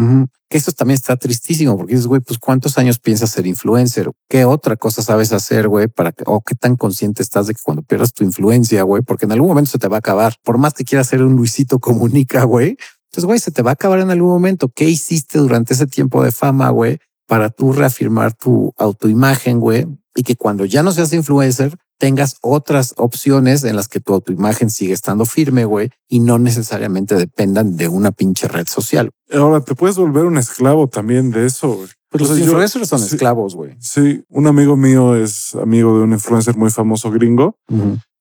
Que 0.49 0.59
eso 0.59 0.73
también 0.73 0.95
está 0.95 1.17
tristísimo 1.17 1.77
porque 1.77 1.93
dices, 1.93 2.07
güey, 2.07 2.21
pues 2.21 2.39
cuántos 2.39 2.79
años 2.79 2.99
piensas 2.99 3.31
ser 3.31 3.47
influencer? 3.47 4.11
¿Qué 4.29 4.45
otra 4.45 4.77
cosa 4.77 5.03
sabes 5.03 5.33
hacer, 5.33 5.69
güey? 5.69 5.89
Para 5.89 6.13
que, 6.13 6.25
o 6.27 6.41
qué 6.43 6.55
tan 6.55 6.77
consciente 6.77 7.23
estás 7.23 7.47
de 7.47 7.55
que 7.55 7.61
cuando 7.63 7.83
pierdas 7.83 8.13
tu 8.13 8.25
influencia, 8.25 8.83
güey, 8.83 9.03
porque 9.03 9.27
en 9.27 9.33
algún 9.33 9.49
momento 9.49 9.71
se 9.71 9.79
te 9.79 9.89
va 9.89 9.97
a 9.97 9.99
acabar. 9.99 10.35
Por 10.43 10.59
más 10.59 10.75
que 10.75 10.85
quieras 10.85 11.09
ser 11.09 11.23
un 11.23 11.37
Luisito 11.37 11.79
comunica, 11.79 12.45
güey. 12.45 12.77
Entonces, 13.11 13.27
güey, 13.27 13.39
se 13.39 13.51
te 13.51 13.61
va 13.61 13.73
a 13.73 13.75
acabar 13.75 14.01
en 14.01 14.11
algún 14.11 14.31
momento. 14.31 14.71
¿Qué 14.75 14.89
hiciste 14.89 15.39
durante 15.39 15.75
ese 15.75 15.87
tiempo 15.87 16.25
de 16.25 16.33
fama, 16.33 16.71
güey? 16.71 16.99
Para 17.27 17.51
tú 17.51 17.75
reafirmar 17.75 18.33
tu 18.33 18.73
autoimagen, 18.79 19.61
güey. 19.61 19.87
Y 20.15 20.23
que 20.23 20.37
cuando 20.37 20.65
ya 20.65 20.83
no 20.83 20.93
seas 20.93 21.13
influencer, 21.13 21.77
tengas 21.99 22.37
otras 22.43 22.95
opciones 22.97 23.65
en 23.65 23.77
las 23.77 23.89
que 23.89 24.01
tu 24.01 24.13
autoimagen 24.13 24.71
sigue 24.71 24.93
estando 24.93 25.25
firme, 25.25 25.65
güey, 25.65 25.91
y 26.09 26.21
no 26.21 26.39
necesariamente 26.39 27.15
dependan 27.15 27.77
de 27.77 27.89
una 27.89 28.13
pinche 28.13 28.49
red 28.49 28.67
social. 28.67 29.11
Ahora 29.33 29.61
te 29.61 29.75
puedes 29.75 29.97
volver 29.97 30.25
un 30.25 30.37
esclavo 30.37 30.89
también 30.89 31.31
de 31.31 31.47
eso, 31.47 31.75
güey. 31.75 31.89
Pues 32.11 32.29
los 32.29 32.39
influencers 32.39 32.89
son 32.89 32.99
sí. 32.99 33.15
esclavos, 33.15 33.55
güey. 33.55 33.75
Sí, 33.81 34.23
un 34.29 34.47
amigo 34.47 34.77
mío 34.77 35.17
es 35.17 35.55
amigo 35.55 35.97
de 35.97 36.05
un 36.05 36.13
influencer 36.13 36.57
muy 36.57 36.71
famoso 36.71 37.11
gringo 37.11 37.57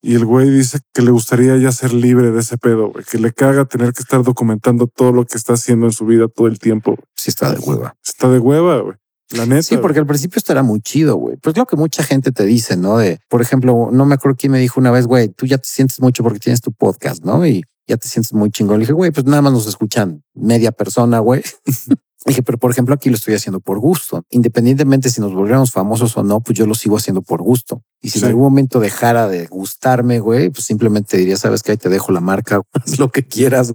y 0.01 0.15
el 0.15 0.25
güey 0.25 0.49
dice 0.49 0.79
que 0.93 1.01
le 1.01 1.11
gustaría 1.11 1.57
ya 1.57 1.71
ser 1.71 1.93
libre 1.93 2.31
de 2.31 2.39
ese 2.39 2.57
pedo, 2.57 2.91
güey, 2.91 3.03
que 3.03 3.19
le 3.19 3.33
caga 3.33 3.65
tener 3.65 3.93
que 3.93 4.01
estar 4.01 4.23
documentando 4.23 4.87
todo 4.87 5.11
lo 5.11 5.25
que 5.25 5.37
está 5.37 5.53
haciendo 5.53 5.85
en 5.85 5.91
su 5.91 6.05
vida 6.05 6.27
todo 6.27 6.47
el 6.47 6.57
tiempo. 6.57 6.97
Sí 7.15 7.29
está 7.29 7.51
de 7.51 7.59
hueva. 7.59 7.95
Está 8.03 8.29
de 8.29 8.39
hueva, 8.39 8.79
güey. 8.79 8.95
La 9.31 9.45
neta. 9.45 9.63
Sí, 9.63 9.77
porque 9.77 9.99
al 9.99 10.05
principio 10.07 10.37
esto 10.37 10.51
era 10.51 10.63
muy 10.63 10.81
chido, 10.81 11.15
güey. 11.15 11.37
Pues 11.37 11.55
lo 11.57 11.65
que 11.65 11.75
mucha 11.75 12.03
gente 12.03 12.31
te 12.31 12.45
dice, 12.45 12.77
¿no? 12.77 12.97
De, 12.97 13.19
por 13.29 13.41
ejemplo, 13.41 13.89
no 13.91 14.05
me 14.05 14.15
acuerdo 14.15 14.37
quién 14.39 14.51
me 14.51 14.59
dijo 14.59 14.79
una 14.79 14.91
vez, 14.91 15.07
güey, 15.07 15.29
tú 15.29 15.45
ya 15.45 15.57
te 15.57 15.67
sientes 15.67 15.99
mucho 16.01 16.23
porque 16.23 16.39
tienes 16.39 16.61
tu 16.61 16.71
podcast, 16.71 17.23
¿no? 17.23 17.45
Y 17.45 17.63
ya 17.87 17.97
te 17.97 18.07
sientes 18.07 18.33
muy 18.33 18.51
chingón. 18.51 18.77
Le 18.77 18.81
dije, 18.83 18.93
güey, 18.93 19.11
pues 19.11 19.25
nada 19.25 19.41
más 19.41 19.53
nos 19.53 19.67
escuchan 19.67 20.23
media 20.33 20.71
persona, 20.71 21.19
güey. 21.19 21.41
Dije, 22.23 22.43
pero 22.43 22.59
por 22.59 22.69
ejemplo, 22.69 22.93
aquí 22.93 23.09
lo 23.09 23.15
estoy 23.15 23.33
haciendo 23.33 23.59
por 23.61 23.79
gusto. 23.79 24.23
Independientemente 24.29 25.09
si 25.09 25.19
nos 25.21 25.33
volviéramos 25.33 25.71
famosos 25.71 26.15
o 26.17 26.23
no, 26.23 26.39
pues 26.41 26.55
yo 26.55 26.67
lo 26.67 26.75
sigo 26.75 26.97
haciendo 26.97 27.23
por 27.23 27.41
gusto. 27.41 27.81
Y 27.99 28.11
si 28.11 28.19
Sí. 28.19 28.25
en 28.25 28.29
algún 28.29 28.43
momento 28.43 28.79
dejara 28.79 29.27
de 29.27 29.47
gustarme, 29.47 30.19
güey, 30.19 30.51
pues 30.51 30.65
simplemente 30.65 31.17
diría, 31.17 31.35
sabes 31.35 31.63
que 31.63 31.71
ahí 31.71 31.77
te 31.77 31.89
dejo 31.89 32.11
la 32.11 32.19
marca, 32.19 32.61
haz 32.73 32.99
lo 32.99 33.09
que 33.11 33.23
quieras. 33.25 33.73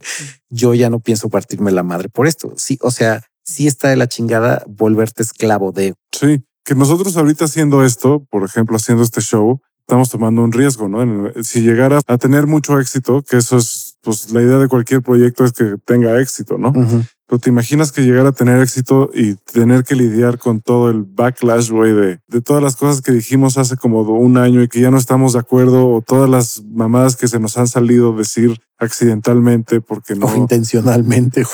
Yo 0.48 0.74
ya 0.74 0.90
no 0.90 1.00
pienso 1.00 1.28
partirme 1.28 1.72
la 1.72 1.82
madre 1.82 2.08
por 2.08 2.28
esto. 2.28 2.52
Sí, 2.56 2.78
o 2.82 2.92
sea, 2.92 3.24
sí 3.46 3.66
está 3.66 3.88
de 3.88 3.96
la 3.96 4.08
chingada 4.08 4.64
volverte 4.66 5.22
esclavo 5.22 5.72
de 5.72 5.94
Sí, 6.12 6.44
que 6.64 6.74
nosotros 6.74 7.16
ahorita 7.16 7.46
haciendo 7.46 7.84
esto, 7.84 8.26
por 8.28 8.44
ejemplo, 8.44 8.76
haciendo 8.76 9.02
este 9.02 9.20
show, 9.20 9.60
estamos 9.80 10.10
tomando 10.10 10.42
un 10.42 10.52
riesgo, 10.52 10.88
¿no? 10.88 11.30
Si 11.42 11.60
llegara 11.60 12.00
a 12.06 12.18
tener 12.18 12.46
mucho 12.46 12.80
éxito, 12.80 13.22
que 13.22 13.36
eso 13.36 13.56
es, 13.56 13.98
pues 14.02 14.32
la 14.32 14.42
idea 14.42 14.58
de 14.58 14.66
cualquier 14.66 15.00
proyecto 15.00 15.44
es 15.44 15.52
que 15.52 15.76
tenga 15.84 16.20
éxito, 16.20 16.58
¿no? 16.58 16.72
Pero 17.28 17.38
te 17.38 17.50
imaginas 17.50 17.92
que 17.92 18.02
llegara 18.02 18.30
a 18.30 18.32
tener 18.32 18.60
éxito 18.60 19.10
y 19.14 19.34
tener 19.52 19.84
que 19.84 19.94
lidiar 19.94 20.38
con 20.38 20.60
todo 20.60 20.90
el 20.90 21.04
backlash, 21.04 21.70
güey, 21.70 21.92
de, 21.92 22.18
de 22.26 22.40
todas 22.40 22.62
las 22.62 22.74
cosas 22.74 23.00
que 23.00 23.12
dijimos 23.12 23.58
hace 23.58 23.76
como 23.76 24.00
un 24.00 24.38
año 24.38 24.62
y 24.62 24.68
que 24.68 24.80
ya 24.80 24.90
no 24.90 24.98
estamos 24.98 25.34
de 25.34 25.40
acuerdo 25.40 25.88
o 25.88 26.02
todas 26.02 26.28
las 26.28 26.62
mamadas 26.64 27.14
que 27.14 27.28
se 27.28 27.38
nos 27.38 27.56
han 27.56 27.68
salido 27.68 28.16
decir 28.16 28.58
accidentalmente 28.78 29.80
porque 29.80 30.14
no 30.14 30.26
o 30.26 30.36
intencionalmente, 30.36 31.44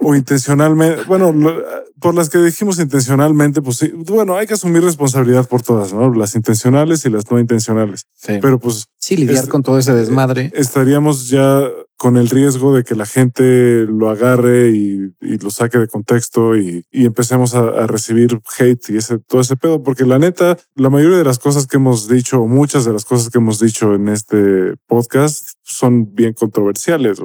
o 0.00 0.14
intencionalmente. 0.14 1.04
Bueno, 1.04 1.32
lo- 1.32 1.62
por 2.00 2.14
las 2.14 2.28
que 2.30 2.38
dijimos 2.38 2.78
intencionalmente, 2.78 3.60
pues 3.60 3.78
sí. 3.78 3.92
Bueno, 4.06 4.36
hay 4.36 4.46
que 4.46 4.54
asumir 4.54 4.84
responsabilidad 4.84 5.48
por 5.48 5.62
todas, 5.62 5.92
¿no? 5.92 6.14
Las 6.14 6.36
intencionales 6.36 7.04
y 7.04 7.10
las 7.10 7.28
no 7.30 7.40
intencionales. 7.40 8.04
Sí. 8.14 8.34
Pero 8.40 8.60
pues 8.60 8.84
Sí, 8.98 9.16
lidiar 9.16 9.44
es- 9.44 9.50
con 9.50 9.62
todo 9.64 9.78
ese 9.78 9.92
desmadre. 9.94 10.52
estaríamos 10.54 11.28
ya 11.28 11.62
con 11.96 12.16
el 12.16 12.28
riesgo 12.30 12.76
de 12.76 12.84
que 12.84 12.94
la 12.94 13.06
gente 13.06 13.84
lo 13.88 14.08
agarre 14.08 14.70
y, 14.70 15.12
y 15.20 15.38
lo 15.38 15.50
saque 15.50 15.78
de 15.78 15.88
contexto 15.88 16.56
y, 16.56 16.84
y 16.92 17.06
empecemos 17.06 17.56
a, 17.56 17.60
a 17.60 17.86
recibir 17.88 18.40
hate 18.56 18.90
y 18.90 18.96
ese, 18.98 19.18
todo 19.18 19.40
ese 19.40 19.56
pedo. 19.56 19.82
Porque 19.82 20.04
la 20.04 20.20
neta, 20.20 20.56
la 20.76 20.90
mayoría 20.90 21.18
de 21.18 21.24
las 21.24 21.40
cosas 21.40 21.66
que 21.66 21.78
hemos 21.78 22.08
dicho, 22.08 22.40
o 22.40 22.46
muchas 22.46 22.84
de 22.84 22.92
las 22.92 23.04
cosas 23.04 23.30
que 23.30 23.38
hemos 23.38 23.58
dicho 23.58 23.94
en 23.96 24.08
este 24.08 24.74
podcast 24.86 25.48
son 25.64 26.14
bien 26.14 26.34
controversiales. 26.58 27.18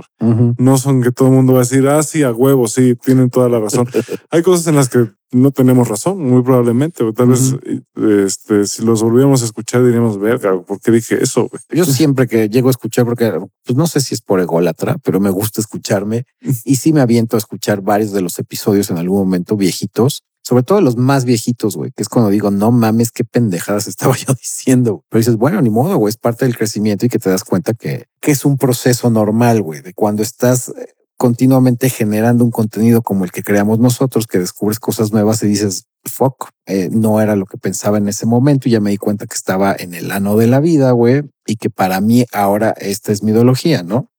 No 0.58 0.78
son 0.78 1.02
que 1.02 1.12
todo 1.12 1.30
el 1.30 1.34
mundo 1.34 1.54
va 1.54 1.60
a 1.60 1.64
decir, 1.64 1.88
ah, 1.88 2.04
sí, 2.04 2.24
a 2.24 2.32
huevo, 2.32 2.68
sí, 2.68 2.96
tienen 2.96 3.30
toda 3.30 3.50
la 3.50 3.60
razón. 3.60 3.88
Hay 4.30 4.42
cosas 4.42 4.68
en 4.68 4.76
las 4.76 4.90
que 4.90 5.10
no 5.32 5.52
tenemos 5.52 5.88
razón, 5.88 6.20
muy 6.20 6.44
probablemente. 6.44 7.04
O 7.04 7.14
tal 7.14 7.30
vez, 7.30 7.56
este, 7.96 8.68
si 8.68 8.84
los 8.84 9.02
volviéramos 9.02 9.42
a 9.42 9.46
escuchar, 9.46 9.84
diríamos, 9.84 10.20
verga, 10.20 10.62
¿por 10.62 10.80
qué 10.80 10.92
dije 10.92 11.22
eso? 11.22 11.50
güey?" 11.50 11.62
Yo 11.70 11.86
siempre 11.92 12.28
que 12.28 12.50
llego 12.50 12.68
a 12.68 12.72
escuchar, 12.72 13.06
porque 13.06 13.32
pues 13.66 13.76
no 13.76 13.88
sé 13.88 14.00
si 14.02 14.14
es 14.14 14.22
por 14.22 14.40
ególatra, 14.40 14.98
pero 15.04 15.20
me 15.20 15.32
gusta 15.32 15.60
escucharme 15.60 16.26
y 16.66 16.76
sí 16.76 16.94
me 16.94 17.02
aviento 17.02 17.36
a 17.36 17.40
escuchar 17.40 17.82
varios 17.82 18.12
de 18.12 18.22
los 18.22 18.38
episodios 18.40 18.90
en 18.92 18.98
algún 18.98 19.20
momento 19.20 19.58
viejitos, 19.58 20.24
sobre 20.44 20.64
todo 20.64 20.82
los 20.82 20.98
más 20.98 21.24
viejitos, 21.24 21.78
güey, 21.78 21.92
que 21.92 22.04
es 22.04 22.10
cuando 22.10 22.30
digo, 22.30 22.52
no 22.52 22.72
mames, 22.72 23.12
qué 23.12 23.24
pendejadas 23.24 23.88
estaba 23.88 24.16
yo 24.18 24.34
diciendo. 24.34 25.04
Pero 25.10 25.20
dices, 25.20 25.38
bueno, 25.38 25.62
ni 25.62 25.70
modo, 25.70 25.98
güey, 25.98 26.10
es 26.10 26.18
parte 26.18 26.46
del 26.46 26.58
crecimiento 26.58 27.06
y 27.06 27.10
que 27.10 27.20
te 27.20 27.30
das 27.30 27.44
cuenta 27.44 27.74
que, 27.74 28.06
es 28.22 28.46
un 28.46 28.58
proceso 28.58 29.10
normal, 29.10 29.62
güey, 29.62 29.82
de 29.82 29.94
cuando 29.94 30.24
estás 30.24 30.70
eh, 30.70 30.94
continuamente 31.18 31.90
generando 31.90 32.46
un 32.46 32.52
contenido 32.52 33.02
como 33.02 33.26
el 33.26 33.32
que 33.32 33.44
creamos 33.44 33.80
nosotros, 33.80 34.28
que 34.28 34.40
descubres 34.40 34.80
cosas 34.80 35.12
nuevas 35.12 35.44
y 35.44 35.48
dices, 35.48 35.88
fuck, 36.06 36.50
eh, 36.66 36.90
no 36.92 37.22
era 37.22 37.36
lo 37.36 37.46
que 37.46 37.58
pensaba 37.58 37.98
en 37.98 38.08
ese 38.08 38.26
momento 38.26 38.68
y 38.68 38.74
ya 38.74 38.80
me 38.80 38.92
di 38.92 38.98
cuenta 38.98 39.26
que 39.26 39.36
estaba 39.36 39.76
en 39.78 39.94
el 39.94 40.12
ano 40.12 40.38
de 40.38 40.48
la 40.48 40.60
vida, 40.60 40.92
güey, 40.92 41.24
y 41.46 41.58
que 41.58 41.70
para 41.70 42.00
mí 42.02 42.26
ahora 42.32 42.74
esta 42.78 43.12
es 43.12 43.24
mi 43.24 43.32
ideología, 43.32 43.84
¿no? 43.84 44.10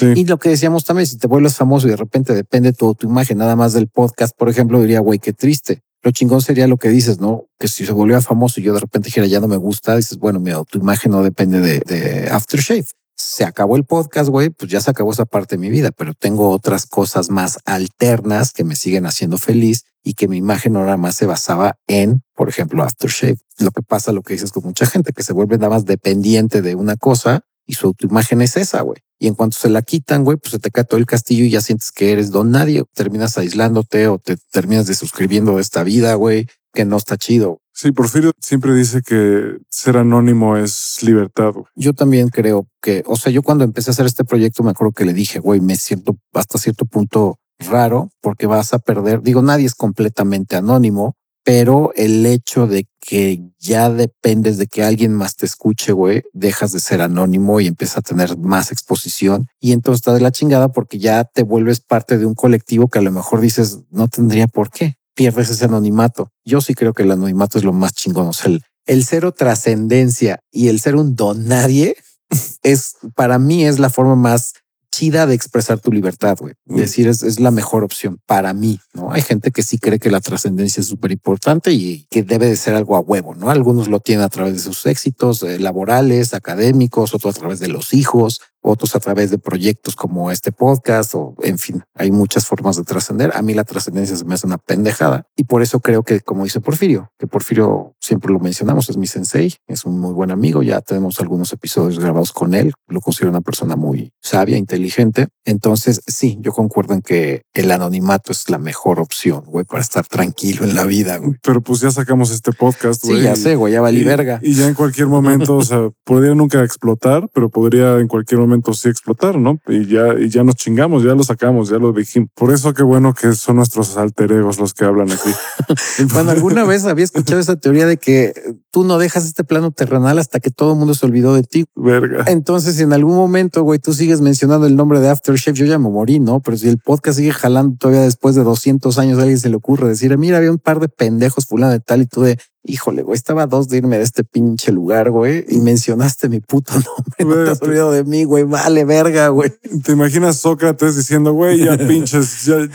Y 0.00 0.24
lo 0.26 0.38
que 0.38 0.50
decíamos 0.50 0.84
también, 0.84 1.06
si 1.06 1.16
te 1.16 1.26
vuelves 1.26 1.56
famoso 1.56 1.86
y 1.86 1.90
de 1.90 1.96
repente 1.96 2.34
depende 2.34 2.72
tu, 2.72 2.94
tu 2.94 3.08
imagen 3.08 3.38
nada 3.38 3.56
más 3.56 3.72
del 3.72 3.88
podcast, 3.88 4.36
por 4.36 4.48
ejemplo, 4.48 4.80
diría, 4.80 5.00
güey, 5.00 5.18
qué 5.18 5.32
triste. 5.32 5.82
Lo 6.02 6.10
chingón 6.10 6.42
sería 6.42 6.66
lo 6.66 6.76
que 6.76 6.88
dices, 6.88 7.20
¿no? 7.20 7.46
Que 7.58 7.68
si 7.68 7.86
se 7.86 7.92
volviera 7.92 8.20
famoso 8.20 8.60
y 8.60 8.64
yo 8.64 8.74
de 8.74 8.80
repente 8.80 9.06
dijera, 9.06 9.26
ya 9.26 9.40
no 9.40 9.48
me 9.48 9.56
gusta, 9.56 9.96
dices, 9.96 10.18
bueno, 10.18 10.40
mi 10.40 10.50
autoimagen 10.50 11.12
no 11.12 11.22
depende 11.22 11.60
de, 11.60 11.80
de 11.80 12.28
Aftershave. 12.30 12.86
Se 13.14 13.44
acabó 13.44 13.76
el 13.76 13.84
podcast, 13.84 14.28
güey, 14.28 14.50
pues 14.50 14.70
ya 14.70 14.80
se 14.80 14.90
acabó 14.90 15.12
esa 15.12 15.26
parte 15.26 15.54
de 15.54 15.60
mi 15.60 15.70
vida, 15.70 15.90
pero 15.92 16.12
tengo 16.12 16.50
otras 16.50 16.86
cosas 16.86 17.30
más 17.30 17.60
alternas 17.66 18.52
que 18.52 18.64
me 18.64 18.74
siguen 18.74 19.06
haciendo 19.06 19.38
feliz 19.38 19.84
y 20.02 20.14
que 20.14 20.26
mi 20.26 20.38
imagen 20.38 20.76
ahora 20.76 20.96
más 20.96 21.14
se 21.14 21.26
basaba 21.26 21.76
en, 21.86 22.22
por 22.34 22.48
ejemplo, 22.48 22.82
Aftershave. 22.82 23.38
Lo 23.58 23.70
que 23.70 23.82
pasa, 23.82 24.10
lo 24.10 24.22
que 24.22 24.34
dices 24.34 24.50
con 24.50 24.64
mucha 24.64 24.86
gente, 24.86 25.12
que 25.12 25.22
se 25.22 25.32
vuelve 25.32 25.56
nada 25.56 25.70
más 25.70 25.84
dependiente 25.84 26.62
de 26.62 26.74
una 26.74 26.96
cosa 26.96 27.44
y 27.72 27.74
su 27.74 27.86
autoimagen 27.86 28.42
es 28.42 28.58
esa, 28.58 28.82
güey. 28.82 29.00
Y 29.18 29.28
en 29.28 29.34
cuanto 29.34 29.56
se 29.56 29.70
la 29.70 29.80
quitan, 29.80 30.24
güey, 30.24 30.36
pues 30.36 30.52
se 30.52 30.58
te 30.58 30.70
cae 30.70 30.84
todo 30.84 30.98
el 31.00 31.06
castillo 31.06 31.44
y 31.44 31.50
ya 31.50 31.62
sientes 31.62 31.90
que 31.90 32.12
eres 32.12 32.30
don 32.30 32.50
nadie. 32.50 32.84
Terminas 32.92 33.38
aislándote 33.38 34.08
o 34.08 34.18
te 34.18 34.36
terminas 34.50 34.86
desuscribiendo 34.86 35.56
de 35.56 35.62
esta 35.62 35.82
vida, 35.82 36.14
güey, 36.14 36.48
que 36.74 36.84
no 36.84 36.98
está 36.98 37.16
chido. 37.16 37.60
Sí, 37.72 37.90
Porfirio 37.90 38.32
siempre 38.38 38.74
dice 38.74 39.00
que 39.00 39.56
ser 39.70 39.96
anónimo 39.96 40.58
es 40.58 40.98
libertad. 41.00 41.52
güey. 41.54 41.64
Yo 41.74 41.94
también 41.94 42.28
creo 42.28 42.68
que, 42.82 43.02
o 43.06 43.16
sea, 43.16 43.32
yo 43.32 43.42
cuando 43.42 43.64
empecé 43.64 43.90
a 43.90 43.92
hacer 43.92 44.04
este 44.04 44.24
proyecto 44.24 44.62
me 44.62 44.72
acuerdo 44.72 44.92
que 44.92 45.06
le 45.06 45.14
dije, 45.14 45.38
güey, 45.38 45.60
me 45.60 45.76
siento 45.76 46.18
hasta 46.34 46.58
cierto 46.58 46.84
punto 46.84 47.38
raro 47.58 48.10
porque 48.20 48.46
vas 48.46 48.74
a 48.74 48.80
perder. 48.80 49.22
Digo, 49.22 49.40
nadie 49.40 49.64
es 49.64 49.74
completamente 49.74 50.56
anónimo, 50.56 51.16
pero 51.44 51.92
el 51.96 52.24
hecho 52.26 52.66
de 52.66 52.86
que 53.00 53.42
ya 53.58 53.90
dependes 53.90 54.58
de 54.58 54.66
que 54.66 54.84
alguien 54.84 55.12
más 55.12 55.36
te 55.36 55.46
escuche, 55.46 55.92
güey, 55.92 56.22
dejas 56.32 56.72
de 56.72 56.80
ser 56.80 57.02
anónimo 57.02 57.60
y 57.60 57.66
empiezas 57.66 57.98
a 57.98 58.02
tener 58.02 58.36
más 58.38 58.70
exposición 58.70 59.48
y 59.60 59.72
entonces 59.72 60.00
está 60.00 60.14
de 60.14 60.20
la 60.20 60.30
chingada 60.30 60.68
porque 60.68 60.98
ya 60.98 61.24
te 61.24 61.42
vuelves 61.42 61.80
parte 61.80 62.18
de 62.18 62.26
un 62.26 62.34
colectivo 62.34 62.88
que 62.88 63.00
a 63.00 63.02
lo 63.02 63.10
mejor 63.10 63.40
dices 63.40 63.80
no 63.90 64.08
tendría 64.08 64.46
por 64.46 64.70
qué. 64.70 64.96
Pierdes 65.14 65.50
ese 65.50 65.66
anonimato. 65.66 66.30
Yo 66.44 66.60
sí 66.60 66.74
creo 66.74 66.94
que 66.94 67.02
el 67.02 67.10
anonimato 67.10 67.58
es 67.58 67.64
lo 67.64 67.72
más 67.72 67.92
chingón. 67.92 68.28
O 68.28 68.32
sea, 68.32 68.50
el, 68.50 68.62
el 68.86 69.04
cero 69.04 69.32
trascendencia 69.32 70.40
y 70.50 70.68
el 70.68 70.80
ser 70.80 70.96
un 70.96 71.16
don 71.16 71.46
nadie 71.46 71.96
es 72.62 72.96
para 73.14 73.38
mí 73.38 73.64
es 73.64 73.78
la 73.78 73.90
forma 73.90 74.16
más 74.16 74.54
chida 74.92 75.26
de 75.26 75.34
expresar 75.34 75.80
tu 75.80 75.90
libertad, 75.90 76.36
güey. 76.38 76.54
Decir 76.66 77.08
es, 77.08 77.22
es, 77.22 77.40
la 77.40 77.50
mejor 77.50 77.82
opción 77.82 78.20
para 78.26 78.52
mí, 78.52 78.78
¿no? 78.92 79.10
Hay 79.10 79.22
gente 79.22 79.50
que 79.50 79.62
sí 79.62 79.78
cree 79.78 79.98
que 79.98 80.10
la 80.10 80.20
trascendencia 80.20 80.82
es 80.82 80.86
súper 80.86 81.10
importante 81.10 81.72
y 81.72 82.06
que 82.10 82.22
debe 82.22 82.46
de 82.46 82.56
ser 82.56 82.74
algo 82.74 82.94
a 82.94 83.00
huevo, 83.00 83.34
¿no? 83.34 83.50
Algunos 83.50 83.88
lo 83.88 84.00
tienen 84.00 84.24
a 84.24 84.28
través 84.28 84.52
de 84.52 84.58
sus 84.60 84.86
éxitos 84.86 85.42
eh, 85.42 85.58
laborales, 85.58 86.34
académicos, 86.34 87.14
otros 87.14 87.36
a 87.36 87.40
través 87.40 87.58
de 87.58 87.68
los 87.68 87.94
hijos, 87.94 88.40
otros 88.62 88.94
a 88.96 89.00
través 89.00 89.30
de 89.30 89.38
proyectos 89.38 89.96
como 89.96 90.30
este 90.30 90.52
podcast 90.52 91.14
o 91.14 91.34
en 91.42 91.58
fin, 91.58 91.82
hay 91.94 92.10
muchas 92.10 92.46
formas 92.46 92.76
de 92.76 92.84
trascender. 92.84 93.32
A 93.34 93.42
mí 93.42 93.54
la 93.54 93.64
trascendencia 93.64 94.16
se 94.16 94.24
me 94.24 94.34
hace 94.34 94.46
una 94.46 94.58
pendejada 94.58 95.26
y 95.36 95.44
por 95.44 95.62
eso 95.62 95.80
creo 95.80 96.02
que 96.02 96.20
como 96.20 96.44
dice 96.44 96.60
Porfirio, 96.60 97.10
que 97.18 97.26
Porfirio 97.26 97.94
siempre 98.00 98.32
lo 98.32 98.38
mencionamos, 98.38 98.88
es 98.88 98.96
mi 98.96 99.06
sensei, 99.06 99.54
es 99.66 99.84
un 99.84 99.98
muy 99.98 100.12
buen 100.12 100.30
amigo, 100.30 100.62
ya 100.62 100.80
tenemos 100.80 101.20
algunos 101.20 101.52
episodios 101.52 101.98
grabados 101.98 102.32
con 102.32 102.54
él, 102.54 102.72
lo 102.88 103.00
considero 103.00 103.30
una 103.30 103.40
persona 103.40 103.76
muy 103.76 104.12
sabia, 104.20 104.56
inteligente. 104.56 105.28
Entonces, 105.44 106.00
sí, 106.06 106.38
yo 106.40 106.52
concuerdo 106.52 106.94
en 106.94 107.02
que 107.02 107.42
el 107.52 107.70
anonimato 107.70 108.32
es 108.32 108.48
la 108.48 108.58
mejor 108.58 109.00
opción, 109.00 109.44
güey, 109.46 109.64
para 109.64 109.82
estar 109.82 110.06
tranquilo 110.06 110.64
en 110.64 110.74
la 110.74 110.84
vida. 110.84 111.18
Güey. 111.18 111.36
Pero 111.42 111.60
pues 111.60 111.80
ya 111.80 111.90
sacamos 111.90 112.30
este 112.30 112.52
podcast, 112.52 113.04
güey. 113.04 113.18
Sí, 113.18 113.24
ya 113.24 113.36
sé, 113.36 113.56
güey, 113.56 113.72
ya 113.72 113.80
valí 113.80 114.04
verga. 114.04 114.40
Y 114.42 114.54
ya 114.54 114.66
en 114.68 114.74
cualquier 114.74 115.08
momento, 115.08 115.56
o 115.56 115.64
sea, 115.64 115.90
podría 116.04 116.34
nunca 116.34 116.62
explotar, 116.62 117.28
pero 117.32 117.48
podría 117.48 117.98
en 117.98 118.08
cualquier 118.08 118.40
momento 118.40 118.51
sí 118.74 118.88
explotar, 118.88 119.38
¿no? 119.38 119.58
Y 119.68 119.86
ya, 119.86 120.14
y 120.18 120.28
ya 120.28 120.44
nos 120.44 120.56
chingamos, 120.56 121.02
ya 121.02 121.14
lo 121.14 121.22
sacamos, 121.22 121.68
ya 121.68 121.78
lo 121.78 121.92
dijimos. 121.92 122.30
Por 122.34 122.52
eso 122.52 122.72
qué 122.74 122.82
bueno 122.82 123.14
que 123.14 123.32
son 123.32 123.56
nuestros 123.56 123.96
alter 123.96 124.32
egos 124.32 124.58
los 124.58 124.74
que 124.74 124.84
hablan 124.84 125.10
aquí. 125.10 125.30
bueno, 126.12 126.30
alguna 126.30 126.64
vez 126.64 126.84
había 126.84 127.04
escuchado 127.04 127.40
esa 127.40 127.56
teoría 127.56 127.86
de 127.86 127.96
que 127.96 128.32
tú 128.70 128.84
no 128.84 128.98
dejas 128.98 129.24
este 129.24 129.44
plano 129.44 129.70
terrenal 129.70 130.18
hasta 130.18 130.40
que 130.40 130.50
todo 130.50 130.72
el 130.72 130.78
mundo 130.78 130.94
se 130.94 131.06
olvidó 131.06 131.34
de 131.34 131.42
ti. 131.42 131.64
Verga. 131.74 132.24
Entonces, 132.26 132.76
si 132.76 132.82
en 132.82 132.92
algún 132.92 133.16
momento, 133.16 133.62
güey, 133.62 133.78
tú 133.78 133.92
sigues 133.92 134.20
mencionando 134.20 134.66
el 134.66 134.76
nombre 134.76 135.00
de 135.00 135.08
Aftershave, 135.08 135.56
yo 135.56 135.66
ya 135.66 135.78
me 135.78 135.90
morí, 135.90 136.20
¿no? 136.20 136.40
Pero 136.40 136.56
si 136.56 136.68
el 136.68 136.78
podcast 136.78 137.18
sigue 137.18 137.32
jalando 137.32 137.76
todavía 137.78 138.02
después 138.02 138.34
de 138.34 138.42
200 138.42 138.98
años, 138.98 139.18
a 139.18 139.22
alguien 139.22 139.38
se 139.38 139.48
le 139.48 139.56
ocurre 139.56 139.88
decir, 139.88 140.16
mira, 140.18 140.38
había 140.38 140.50
un 140.50 140.58
par 140.58 140.80
de 140.80 140.88
pendejos 140.88 141.46
fulano 141.46 141.72
de 141.72 141.80
tal 141.80 142.02
y 142.02 142.06
tú 142.06 142.22
de, 142.22 142.38
híjole, 142.64 143.02
güey, 143.02 143.16
estaba 143.16 143.42
a 143.42 143.46
dos 143.46 143.68
de 143.68 143.78
irme 143.78 143.98
de 143.98 144.04
este 144.04 144.24
pinche 144.24 144.72
lugar, 144.72 145.10
güey, 145.10 145.44
y 145.48 145.60
mencionaste 145.60 146.28
mi 146.28 146.40
puto 146.40 146.72
nombre. 147.18 147.36
No 147.36 147.44
te 147.44 147.50
has 147.50 147.62
olvidado 147.62 147.92
de 147.92 148.04
mí, 148.04 148.24
güey, 148.24 148.44
vale 148.44 148.84
verga, 148.84 149.28
güey. 149.28 149.52
¿Te 149.84 149.92
imaginas 149.92 150.38
Sócrates 150.38 150.96
diciendo, 150.96 151.32
güey, 151.32 151.64
ya 151.64 151.76
pinches, 151.88 152.44
ya, 152.44 152.60
ya, 152.60 152.68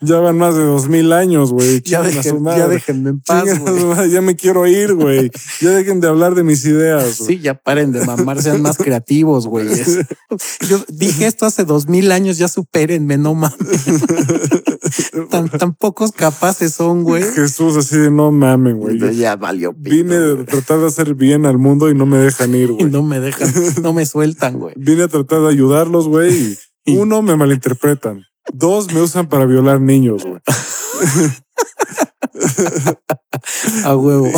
van 0.00 0.38
más 0.38 0.54
de 0.54 0.64
dos 0.64 0.88
mil 0.88 1.12
años, 1.12 1.52
güey. 1.52 1.82
Ya, 1.94 2.02
dejen, 2.02 2.44
ya 2.44 2.68
déjenme 2.68 3.10
en 3.10 3.20
paz, 3.20 3.58
güey. 3.60 4.10
Ya 4.10 4.20
me 4.20 4.36
quiero 4.36 4.66
ir, 4.66 4.94
güey. 4.94 5.30
Ya 5.60 5.70
dejen 5.70 6.00
de 6.00 6.08
hablar 6.08 6.34
de 6.34 6.42
mis 6.42 6.64
ideas. 6.64 7.14
Sí, 7.26 7.38
ya 7.38 7.54
paren 7.54 7.92
de 7.92 8.04
mamar, 8.04 8.42
sean 8.42 8.62
más 8.62 8.76
creativos, 8.76 9.46
güey. 9.46 9.68
Yo 10.68 10.84
dije 10.88 11.26
esto 11.26 11.46
hace 11.46 11.64
dos 11.64 11.88
mil 11.88 12.10
años, 12.12 12.38
ya 12.38 12.48
supérenme, 12.48 13.18
no 13.18 13.34
mames. 13.34 13.58
tan, 15.30 15.48
tan 15.48 15.74
pocos 15.74 16.12
capaces 16.12 16.74
son, 16.74 17.04
güey. 17.04 17.22
Jesús 17.22 17.76
así 17.76 17.96
de 17.96 18.10
no 18.10 18.30
mamen, 18.32 18.78
güey. 18.78 19.16
Ya 19.16 19.36
valió. 19.36 19.74
Vine 19.76 20.16
a 20.16 20.44
tratar 20.44 20.80
de 20.80 20.86
hacer 20.86 21.14
bien 21.14 21.46
al 21.46 21.58
mundo 21.58 21.90
y 21.90 21.94
no 21.94 22.06
me 22.06 22.18
dejan 22.18 22.54
ir, 22.54 22.72
güey. 22.72 22.90
No 22.90 23.02
me 23.02 23.20
dejan, 23.20 23.52
no 23.82 23.92
me 23.92 24.06
sueltan, 24.06 24.58
güey. 24.58 24.74
Vine 24.76 25.04
a 25.04 25.08
tratar 25.08 25.42
de 25.42 25.48
ayudarlos, 25.48 26.08
güey. 26.08 26.58
Y 26.84 26.96
uno, 26.96 27.22
me 27.22 27.36
malinterpretan. 27.36 28.24
Dos, 28.52 28.92
me 28.92 29.00
usan 29.00 29.28
para 29.28 29.46
violar 29.46 29.80
niños, 29.80 30.24
güey. 30.24 30.40
a 33.84 33.96
huevo. 33.96 34.30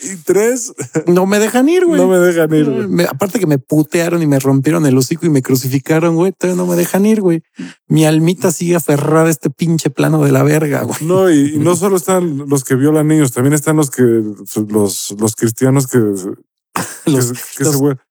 Y 0.00 0.16
tres, 0.24 0.72
no 1.06 1.26
me 1.26 1.38
dejan 1.38 1.68
ir, 1.68 1.86
güey. 1.86 2.00
No 2.00 2.08
me 2.08 2.18
dejan 2.18 2.52
ir, 2.52 2.68
güey. 2.68 3.06
Aparte 3.06 3.38
que 3.38 3.46
me 3.46 3.58
putearon 3.58 4.22
y 4.22 4.26
me 4.26 4.40
rompieron 4.40 4.84
el 4.86 4.98
hocico 4.98 5.26
y 5.26 5.30
me 5.30 5.42
crucificaron, 5.42 6.16
güey. 6.16 6.32
Todavía 6.32 6.60
no 6.60 6.68
me 6.68 6.76
dejan 6.76 7.06
ir, 7.06 7.20
güey. 7.20 7.42
Mi 7.86 8.04
almita 8.04 8.50
sigue 8.50 8.74
aferrada 8.74 9.26
a 9.26 9.30
este 9.30 9.50
pinche 9.50 9.90
plano 9.90 10.24
de 10.24 10.32
la 10.32 10.42
verga, 10.42 10.82
güey. 10.82 10.98
No, 11.02 11.30
y, 11.30 11.58
no 11.58 11.76
solo 11.76 11.96
están 11.96 12.48
los 12.48 12.64
que 12.64 12.74
violan 12.74 13.06
niños, 13.06 13.32
también 13.32 13.52
están 13.52 13.76
los 13.76 13.90
que, 13.90 14.02
los, 14.02 15.14
los 15.16 15.36
cristianos 15.36 15.86
que, 15.86 15.98
los, 15.98 17.32
que, 17.56 17.64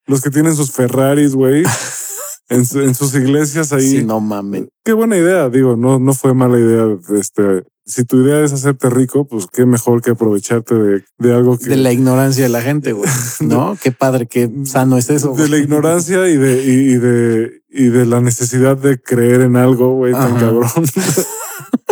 los 0.05 0.21
que 0.21 0.29
tienen 0.29 0.55
sus 0.55 0.71
Ferraris, 0.71 1.35
güey. 1.35 1.63
En, 2.49 2.59
en, 2.59 2.95
sus 2.95 3.13
iglesias 3.13 3.73
ahí. 3.73 3.89
Sí, 3.89 4.03
no 4.03 4.19
mames. 4.19 4.65
Qué 4.83 4.93
buena 4.93 5.17
idea. 5.17 5.49
Digo, 5.49 5.75
no, 5.75 5.99
no 5.99 6.13
fue 6.13 6.33
mala 6.33 6.57
idea. 6.57 6.85
Este, 7.19 7.65
si 7.85 8.03
tu 8.03 8.21
idea 8.21 8.43
es 8.43 8.53
hacerte 8.53 8.89
rico, 8.89 9.25
pues 9.27 9.47
qué 9.47 9.65
mejor 9.65 10.01
que 10.01 10.11
aprovecharte 10.11 10.75
de, 10.75 11.03
de 11.17 11.33
algo 11.33 11.57
que. 11.57 11.69
De 11.69 11.77
la 11.77 11.91
ignorancia 11.91 12.43
de 12.43 12.49
la 12.49 12.61
gente, 12.61 12.93
güey. 12.93 13.09
No, 13.39 13.77
qué 13.81 13.91
padre, 13.91 14.27
qué 14.27 14.49
sano 14.65 14.97
es 14.97 15.09
eso. 15.09 15.33
De 15.33 15.47
la 15.49 15.57
ignorancia 15.57 16.27
y 16.27 16.37
de, 16.37 16.63
y, 16.63 16.95
de, 16.95 17.61
y 17.69 17.85
de 17.85 18.05
la 18.05 18.21
necesidad 18.21 18.77
de 18.77 18.99
creer 18.99 19.41
en 19.41 19.55
algo, 19.55 19.95
güey, 19.95 20.13
tan 20.13 20.35
cabrón. 20.37 20.69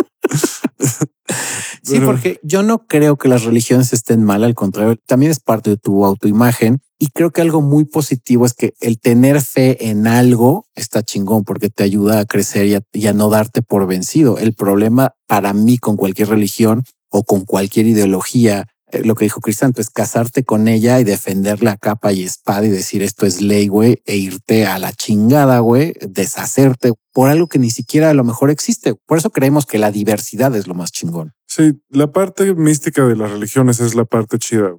Sí, 1.86 2.00
porque 2.00 2.40
yo 2.42 2.62
no 2.62 2.86
creo 2.86 3.16
que 3.16 3.28
las 3.28 3.44
religiones 3.44 3.92
estén 3.92 4.24
mal, 4.24 4.44
al 4.44 4.54
contrario, 4.54 4.96
también 5.06 5.30
es 5.30 5.40
parte 5.40 5.70
de 5.70 5.76
tu 5.76 6.04
autoimagen. 6.04 6.80
Y 6.98 7.08
creo 7.08 7.30
que 7.30 7.42
algo 7.42 7.60
muy 7.60 7.84
positivo 7.84 8.46
es 8.46 8.54
que 8.54 8.72
el 8.80 8.98
tener 8.98 9.40
fe 9.42 9.88
en 9.88 10.06
algo 10.06 10.66
está 10.74 11.02
chingón 11.02 11.44
porque 11.44 11.68
te 11.68 11.84
ayuda 11.84 12.20
a 12.20 12.24
crecer 12.24 12.66
y 12.66 12.74
a, 12.74 12.80
y 12.92 13.06
a 13.06 13.12
no 13.12 13.28
darte 13.28 13.62
por 13.62 13.86
vencido. 13.86 14.38
El 14.38 14.54
problema 14.54 15.12
para 15.26 15.52
mí 15.52 15.76
con 15.78 15.96
cualquier 15.96 16.28
religión 16.28 16.84
o 17.10 17.22
con 17.22 17.44
cualquier 17.44 17.86
ideología 17.86 18.66
eh, 18.92 19.02
lo 19.04 19.14
que 19.16 19.24
dijo 19.24 19.40
Crisanto 19.40 19.80
es 19.80 19.90
casarte 19.90 20.44
con 20.44 20.68
ella 20.68 21.00
y 21.00 21.04
defender 21.04 21.62
la 21.62 21.76
capa 21.76 22.12
y 22.12 22.22
espada 22.22 22.66
y 22.66 22.70
decir 22.70 23.02
esto 23.02 23.26
es 23.26 23.40
ley, 23.40 23.66
güey, 23.68 24.00
e 24.04 24.16
irte 24.16 24.66
a 24.66 24.78
la 24.78 24.92
chingada, 24.92 25.58
güey, 25.58 25.94
deshacerte 26.00 26.92
por 27.12 27.28
algo 27.28 27.48
que 27.48 27.58
ni 27.58 27.70
siquiera 27.70 28.10
a 28.10 28.14
lo 28.14 28.22
mejor 28.22 28.50
existe. 28.50 28.94
Por 29.06 29.18
eso 29.18 29.30
creemos 29.30 29.66
que 29.66 29.78
la 29.78 29.90
diversidad 29.90 30.54
es 30.54 30.66
lo 30.66 30.74
más 30.74 30.92
chingón. 30.92 31.32
Sí, 31.56 31.72
la 31.88 32.12
parte 32.12 32.54
mística 32.54 33.06
de 33.06 33.16
las 33.16 33.30
religiones 33.30 33.80
es 33.80 33.94
la 33.94 34.04
parte 34.04 34.38
chida. 34.38 34.74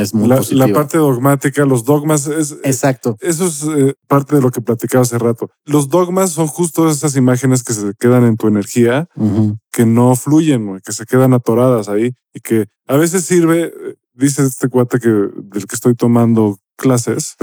es 0.00 0.14
muy 0.14 0.28
la, 0.28 0.40
la, 0.52 0.68
parte 0.68 0.96
dogmática, 0.96 1.66
los 1.66 1.84
dogmas 1.84 2.26
es 2.26 2.56
exacto. 2.64 3.18
Eso 3.20 3.44
es 3.44 3.62
eh, 3.64 3.94
parte 4.08 4.36
de 4.36 4.40
lo 4.40 4.50
que 4.50 4.62
platicaba 4.62 5.02
hace 5.02 5.18
rato. 5.18 5.50
Los 5.66 5.90
dogmas 5.90 6.30
son 6.30 6.46
justo 6.46 6.88
esas 6.88 7.16
imágenes 7.16 7.62
que 7.62 7.74
se 7.74 7.92
quedan 7.98 8.24
en 8.24 8.38
tu 8.38 8.48
energía, 8.48 9.08
que 9.70 9.84
no 9.84 10.16
fluyen, 10.16 10.80
que 10.82 10.92
se 10.92 11.04
quedan 11.04 11.34
atoradas 11.34 11.90
ahí 11.90 12.14
y 12.32 12.40
que 12.40 12.64
a 12.86 12.96
veces 12.96 13.26
sirve. 13.26 13.64
Eh, 13.64 13.96
dice 14.14 14.42
este 14.42 14.68
cuate 14.70 15.00
que 15.00 15.10
del 15.10 15.66
que 15.66 15.74
estoy 15.74 15.94
tomando 15.94 16.56
clases. 16.78 17.36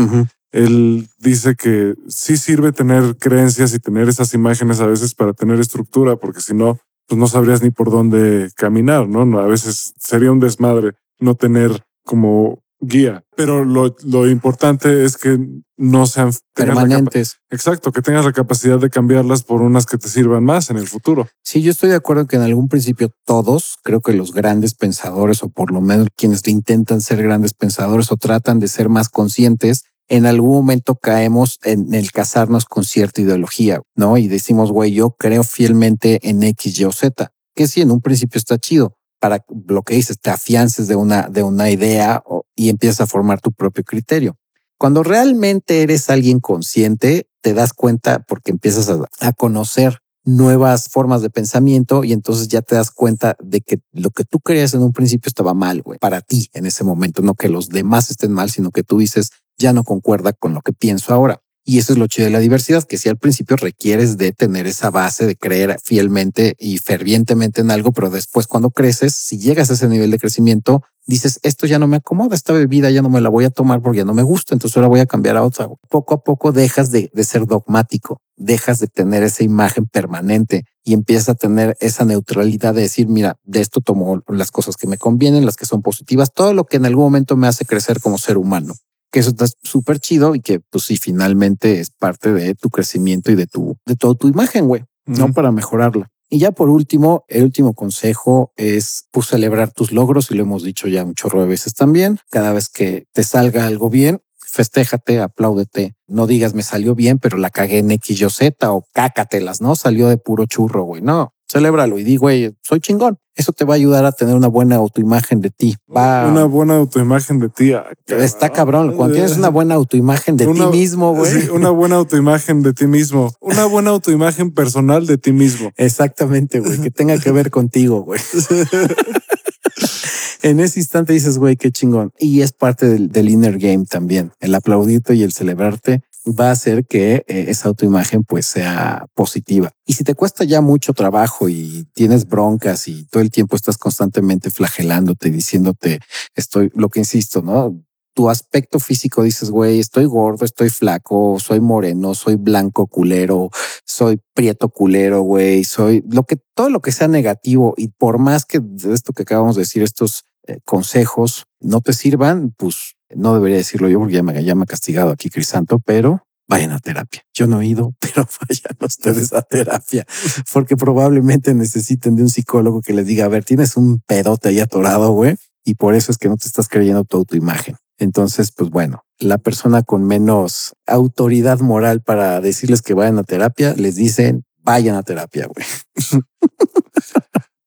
Él 0.52 1.08
dice 1.20 1.54
que 1.56 1.94
sí 2.08 2.38
sirve 2.38 2.72
tener 2.72 3.18
creencias 3.18 3.72
y 3.76 3.80
tener 3.80 4.10
esas 4.10 4.34
imágenes 4.34 4.80
a 4.80 4.88
veces 4.88 5.14
para 5.14 5.34
tener 5.34 5.60
estructura, 5.60 6.16
porque 6.16 6.42
si 6.42 6.56
no, 6.56 6.80
pues 7.10 7.20
no 7.20 7.28
sabrías 7.28 7.64
ni 7.64 7.72
por 7.72 7.90
dónde 7.90 8.52
caminar, 8.56 9.10
¿no? 9.10 9.40
A 9.40 9.48
veces 9.48 9.94
sería 10.00 10.32
un 10.32 10.40
desmadre 10.40 10.94
no 11.20 11.34
tener 11.36 11.84
como 12.06 12.64
guía, 12.80 13.26
pero 13.36 13.66
lo, 13.66 13.96
lo 14.06 14.30
importante 14.30 15.04
es 15.04 15.18
que 15.18 15.38
no 15.76 16.06
sean 16.06 16.32
permanentes. 16.54 17.38
Exacto, 17.50 17.92
que 17.92 18.02
tengas 18.02 18.26
la 18.26 18.32
capacidad 18.32 18.80
de 18.80 18.90
cambiarlas 18.90 19.44
por 19.44 19.62
unas 19.62 19.86
que 19.86 19.98
te 19.98 20.08
sirvan 20.08 20.44
más 20.44 20.70
en 20.70 20.78
el 20.78 20.88
futuro. 20.88 21.28
Sí, 21.44 21.62
yo 21.62 21.72
estoy 21.72 21.90
de 21.90 21.96
acuerdo 21.96 22.28
que 22.28 22.36
en 22.36 22.44
algún 22.44 22.70
principio 22.70 23.12
todos, 23.26 23.78
creo 23.84 24.02
que 24.02 24.14
los 24.14 24.32
grandes 24.32 24.76
pensadores 24.76 25.42
o 25.44 25.50
por 25.50 25.72
lo 25.72 25.82
menos 25.82 26.08
quienes 26.16 26.48
intentan 26.48 27.02
ser 27.02 27.24
grandes 27.24 27.54
pensadores 27.54 28.12
o 28.12 28.18
tratan 28.18 28.60
de 28.60 28.68
ser 28.68 28.88
más 28.88 29.10
conscientes, 29.10 29.84
en 30.10 30.26
algún 30.26 30.52
momento 30.52 30.96
caemos 30.96 31.60
en 31.64 31.94
el 31.94 32.12
casarnos 32.12 32.66
con 32.66 32.84
cierta 32.84 33.22
ideología, 33.22 33.82
¿no? 33.96 34.18
Y 34.18 34.28
decimos, 34.28 34.72
güey, 34.72 34.92
yo 34.92 35.12
creo 35.12 35.44
fielmente 35.44 36.20
en 36.28 36.44
X, 36.44 36.80
Y 36.80 36.86
o 36.86 36.92
Z, 36.92 37.32
que 37.56 37.68
sí, 37.68 37.82
en 37.82 37.92
un 37.92 38.02
principio 38.02 38.38
está 38.40 38.58
chido 38.58 38.96
para 39.20 39.44
lo 39.68 39.84
que 39.84 39.96
dices, 39.96 40.20
te 40.20 40.30
afiances 40.30 40.88
de 40.88 40.96
una, 40.96 41.28
de 41.30 41.44
una 41.44 41.70
idea 41.70 42.24
y 42.56 42.70
empiezas 42.70 43.02
a 43.02 43.08
formar 43.08 43.42
tu 43.42 43.52
propio 43.52 43.84
criterio. 43.84 44.38
Cuando 44.78 45.04
realmente 45.04 45.82
eres 45.82 46.10
alguien 46.10 46.40
consciente, 46.40 47.28
te 47.42 47.54
das 47.54 47.74
cuenta 47.74 48.20
porque 48.20 48.52
empiezas 48.52 48.90
a, 48.90 49.06
a 49.20 49.34
conocer 49.34 50.00
nuevas 50.24 50.90
formas 50.90 51.22
de 51.22 51.30
pensamiento 51.30 52.04
y 52.04 52.14
entonces 52.14 52.48
ya 52.48 52.62
te 52.62 52.76
das 52.76 52.92
cuenta 52.92 53.36
de 53.42 53.62
que 53.62 53.80
lo 53.92 54.12
que 54.12 54.24
tú 54.24 54.40
creías 54.40 54.74
en 54.74 54.82
un 54.82 54.94
principio 54.94 55.28
estaba 55.28 55.54
mal, 55.54 55.82
güey, 55.82 56.00
para 56.00 56.22
ti 56.22 56.50
en 56.54 56.66
ese 56.66 56.84
momento, 56.84 57.22
no 57.22 57.34
que 57.34 57.50
los 57.50 57.70
demás 57.70 58.10
estén 58.10 58.32
mal, 58.32 58.50
sino 58.50 58.72
que 58.72 58.84
tú 58.84 59.00
dices, 59.00 59.32
ya 59.60 59.74
no 59.74 59.84
concuerda 59.84 60.34
con 60.34 60.56
lo 60.56 60.62
que 60.62 60.74
pienso 60.74 61.14
ahora. 61.14 61.42
Y 61.66 61.78
eso 61.78 61.94
es 61.94 62.00
lo 62.00 62.08
chido 62.08 62.26
de 62.26 62.32
la 62.32 62.40
diversidad, 62.40 62.84
que 62.84 62.98
si 62.98 63.10
al 63.10 63.18
principio 63.18 63.56
requieres 63.56 64.18
de 64.18 64.32
tener 64.32 64.66
esa 64.66 64.90
base 64.90 65.28
de 65.28 65.36
creer 65.36 65.78
fielmente 65.84 66.56
y 66.58 66.80
fervientemente 66.80 67.62
en 67.62 67.70
algo, 67.70 67.92
pero 67.92 68.10
después 68.10 68.48
cuando 68.48 68.72
creces, 68.72 69.14
si 69.14 69.38
llegas 69.38 69.70
a 69.70 69.74
ese 69.74 69.88
nivel 69.88 70.10
de 70.10 70.18
crecimiento, 70.18 70.82
dices, 71.06 71.40
esto 71.44 71.68
ya 71.68 71.78
no 71.78 71.88
me 71.88 71.98
acomoda, 71.98 72.34
esta 72.34 72.54
bebida 72.54 72.90
ya 72.90 73.04
no 73.04 73.10
me 73.10 73.22
la 73.22 73.30
voy 73.30 73.46
a 73.46 73.52
tomar 73.52 73.84
porque 73.84 74.00
ya 74.00 74.06
no 74.06 74.16
me 74.16 74.24
gusta, 74.24 74.56
entonces 74.56 74.78
ahora 74.78 74.88
voy 74.88 75.00
a 75.00 75.06
cambiar 75.06 75.38
a 75.38 75.44
otra. 75.44 75.68
Poco 75.90 76.16
a 76.16 76.24
poco 76.24 76.52
dejas 76.52 76.90
de, 76.90 77.12
de 77.14 77.24
ser 77.24 77.46
dogmático, 77.46 78.20
dejas 78.36 78.80
de 78.80 78.88
tener 78.88 79.22
esa 79.22 79.44
imagen 79.44 79.86
permanente 79.86 80.64
y 80.84 80.94
empiezas 80.94 81.30
a 81.30 81.36
tener 81.36 81.78
esa 81.82 82.04
neutralidad 82.04 82.74
de 82.74 82.82
decir, 82.82 83.08
mira, 83.08 83.36
de 83.44 83.62
esto 83.62 83.80
tomo 83.80 84.24
las 84.28 84.50
cosas 84.50 84.76
que 84.76 84.88
me 84.88 84.98
convienen, 84.98 85.46
las 85.46 85.56
que 85.56 85.68
son 85.68 85.84
positivas, 85.84 86.34
todo 86.34 86.56
lo 86.56 86.64
que 86.64 86.78
en 86.78 86.88
algún 86.88 87.04
momento 87.04 87.38
me 87.38 87.48
hace 87.48 87.66
crecer 87.66 88.00
como 88.00 88.18
ser 88.18 88.38
humano 88.40 88.74
que 89.12 89.20
eso 89.20 89.30
está 89.30 89.46
súper 89.64 90.00
chido 90.00 90.36
y 90.36 90.42
que 90.42 90.60
pues 90.60 90.86
sí, 90.86 90.98
finalmente 90.98 91.80
es 91.80 91.90
parte 91.90 92.32
de 92.32 92.56
tu 92.56 92.70
crecimiento 92.70 93.32
y 93.32 93.36
de 93.36 93.48
tu, 93.48 93.78
de 93.86 93.96
toda 93.96 94.16
tu 94.16 94.28
imagen, 94.28 94.68
güey, 94.68 94.84
no 95.06 95.32
para 95.34 95.52
mejorarla. 95.52 96.10
Y 96.30 96.38
ya 96.38 96.52
por 96.52 96.70
último, 96.70 97.26
el 97.28 97.44
último 97.44 97.74
consejo 97.74 98.54
es 98.56 99.08
pues 99.12 99.28
celebrar 99.28 99.72
tus 99.72 99.92
logros 99.92 100.30
y 100.30 100.36
lo 100.36 100.44
hemos 100.44 100.64
dicho 100.64 100.88
ya 100.88 101.04
un 101.04 101.16
chorro 101.16 101.42
de 101.42 101.48
veces 101.48 101.74
también. 101.74 102.20
Cada 102.30 102.54
vez 102.54 102.70
que 102.70 103.08
te 103.14 103.24
salga 103.24 103.66
algo 103.66 103.90
bien, 103.90 104.22
festéjate, 104.38 105.20
apláudete. 105.20 105.96
No 106.08 106.28
digas 106.28 106.54
me 106.54 106.62
salió 106.62 106.94
bien, 106.94 107.18
pero 107.18 107.38
la 107.38 107.50
cagué 107.50 107.80
en 107.80 107.90
X, 107.92 108.22
Y, 108.22 108.30
Z 108.30 108.72
o 108.72 108.86
cácatelas, 108.94 109.60
¿no? 109.60 109.76
Salió 109.76 110.08
de 110.08 110.18
puro 110.18 110.46
churro, 110.46 110.84
güey. 110.84 111.02
No, 111.02 111.34
celébralo 111.52 111.98
y 111.98 112.04
di, 112.04 112.18
güey, 112.18 112.56
soy 112.62 112.80
chingón. 112.80 113.18
Eso 113.40 113.54
te 113.54 113.64
va 113.64 113.76
a 113.76 113.78
ayudar 113.78 114.04
a 114.04 114.12
tener 114.12 114.36
una 114.36 114.50
buena 114.50 114.76
autoimagen 114.76 115.40
de 115.40 115.50
ti. 115.50 115.78
Va, 115.96 116.28
Una 116.28 116.44
buena 116.44 116.76
autoimagen 116.76 117.40
de 117.40 117.48
ti. 117.48 117.72
ah, 117.72 117.86
está 118.08 118.50
cabrón. 118.50 118.98
Cuando 118.98 119.14
tienes 119.16 119.38
una 119.38 119.48
buena 119.48 119.76
autoimagen 119.76 120.36
de 120.36 120.46
Una- 120.46 120.70
ti 120.70 120.78
mismo, 120.78 121.16
güey. 121.16 121.32
sí, 121.44 121.50
una 121.50 121.70
buena 121.70 121.96
autoimagen 121.96 122.62
de 122.64 122.74
ti 122.74 122.86
mismo. 122.86 123.34
Una 123.40 123.64
buena 123.66 123.92
autoimagen 123.92 124.52
personal 124.52 125.08
de 125.08 125.18
ti 125.18 125.32
mismo. 125.32 125.72
Exactamente, 125.78 126.60
güey, 126.60 126.82
que 126.82 126.92
tenga 126.92 127.18
que 127.18 127.32
ver 127.32 127.50
contigo, 127.50 128.02
güey. 128.04 128.20
en 130.42 130.60
ese 130.60 130.80
instante 130.80 131.14
dices, 131.14 131.38
güey, 131.38 131.56
qué 131.56 131.72
chingón. 131.72 132.12
Y 132.20 132.42
es 132.42 132.52
parte 132.52 132.88
del, 132.88 133.10
del 133.10 133.30
inner 133.30 133.58
game 133.58 133.86
también. 133.86 134.32
El 134.42 134.54
aplaudirte 134.56 135.16
y 135.16 135.24
el 135.24 135.32
celebrarte 135.32 136.02
va 136.26 136.50
a 136.50 136.52
hacer 136.52 136.86
que 136.86 137.24
eh, 137.28 137.46
esa 137.48 137.70
autoimagen 137.70 138.24
pues 138.24 138.46
sea 138.46 139.06
positiva. 139.14 139.72
Y 139.86 139.94
si 139.94 140.04
te 140.04 140.16
cuesta 140.16 140.44
ya 140.44 140.62
mucho 140.62 140.94
trabajo 140.94 141.50
y 141.50 141.88
tienes 141.94 142.28
broncas 142.28 142.88
y 142.88 143.06
todo 143.06 143.22
el 143.22 143.32
tiempo 143.32 143.56
estás 143.56 143.78
constantemente 143.78 144.52
flagelándote, 144.52 145.30
diciéndote, 145.30 146.00
estoy, 146.36 146.72
lo 146.76 146.90
que 146.90 147.00
insisto, 147.00 147.42
¿no? 147.42 147.82
Tu 148.14 148.30
aspecto 148.30 148.80
físico 148.80 149.24
dices, 149.24 149.50
güey, 149.50 149.80
estoy 149.80 150.06
gordo, 150.06 150.44
estoy 150.44 150.70
flaco, 150.70 151.38
soy 151.40 151.62
moreno, 151.62 152.16
soy 152.16 152.36
blanco 152.36 152.88
culero, 152.88 153.50
soy 153.86 154.20
prieto 154.34 154.70
culero, 154.70 155.22
güey, 155.22 155.64
soy 155.64 156.04
lo 156.10 156.24
que 156.24 156.38
todo 156.54 156.70
lo 156.70 156.82
que 156.82 156.92
sea 156.92 157.08
negativo 157.08 157.76
y 157.78 157.90
por 157.90 158.18
más 158.18 158.46
que 158.46 158.60
de 158.62 158.94
esto 158.94 159.14
que 159.14 159.24
acabamos 159.24 159.56
de 159.56 159.62
decir, 159.62 159.84
estos 159.84 160.26
eh, 160.48 160.60
consejos 160.66 161.46
no 161.62 161.80
te 161.80 161.94
sirvan, 161.94 162.54
pues 162.58 162.96
no 163.16 163.34
debería 163.34 163.58
decirlo 163.58 163.90
yo 163.90 164.00
porque 164.00 164.16
ya 164.16 164.24
me, 164.24 164.44
ya 164.44 164.56
me 164.56 164.64
ha 164.64 164.66
castigado 164.66 165.12
aquí 165.12 165.30
Crisanto, 165.30 165.80
pero 165.80 166.26
vayan 166.48 166.72
a 166.72 166.80
terapia. 166.80 167.24
Yo 167.34 167.48
no 167.48 167.62
he 167.62 167.68
ido, 167.68 167.94
pero 168.00 168.28
vayan 168.42 168.78
ustedes 168.82 169.34
a 169.34 169.42
terapia 169.42 170.06
porque 170.52 170.76
probablemente 170.76 171.54
necesiten 171.54 172.16
de 172.16 172.24
un 172.24 172.30
psicólogo 172.30 172.82
que 172.82 172.94
les 172.94 173.06
diga, 173.06 173.26
a 173.26 173.30
ver, 173.30 173.46
tienes 173.46 173.78
un 173.78 174.02
pedote 174.06 174.50
ahí 174.50 174.60
atorado, 174.60 175.12
güey, 175.12 175.36
y 175.64 175.76
por 175.76 175.96
eso 175.96 176.12
es 176.12 176.18
que 176.18 176.30
no 176.30 176.38
te 176.38 176.48
estás 176.48 176.68
creyendo 176.68 177.04
tu 177.04 177.18
autoimagen. 177.18 177.76
Entonces, 177.98 178.52
pues 178.52 178.70
bueno, 178.70 179.04
la 179.20 179.38
persona 179.38 179.84
con 179.84 180.06
menos 180.06 180.74
autoridad 180.88 181.60
moral 181.60 182.02
para 182.02 182.40
decirles 182.40 182.82
que 182.82 182.94
vayan 182.94 183.20
a 183.20 183.24
terapia, 183.24 183.74
les 183.76 183.96
dicen 183.96 184.46
vayan 184.58 184.96
a 184.96 185.04
terapia, 185.04 185.48
güey. 185.48 185.66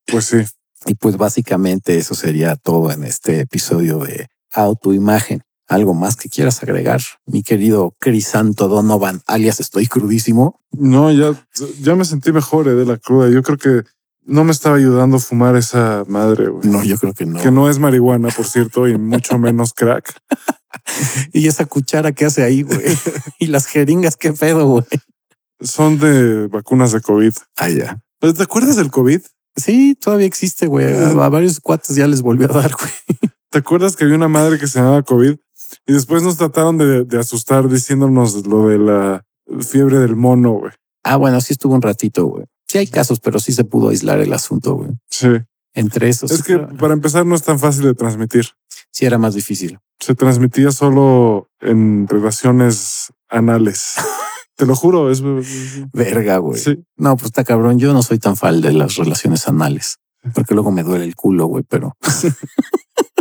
Pues 0.06 0.26
sí. 0.26 0.44
Y 0.84 0.94
pues 0.96 1.16
básicamente 1.16 1.96
eso 1.96 2.14
sería 2.14 2.56
todo 2.56 2.90
en 2.90 3.04
este 3.04 3.40
episodio 3.40 3.98
de 3.98 4.26
autoimagen. 4.52 5.42
¿Algo 5.68 5.94
más 5.94 6.16
que 6.16 6.28
quieras 6.28 6.62
agregar, 6.62 7.00
mi 7.24 7.42
querido 7.42 7.94
Crisanto 7.98 8.68
Donovan, 8.68 9.22
alias 9.26 9.58
estoy 9.58 9.86
crudísimo? 9.86 10.60
No, 10.72 11.10
ya, 11.10 11.32
ya 11.80 11.94
me 11.94 12.04
sentí 12.04 12.30
mejor 12.30 12.68
eh, 12.68 12.74
de 12.74 12.84
la 12.84 12.98
cruda. 12.98 13.30
Yo 13.30 13.42
creo 13.42 13.56
que 13.56 13.88
no 14.24 14.44
me 14.44 14.52
estaba 14.52 14.76
ayudando 14.76 15.16
a 15.16 15.20
fumar 15.20 15.56
esa 15.56 16.04
madre. 16.08 16.48
No, 16.62 16.82
yo 16.84 16.98
creo 16.98 17.14
que 17.14 17.24
no. 17.26 17.40
Que 17.40 17.50
no 17.50 17.70
es 17.70 17.78
marihuana, 17.78 18.28
por 18.28 18.46
cierto, 18.46 18.86
y 18.86 18.98
mucho 18.98 19.38
menos 19.38 19.72
crack. 19.72 20.14
Y 21.32 21.48
esa 21.48 21.66
cuchara 21.66 22.12
que 22.12 22.24
hace 22.24 22.42
ahí, 22.42 22.62
güey. 22.62 22.80
y 23.38 23.46
las 23.46 23.66
jeringas, 23.66 24.16
qué 24.16 24.32
pedo, 24.32 24.66
güey. 24.66 24.84
Son 25.60 25.98
de 25.98 26.48
vacunas 26.48 26.92
de 26.92 27.00
COVID. 27.00 27.32
Ah, 27.56 27.68
ya. 27.68 28.02
¿Te 28.20 28.42
acuerdas 28.42 28.76
del 28.76 28.90
COVID? 28.90 29.20
Sí, 29.54 29.96
todavía 30.00 30.26
existe, 30.26 30.66
güey. 30.66 30.86
A, 30.94 31.10
a 31.10 31.28
varios 31.28 31.60
cuates 31.60 31.94
ya 31.94 32.06
les 32.06 32.22
volvió 32.22 32.50
a 32.50 32.62
dar, 32.62 32.72
güey. 32.72 33.31
¿Te 33.52 33.58
acuerdas 33.58 33.96
que 33.96 34.04
había 34.04 34.16
una 34.16 34.28
madre 34.28 34.58
que 34.58 34.66
se 34.66 34.78
llamaba 34.78 35.02
COVID? 35.02 35.36
Y 35.86 35.92
después 35.92 36.22
nos 36.22 36.38
trataron 36.38 36.78
de, 36.78 37.04
de 37.04 37.18
asustar 37.18 37.68
diciéndonos 37.68 38.46
lo 38.46 38.68
de 38.68 38.78
la 38.78 39.26
fiebre 39.60 39.98
del 39.98 40.16
mono, 40.16 40.52
güey. 40.52 40.72
Ah, 41.04 41.16
bueno, 41.16 41.38
sí 41.42 41.52
estuvo 41.52 41.74
un 41.74 41.82
ratito, 41.82 42.24
güey. 42.24 42.46
Sí 42.66 42.78
hay 42.78 42.86
casos, 42.86 43.20
pero 43.20 43.38
sí 43.38 43.52
se 43.52 43.64
pudo 43.64 43.90
aislar 43.90 44.20
el 44.20 44.32
asunto, 44.32 44.76
güey. 44.76 44.92
Sí. 45.10 45.28
Entre 45.74 46.08
esos. 46.08 46.30
Es 46.30 46.42
que 46.42 46.58
para 46.58 46.94
empezar 46.94 47.26
no 47.26 47.34
es 47.34 47.42
tan 47.42 47.58
fácil 47.58 47.84
de 47.84 47.94
transmitir. 47.94 48.46
sí 48.90 49.04
era 49.04 49.18
más 49.18 49.34
difícil. 49.34 49.78
Se 50.00 50.14
transmitía 50.14 50.72
solo 50.72 51.50
en 51.60 52.08
relaciones 52.08 53.12
anales. 53.28 53.96
Te 54.56 54.64
lo 54.64 54.74
juro, 54.74 55.10
es... 55.10 55.22
Verga, 55.92 56.38
güey. 56.38 56.58
Sí. 56.58 56.82
No, 56.96 57.16
pues 57.16 57.26
está 57.26 57.44
cabrón. 57.44 57.78
Yo 57.78 57.92
no 57.92 58.02
soy 58.02 58.18
tan 58.18 58.36
fan 58.36 58.62
de 58.62 58.72
las 58.72 58.96
relaciones 58.96 59.46
anales, 59.46 59.98
porque 60.32 60.54
luego 60.54 60.70
me 60.70 60.82
duele 60.82 61.04
el 61.04 61.14
culo, 61.14 61.44
güey, 61.44 61.64
pero. 61.68 61.98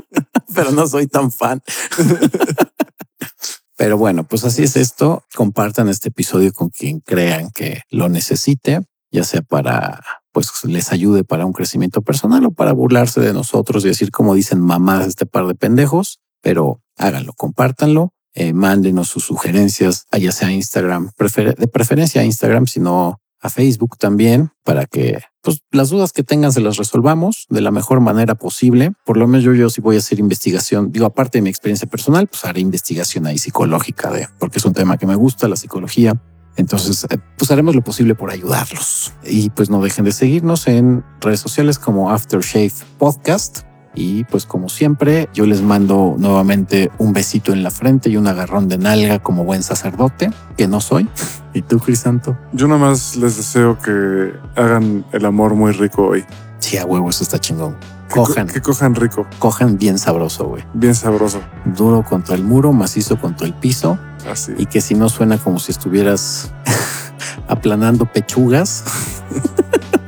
pero 0.53 0.71
no 0.71 0.87
soy 0.87 1.07
tan 1.07 1.31
fan. 1.31 1.61
pero 3.77 3.97
bueno, 3.97 4.25
pues 4.27 4.43
así 4.43 4.63
es 4.63 4.75
esto. 4.75 5.23
Compartan 5.35 5.89
este 5.89 6.09
episodio 6.09 6.51
con 6.53 6.69
quien 6.69 6.99
crean 6.99 7.51
que 7.51 7.81
lo 7.89 8.09
necesite, 8.09 8.81
ya 9.11 9.23
sea 9.23 9.41
para 9.41 10.01
pues 10.31 10.63
les 10.63 10.91
ayude 10.91 11.23
para 11.23 11.45
un 11.45 11.53
crecimiento 11.53 12.01
personal 12.01 12.45
o 12.45 12.51
para 12.51 12.71
burlarse 12.71 13.19
de 13.19 13.33
nosotros 13.33 13.83
y 13.83 13.89
decir 13.89 14.11
como 14.11 14.33
dicen 14.33 14.61
mamás 14.61 15.07
este 15.07 15.25
par 15.25 15.45
de 15.45 15.55
pendejos, 15.55 16.21
pero 16.41 16.81
háganlo, 16.97 17.33
compártanlo, 17.33 18.13
eh, 18.33 18.53
mándenos 18.53 19.09
sus 19.09 19.25
sugerencias, 19.25 20.05
a 20.09 20.17
ya 20.17 20.31
sea 20.31 20.51
Instagram, 20.51 21.11
de 21.57 21.67
preferencia 21.67 22.21
a 22.21 22.25
Instagram, 22.25 22.65
sino 22.67 23.19
a 23.41 23.49
Facebook 23.49 23.97
también, 23.97 24.51
para 24.63 24.85
que 24.85 25.19
pues, 25.41 25.61
las 25.71 25.89
dudas 25.89 26.13
que 26.13 26.23
tengan 26.23 26.51
se 26.51 26.61
las 26.61 26.77
resolvamos 26.77 27.47
de 27.49 27.61
la 27.61 27.71
mejor 27.71 27.99
manera 27.99 28.35
posible. 28.35 28.93
Por 29.05 29.17
lo 29.17 29.27
menos 29.27 29.43
yo, 29.43 29.53
yo 29.53 29.69
sí 29.69 29.81
voy 29.81 29.95
a 29.95 29.99
hacer 29.99 30.19
investigación, 30.19 30.91
digo, 30.91 31.05
aparte 31.05 31.39
de 31.39 31.41
mi 31.41 31.49
experiencia 31.49 31.87
personal, 31.87 32.27
pues 32.27 32.45
haré 32.45 32.61
investigación 32.61 33.25
ahí 33.25 33.37
psicológica 33.37 34.11
de, 34.11 34.27
porque 34.39 34.59
es 34.59 34.65
un 34.65 34.73
tema 34.73 34.97
que 34.97 35.07
me 35.07 35.15
gusta, 35.15 35.47
la 35.47 35.55
psicología. 35.55 36.21
Entonces, 36.57 37.05
eh, 37.09 37.17
pues 37.37 37.49
haremos 37.49 37.75
lo 37.75 37.83
posible 37.83 38.13
por 38.13 38.29
ayudarlos. 38.29 39.13
Y 39.23 39.49
pues 39.49 39.69
no 39.69 39.81
dejen 39.81 40.05
de 40.05 40.11
seguirnos 40.11 40.67
en 40.67 41.03
redes 41.21 41.39
sociales 41.39 41.79
como 41.79 42.11
Aftershave 42.11 42.73
Podcast. 42.97 43.70
Y 43.93 44.23
pues 44.25 44.45
como 44.45 44.69
siempre, 44.69 45.29
yo 45.33 45.45
les 45.45 45.61
mando 45.61 46.15
nuevamente 46.17 46.91
un 46.97 47.11
besito 47.13 47.51
en 47.51 47.61
la 47.63 47.71
frente 47.71 48.09
y 48.09 48.17
un 48.17 48.27
agarrón 48.27 48.67
de 48.69 48.77
nalga 48.77 49.19
como 49.19 49.43
buen 49.43 49.63
sacerdote, 49.63 50.31
que 50.57 50.67
no 50.67 50.79
soy. 50.79 51.09
¿Y 51.53 51.61
tú, 51.61 51.79
Crisanto? 51.79 52.37
Yo 52.53 52.67
nada 52.67 52.79
más 52.79 53.17
les 53.17 53.35
deseo 53.35 53.77
que 53.79 54.33
hagan 54.55 55.03
el 55.11 55.25
amor 55.25 55.55
muy 55.55 55.73
rico 55.73 56.07
hoy. 56.07 56.23
Sí, 56.59 56.77
a 56.77 56.85
huevo, 56.85 57.09
eso 57.09 57.23
está 57.23 57.39
chingón. 57.39 57.75
Cojan, 58.09 58.47
Que 58.47 58.61
cojan 58.61 58.93
rico, 58.95 59.25
cojan 59.39 59.77
bien 59.77 59.97
sabroso, 59.97 60.45
güey. 60.45 60.63
bien 60.73 60.95
sabroso. 60.95 61.41
Duro 61.63 62.03
contra 62.03 62.35
el 62.35 62.43
muro, 62.43 62.73
macizo 62.73 63.17
contra 63.19 63.47
el 63.47 63.53
piso. 63.53 63.97
Así. 64.29 64.53
Y 64.57 64.65
que 64.65 64.81
si 64.81 64.95
no 64.95 65.07
suena 65.09 65.37
como 65.37 65.59
si 65.59 65.71
estuvieras 65.71 66.51
aplanando 67.47 68.05
pechugas 68.05 68.83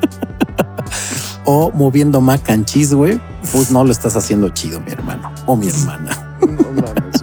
o 1.45 1.71
moviendo 1.71 2.21
mac 2.21 2.49
and 2.49 2.65
cheese, 2.65 2.93
güey, 2.93 3.19
pues 3.51 3.71
no 3.71 3.83
lo 3.83 3.91
estás 3.91 4.15
haciendo 4.15 4.49
chido, 4.49 4.79
mi 4.81 4.91
hermano 4.91 5.31
o 5.45 5.55
mi 5.55 5.67
hermana. 5.67 6.29
No 6.43 6.81
mames. 6.81 7.21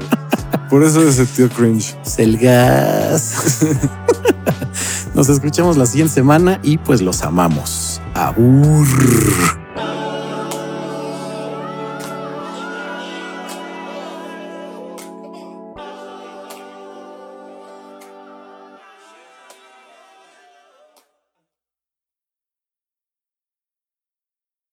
Por 0.70 0.82
eso 0.82 1.06
es 1.06 1.18
el 1.18 1.26
tío 1.26 1.50
cringe. 1.50 1.94
Es 2.06 2.18
el 2.18 2.38
gas. 2.38 3.58
Nos 5.14 5.28
escuchamos 5.28 5.76
la 5.76 5.84
siguiente 5.84 6.14
semana 6.14 6.58
y 6.62 6.78
pues 6.78 7.02
los 7.02 7.22
amamos. 7.22 8.00
Abur. 8.14 8.86